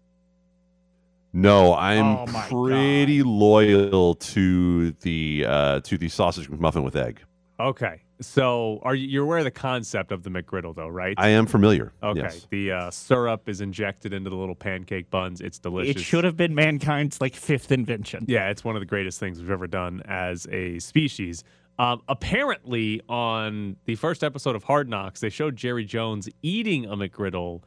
No, 1.33 1.75
I'm 1.75 2.05
Oh 2.05 2.25
my 2.27 2.47
pretty 2.47 3.21
loyal 3.21 4.15
to 4.15 4.91
the 4.91 5.45
uh, 5.45 5.79
to 5.81 5.97
the 5.97 6.07
sausage 6.07 6.49
McMuffin 6.49 6.85
with 6.85 6.95
egg. 6.95 7.19
Okay, 7.59 8.03
so 8.21 8.79
are 8.83 8.95
you 8.95 9.07
you're 9.07 9.23
aware 9.23 9.37
of 9.39 9.43
the 9.45 9.51
concept 9.51 10.11
of 10.11 10.23
the 10.23 10.29
McGriddle, 10.29 10.75
though, 10.75 10.87
right? 10.87 11.15
I 11.17 11.29
am 11.29 11.45
familiar. 11.45 11.93
Okay, 12.03 12.21
Yes. 12.21 12.47
the 12.49 12.71
uh, 12.71 12.91
syrup 12.91 13.47
is 13.47 13.61
injected 13.61 14.13
into 14.13 14.29
the 14.29 14.35
little 14.35 14.55
pancake 14.55 15.09
buns. 15.09 15.41
It's 15.41 15.59
delicious. 15.59 15.95
it 15.95 15.99
should 16.01 16.23
have 16.23 16.35
been 16.37 16.53
mankind's 16.55 17.21
like 17.21 17.35
fifth 17.35 17.71
invention. 17.71 18.25
Yeah, 18.27 18.49
it's 18.49 18.63
one 18.63 18.75
of 18.75 18.81
the 18.81 18.85
greatest 18.85 19.19
things 19.19 19.39
we've 19.39 19.49
ever 19.51 19.67
done 19.67 20.01
as 20.05 20.47
a 20.51 20.79
species. 20.79 21.43
Um, 21.77 22.01
apparently, 22.09 23.01
on 23.07 23.77
the 23.85 23.95
first 23.95 24.21
episode 24.23 24.55
of 24.55 24.63
Hard 24.65 24.89
Knocks, 24.89 25.21
they 25.21 25.29
showed 25.29 25.55
Jerry 25.55 25.85
Jones 25.85 26.27
eating 26.41 26.85
a 26.85 26.97
McGriddle, 26.97 27.61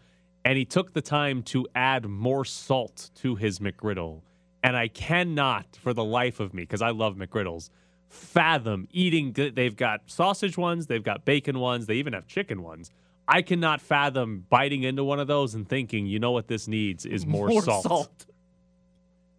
and 0.45 0.59
he 0.59 0.67
took 0.67 0.93
the 0.93 1.01
time 1.01 1.43
to 1.45 1.67
add 1.75 2.05
more 2.05 2.45
salt 2.45 3.11
to 3.17 3.37
his 3.37 3.59
McGriddle. 3.59 4.21
And 4.63 4.77
I 4.77 4.89
cannot, 4.89 5.79
for 5.81 5.95
the 5.95 6.05
life 6.05 6.41
of 6.41 6.53
me, 6.53 6.63
because 6.65 6.83
I 6.83 6.91
love 6.91 7.17
McGriddles, 7.17 7.71
fathom 8.13 8.89
eating. 8.93 9.33
Good. 9.33 9.57
They've 9.57 9.77
got 9.77 10.03
sausage 10.07 10.57
ones, 10.57 10.87
they've 10.87 11.03
got 11.03 11.25
bacon 11.25 11.59
ones, 11.59 11.87
they 11.87 11.95
even 11.95 12.13
have 12.13 12.27
chicken 12.27 12.63
ones. 12.63 12.91
I 13.27 13.43
cannot 13.43 13.81
fathom 13.81 14.45
biting 14.51 14.83
into 14.83 15.05
one 15.05 15.21
of 15.21 15.29
those 15.29 15.55
and 15.55 15.69
thinking, 15.69 16.07
you 16.07 16.19
know 16.19 16.33
what 16.33 16.49
this 16.49 16.69
needs 16.69 17.07
is 17.07 17.25
more, 17.25 17.63
salt. 17.63 18.27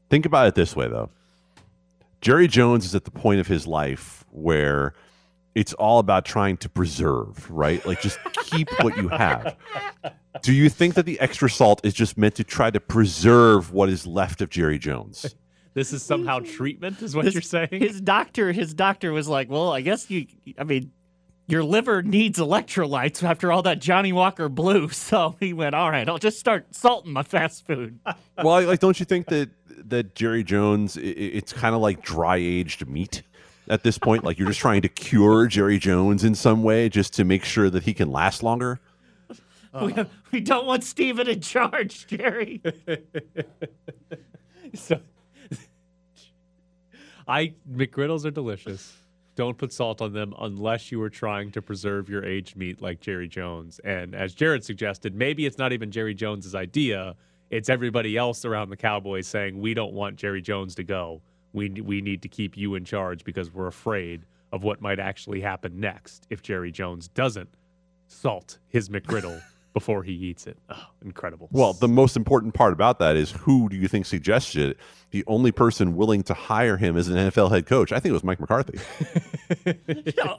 Think 0.09 0.25
about 0.25 0.47
it 0.47 0.55
this 0.55 0.75
way, 0.75 0.87
though. 0.87 1.09
Jerry 2.21 2.47
Jones 2.47 2.85
is 2.85 2.95
at 2.95 3.03
the 3.03 3.11
point 3.11 3.39
of 3.39 3.47
his 3.47 3.67
life 3.67 4.23
where 4.31 4.93
it's 5.55 5.73
all 5.73 5.99
about 5.99 6.25
trying 6.25 6.57
to 6.57 6.69
preserve, 6.69 7.49
right? 7.51 7.85
Like 7.85 8.01
just 8.01 8.17
keep 8.45 8.69
what 8.81 8.95
you 8.97 9.09
have. 9.09 9.55
Do 10.41 10.53
you 10.53 10.69
think 10.69 10.95
that 10.95 11.05
the 11.05 11.19
extra 11.19 11.49
salt 11.49 11.81
is 11.85 11.93
just 11.93 12.17
meant 12.17 12.35
to 12.35 12.43
try 12.43 12.71
to 12.71 12.79
preserve 12.79 13.71
what 13.71 13.89
is 13.89 14.07
left 14.07 14.41
of 14.41 14.49
Jerry 14.49 14.79
Jones? 14.79 15.35
This 15.73 15.91
is 15.93 16.03
somehow 16.03 16.39
treatment, 16.39 17.01
is 17.01 17.15
what 17.15 17.25
His- 17.25 17.33
you're 17.33 17.41
saying? 17.41 17.69
His 17.71 17.99
doctor, 17.99 18.51
his 18.51 18.73
doctor 18.73 19.11
was 19.11 19.27
like, 19.27 19.49
"Well, 19.49 19.71
I 19.71 19.81
guess 19.81 20.09
you. 20.09 20.27
I 20.57 20.63
mean, 20.63 20.91
your 21.47 21.63
liver 21.63 22.01
needs 22.03 22.37
electrolytes 22.39 23.23
after 23.23 23.51
all 23.51 23.63
that 23.63 23.79
Johnnie 23.79 24.13
Walker 24.13 24.49
Blue." 24.49 24.87
So 24.93 25.35
he 25.39 25.51
went, 25.53 25.73
"All 25.73 25.89
right, 25.89 26.07
I'll 26.07 26.19
just 26.19 26.39
start 26.39 26.67
salting 26.75 27.11
my 27.11 27.23
fast 27.23 27.65
food." 27.65 27.99
well, 28.43 28.61
like, 28.65 28.79
don't 28.79 28.99
you 28.99 29.05
think 29.05 29.27
that 29.27 29.49
that 29.89 30.13
Jerry 30.15 30.43
Jones, 30.43 30.97
i- 30.97 31.01
i 31.01 31.03
it's 31.03 31.51
kind 31.53 31.73
of 31.73 31.81
like 31.81 32.03
dry 32.03 32.37
aged 32.37 32.87
meat 32.87 33.23
at 33.67 33.81
this 33.83 33.97
point? 33.97 34.23
Like 34.23 34.37
you're 34.37 34.47
just 34.49 34.59
trying 34.59 34.83
to 34.83 34.89
cure 34.89 35.47
Jerry 35.47 35.79
Jones 35.79 36.23
in 36.23 36.35
some 36.35 36.61
way, 36.61 36.87
just 36.87 37.13
to 37.15 37.23
make 37.23 37.43
sure 37.43 37.69
that 37.71 37.83
he 37.83 37.93
can 37.95 38.11
last 38.11 38.43
longer. 38.43 38.79
we, 39.81 39.91
we 40.31 40.39
don't 40.39 40.67
want 40.67 40.83
Steven 40.83 41.27
in 41.27 41.41
charge, 41.41 42.05
Jerry. 42.05 42.61
so, 44.75 44.99
I 47.27 47.53
McGriddles 47.71 48.25
are 48.25 48.31
delicious. 48.31 48.93
Don't 49.35 49.57
put 49.57 49.73
salt 49.73 50.01
on 50.01 50.13
them 50.13 50.33
unless 50.39 50.91
you 50.91 51.01
are 51.01 51.09
trying 51.09 51.51
to 51.51 51.61
preserve 51.61 52.07
your 52.07 52.23
aged 52.23 52.55
meat 52.55 52.81
like 52.81 52.99
Jerry 52.99 53.27
Jones. 53.27 53.79
And 53.83 54.13
as 54.13 54.35
Jared 54.35 54.63
suggested, 54.63 55.15
maybe 55.15 55.45
it's 55.45 55.57
not 55.57 55.73
even 55.73 55.89
Jerry 55.89 56.13
Jones's 56.13 56.53
idea. 56.53 57.15
It's 57.49 57.69
everybody 57.69 58.15
else 58.15 58.45
around 58.45 58.69
the 58.69 58.77
Cowboys 58.77 59.27
saying 59.27 59.59
we 59.59 59.73
don't 59.73 59.93
want 59.93 60.17
Jerry 60.17 60.41
Jones 60.41 60.75
to 60.75 60.83
go. 60.83 61.21
We 61.53 61.69
we 61.69 62.01
need 62.01 62.21
to 62.23 62.27
keep 62.27 62.57
you 62.57 62.75
in 62.75 62.85
charge 62.85 63.23
because 63.23 63.51
we're 63.51 63.67
afraid 63.67 64.25
of 64.51 64.63
what 64.63 64.81
might 64.81 64.99
actually 64.99 65.41
happen 65.41 65.79
next 65.79 66.27
if 66.29 66.41
Jerry 66.43 66.71
Jones 66.71 67.07
doesn't 67.07 67.49
salt 68.07 68.59
his 68.67 68.89
McGriddle 68.89 69.41
before 69.73 70.03
he 70.03 70.13
eats 70.13 70.47
it. 70.47 70.57
Oh, 70.69 70.85
incredible. 71.03 71.49
Well, 71.51 71.73
the 71.73 71.87
most 71.87 72.15
important 72.15 72.53
part 72.53 72.73
about 72.73 72.99
that 72.99 73.15
is 73.15 73.31
who 73.31 73.69
do 73.69 73.75
you 73.75 73.87
think 73.87 74.05
suggested 74.05 74.71
it? 74.71 74.77
The 75.11 75.23
only 75.27 75.51
person 75.51 75.95
willing 75.95 76.23
to 76.23 76.33
hire 76.33 76.77
him 76.77 76.95
as 76.95 77.07
an 77.07 77.15
NFL 77.15 77.51
head 77.51 77.65
coach, 77.65 77.91
I 77.91 77.99
think 77.99 78.11
it 78.11 78.13
was 78.13 78.23
Mike 78.23 78.39
McCarthy. 78.39 78.79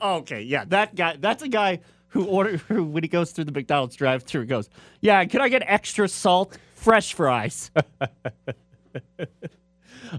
Oh, 0.01 0.17
okay, 0.17 0.41
yeah, 0.41 0.65
that 0.65 0.95
guy. 0.95 1.15
That's 1.19 1.41
a 1.41 1.47
guy 1.47 1.79
who 2.09 2.25
order 2.25 2.57
who 2.69 2.83
when 2.83 3.03
he 3.03 3.07
goes 3.09 3.31
through 3.31 3.45
the 3.45 3.51
McDonald's 3.51 3.95
drive-through 3.95 4.45
goes, 4.45 4.69
"Yeah, 5.01 5.23
can 5.25 5.41
I 5.41 5.49
get 5.49 5.63
extra 5.65 6.07
salt, 6.07 6.57
fresh 6.75 7.13
fries?" 7.13 7.71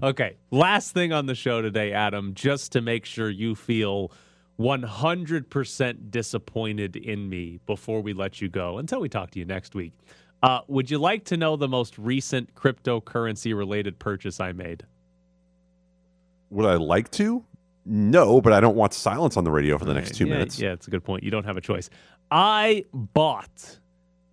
Okay, 0.03 0.35
last 0.51 0.93
thing 0.93 1.13
on 1.13 1.25
the 1.27 1.33
show 1.33 1.61
today, 1.61 1.93
Adam, 1.93 2.33
just 2.33 2.73
to 2.73 2.81
make 2.81 3.05
sure 3.05 3.29
you 3.29 3.55
feel 3.55 4.11
100% 4.59 6.11
disappointed 6.11 6.95
in 6.95 7.29
me 7.29 7.59
before 7.65 8.01
we 8.01 8.13
let 8.13 8.41
you 8.41 8.49
go 8.49 8.79
until 8.79 8.99
we 8.99 9.09
talk 9.09 9.31
to 9.31 9.39
you 9.39 9.45
next 9.45 9.75
week. 9.75 9.93
Uh, 10.43 10.61
would 10.67 10.89
you 10.89 10.97
like 10.97 11.23
to 11.25 11.37
know 11.37 11.55
the 11.55 11.67
most 11.67 11.97
recent 11.97 12.53
cryptocurrency 12.55 13.55
related 13.55 13.97
purchase 13.99 14.39
I 14.39 14.51
made? 14.51 14.85
Would 16.49 16.65
I 16.65 16.75
like 16.75 17.11
to? 17.11 17.43
No, 17.85 18.41
but 18.41 18.53
I 18.53 18.59
don't 18.59 18.75
want 18.75 18.93
silence 18.93 19.37
on 19.37 19.43
the 19.43 19.51
radio 19.51 19.77
for 19.77 19.85
the 19.85 19.93
next 19.93 20.15
two 20.15 20.25
yeah, 20.25 20.33
minutes. 20.33 20.59
Yeah, 20.59 20.73
it's 20.73 20.87
a 20.87 20.91
good 20.91 21.03
point. 21.03 21.23
You 21.23 21.31
don't 21.31 21.45
have 21.45 21.57
a 21.57 21.61
choice. 21.61 21.89
I 22.29 22.85
bought 22.93 23.79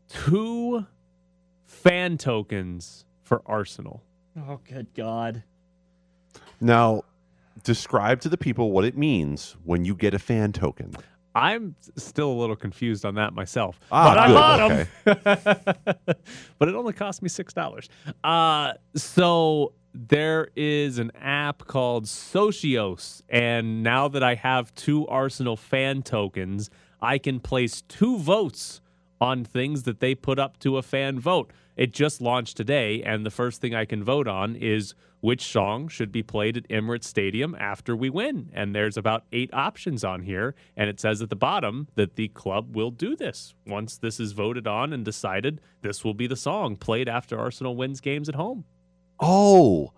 two 0.09 0.87
fan 1.65 2.19
tokens 2.19 3.05
for 3.23 3.43
Arsenal. 3.47 4.03
oh, 4.37 4.61
good 4.69 4.93
God! 4.95 5.45
Now, 6.61 7.05
describe 7.65 8.21
to 8.21 8.29
the 8.29 8.37
people 8.39 8.71
what 8.71 8.85
it 8.85 8.97
means 8.97 9.57
when 9.65 9.85
you 9.85 9.95
get 9.95 10.15
a 10.15 10.19
fan 10.19 10.53
token. 10.53 10.95
I'm 11.35 11.75
still 11.97 12.31
a 12.31 12.39
little 12.39 12.55
confused 12.55 13.05
on 13.05 13.17
that 13.17 13.33
myself. 13.35 13.81
Ah, 13.91 14.15
but 14.15 14.19
I 14.19 14.27
good, 14.29 14.35
bought 14.35 14.61
'em. 14.71 14.87
okay. 15.97 16.15
but 16.59 16.69
it 16.69 16.75
only 16.77 16.93
cost 16.93 17.23
me 17.23 17.29
six 17.29 17.53
dollars. 17.53 17.89
Uh, 18.23 18.75
so 18.95 19.73
there 19.93 20.49
is 20.55 20.99
an 20.99 21.11
app 21.21 21.67
called 21.67 22.05
Socios, 22.05 23.23
and 23.29 23.83
now 23.83 24.07
that 24.09 24.23
I 24.23 24.37
have 24.37 24.73
two 24.77 25.09
Arsenal 25.09 25.57
fan 25.57 26.03
tokens, 26.03 26.71
I 27.03 27.19
can 27.19 27.41
place 27.41 27.83
two 27.83 28.19
votes 28.19 28.81
on 29.21 29.45
things 29.45 29.85
that 29.85 29.99
they 30.01 30.15
put 30.15 30.39
up 30.39 30.59
to 30.61 30.77
a 30.77 30.83
fan 30.83 31.19
vote. 31.19 31.53
It 31.77 31.93
just 31.93 32.21
launched 32.21 32.57
today, 32.57 33.03
and 33.03 33.27
the 33.27 33.31
first 33.31 33.61
thing 33.61 33.75
I 33.75 33.85
can 33.85 34.05
vote 34.05 34.29
on 34.29 34.55
is 34.55 34.95
which 35.25 35.43
song 35.43 35.89
should 35.89 36.13
be 36.13 36.23
played 36.23 36.55
at 36.55 36.69
Emirates 36.69 37.05
Stadium 37.05 37.57
after 37.59 37.97
we 37.97 38.11
win. 38.11 38.51
And 38.53 38.75
there's 38.75 38.99
about 38.99 39.25
eight 39.33 39.49
options 39.55 40.05
on 40.05 40.21
here, 40.23 40.55
and 40.77 40.91
it 40.91 41.01
says 41.01 41.23
at 41.23 41.31
the 41.31 41.37
bottom 41.37 41.89
that 41.95 42.17
the 42.17 42.29
club 42.29 42.77
will 42.77 42.91
do 42.91 43.17
this. 43.17 43.55
Once 43.67 43.97
this 43.97 44.21
is 44.21 44.33
voted 44.33 44.67
on 44.67 44.93
and 44.93 45.03
decided, 45.03 45.63
this 45.81 46.05
will 46.05 46.13
be 46.13 46.27
the 46.27 46.37
song 46.37 46.77
played 46.77 47.09
after 47.09 47.39
Arsenal 47.39 47.75
wins 47.75 48.03
games 48.03 48.29
at 48.29 48.35
home. 48.35 48.65
Oh, 49.19 49.93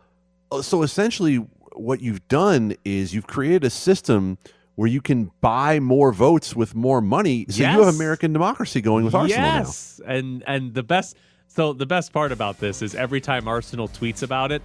Oh, 0.52 0.60
so 0.60 0.82
essentially, 0.82 1.38
what 1.74 2.00
you've 2.00 2.28
done 2.28 2.76
is 2.84 3.12
you've 3.12 3.26
created 3.26 3.64
a 3.64 3.70
system 3.70 4.38
where 4.76 4.88
you 4.88 5.00
can 5.00 5.32
buy 5.40 5.80
more 5.80 6.12
votes 6.12 6.54
with 6.54 6.76
more 6.76 7.00
money. 7.00 7.46
So 7.48 7.62
you 7.62 7.66
have 7.66 7.92
American 7.96 8.32
democracy 8.32 8.80
going 8.80 9.04
with 9.04 9.14
Arsenal 9.16 9.42
now. 9.44 9.56
yes, 9.58 10.00
and 10.06 10.44
and 10.46 10.72
the 10.72 10.84
best. 10.84 11.16
So 11.48 11.72
the 11.72 11.86
best 11.86 12.12
part 12.12 12.30
about 12.30 12.60
this 12.60 12.80
is 12.80 12.94
every 12.94 13.20
time 13.20 13.48
Arsenal 13.48 13.88
tweets 13.88 14.22
about 14.22 14.52
it, 14.52 14.62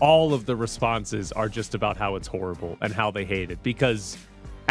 all 0.00 0.34
of 0.34 0.46
the 0.46 0.56
responses 0.56 1.32
are 1.32 1.48
just 1.48 1.74
about 1.74 1.96
how 1.96 2.16
it's 2.16 2.26
horrible 2.26 2.76
and 2.80 2.92
how 2.92 3.10
they 3.10 3.24
hate 3.24 3.50
it 3.50 3.62
because. 3.62 4.16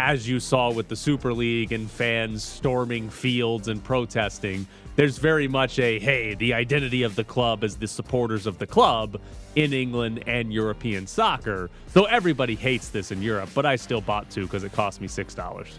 As 0.02 0.26
you 0.26 0.40
saw 0.40 0.72
with 0.72 0.88
the 0.88 0.96
Super 0.96 1.30
League 1.30 1.72
and 1.72 1.90
fans 1.90 2.42
storming 2.42 3.10
fields 3.10 3.68
and 3.68 3.84
protesting, 3.84 4.66
there's 4.96 5.18
very 5.18 5.46
much 5.46 5.78
a 5.78 5.98
hey, 5.98 6.34
the 6.34 6.54
identity 6.54 7.02
of 7.02 7.16
the 7.16 7.24
club 7.24 7.64
is 7.64 7.76
the 7.76 7.86
supporters 7.86 8.46
of 8.46 8.58
the 8.58 8.66
club 8.66 9.20
in 9.56 9.72
England 9.72 10.24
and 10.26 10.52
European 10.52 11.06
soccer. 11.06 11.70
So 11.88 12.04
everybody 12.04 12.54
hates 12.54 12.88
this 12.88 13.12
in 13.12 13.22
Europe, 13.22 13.50
but 13.54 13.66
I 13.66 13.76
still 13.76 14.00
bought 14.00 14.30
two 14.30 14.44
because 14.44 14.64
it 14.64 14.72
cost 14.72 15.00
me 15.00 15.08
six 15.08 15.34
dollars. 15.34 15.78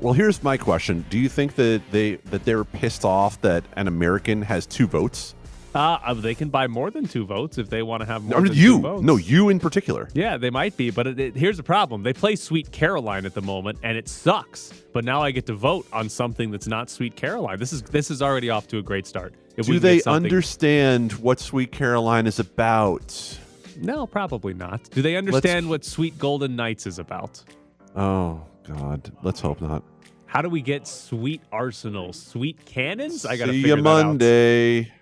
Well, 0.00 0.12
here's 0.12 0.42
my 0.42 0.56
question: 0.56 1.04
Do 1.08 1.18
you 1.18 1.28
think 1.28 1.54
that 1.54 1.82
they 1.90 2.16
that 2.16 2.44
they're 2.44 2.64
pissed 2.64 3.04
off 3.04 3.40
that 3.40 3.64
an 3.76 3.88
American 3.88 4.42
has 4.42 4.66
two 4.66 4.86
votes? 4.86 5.34
Uh, 5.76 6.14
they 6.14 6.34
can 6.34 6.48
buy 6.48 6.66
more 6.66 6.90
than 6.90 7.06
two 7.06 7.24
votes 7.26 7.58
if 7.58 7.68
they 7.68 7.82
want 7.82 8.00
to 8.00 8.06
have 8.06 8.22
more 8.24 8.38
Or 8.38 8.42
than 8.48 8.56
you, 8.56 8.76
two 8.76 8.80
votes. 8.82 9.02
no, 9.02 9.16
you 9.16 9.48
in 9.50 9.60
particular. 9.60 10.08
Yeah, 10.14 10.36
they 10.38 10.50
might 10.50 10.76
be, 10.76 10.90
but 10.90 11.06
it, 11.06 11.20
it- 11.20 11.36
here's 11.36 11.56
the 11.58 11.62
problem: 11.62 12.02
they 12.02 12.12
play 12.12 12.34
Sweet 12.36 12.72
Caroline 12.72 13.26
at 13.26 13.34
the 13.34 13.42
moment, 13.42 13.78
and 13.82 13.96
it 13.96 14.08
sucks. 14.08 14.72
But 14.92 15.04
now 15.04 15.22
I 15.22 15.30
get 15.30 15.44
to 15.46 15.54
vote 15.54 15.86
on 15.92 16.08
something 16.08 16.50
that's 16.50 16.66
not 16.66 16.88
Sweet 16.88 17.14
Caroline. 17.16 17.58
This 17.58 17.72
is 17.72 17.82
this 17.82 18.10
is 18.10 18.22
already 18.22 18.48
off 18.50 18.66
to 18.68 18.78
a 18.78 18.82
great 18.82 19.06
start. 19.06 19.34
If 19.56 19.66
Do 19.66 19.78
they 19.78 20.02
understand 20.04 21.12
what 21.14 21.40
Sweet 21.40 21.72
Caroline 21.72 22.26
is 22.26 22.38
about? 22.38 23.38
No, 23.78 24.06
probably 24.06 24.54
not. 24.54 24.84
Do 24.90 25.02
they 25.02 25.16
understand 25.16 25.68
what 25.68 25.84
Sweet 25.84 26.18
Golden 26.18 26.56
Knights 26.56 26.86
is 26.86 26.98
about? 26.98 27.42
Oh 27.94 28.40
God, 28.66 29.10
let's 29.22 29.40
hope 29.40 29.60
not. 29.60 29.82
How 30.26 30.42
do 30.42 30.48
we 30.50 30.60
get 30.60 30.86
Sweet 30.86 31.40
Arsenal, 31.52 32.12
Sweet 32.12 32.64
Cannons? 32.66 33.24
I 33.24 33.36
got 33.36 33.46
to 33.46 33.52
See 33.52 33.62
figure 33.62 33.76
you 33.76 33.82
that 33.82 33.88
out. 33.88 34.06
Monday. 34.06 34.92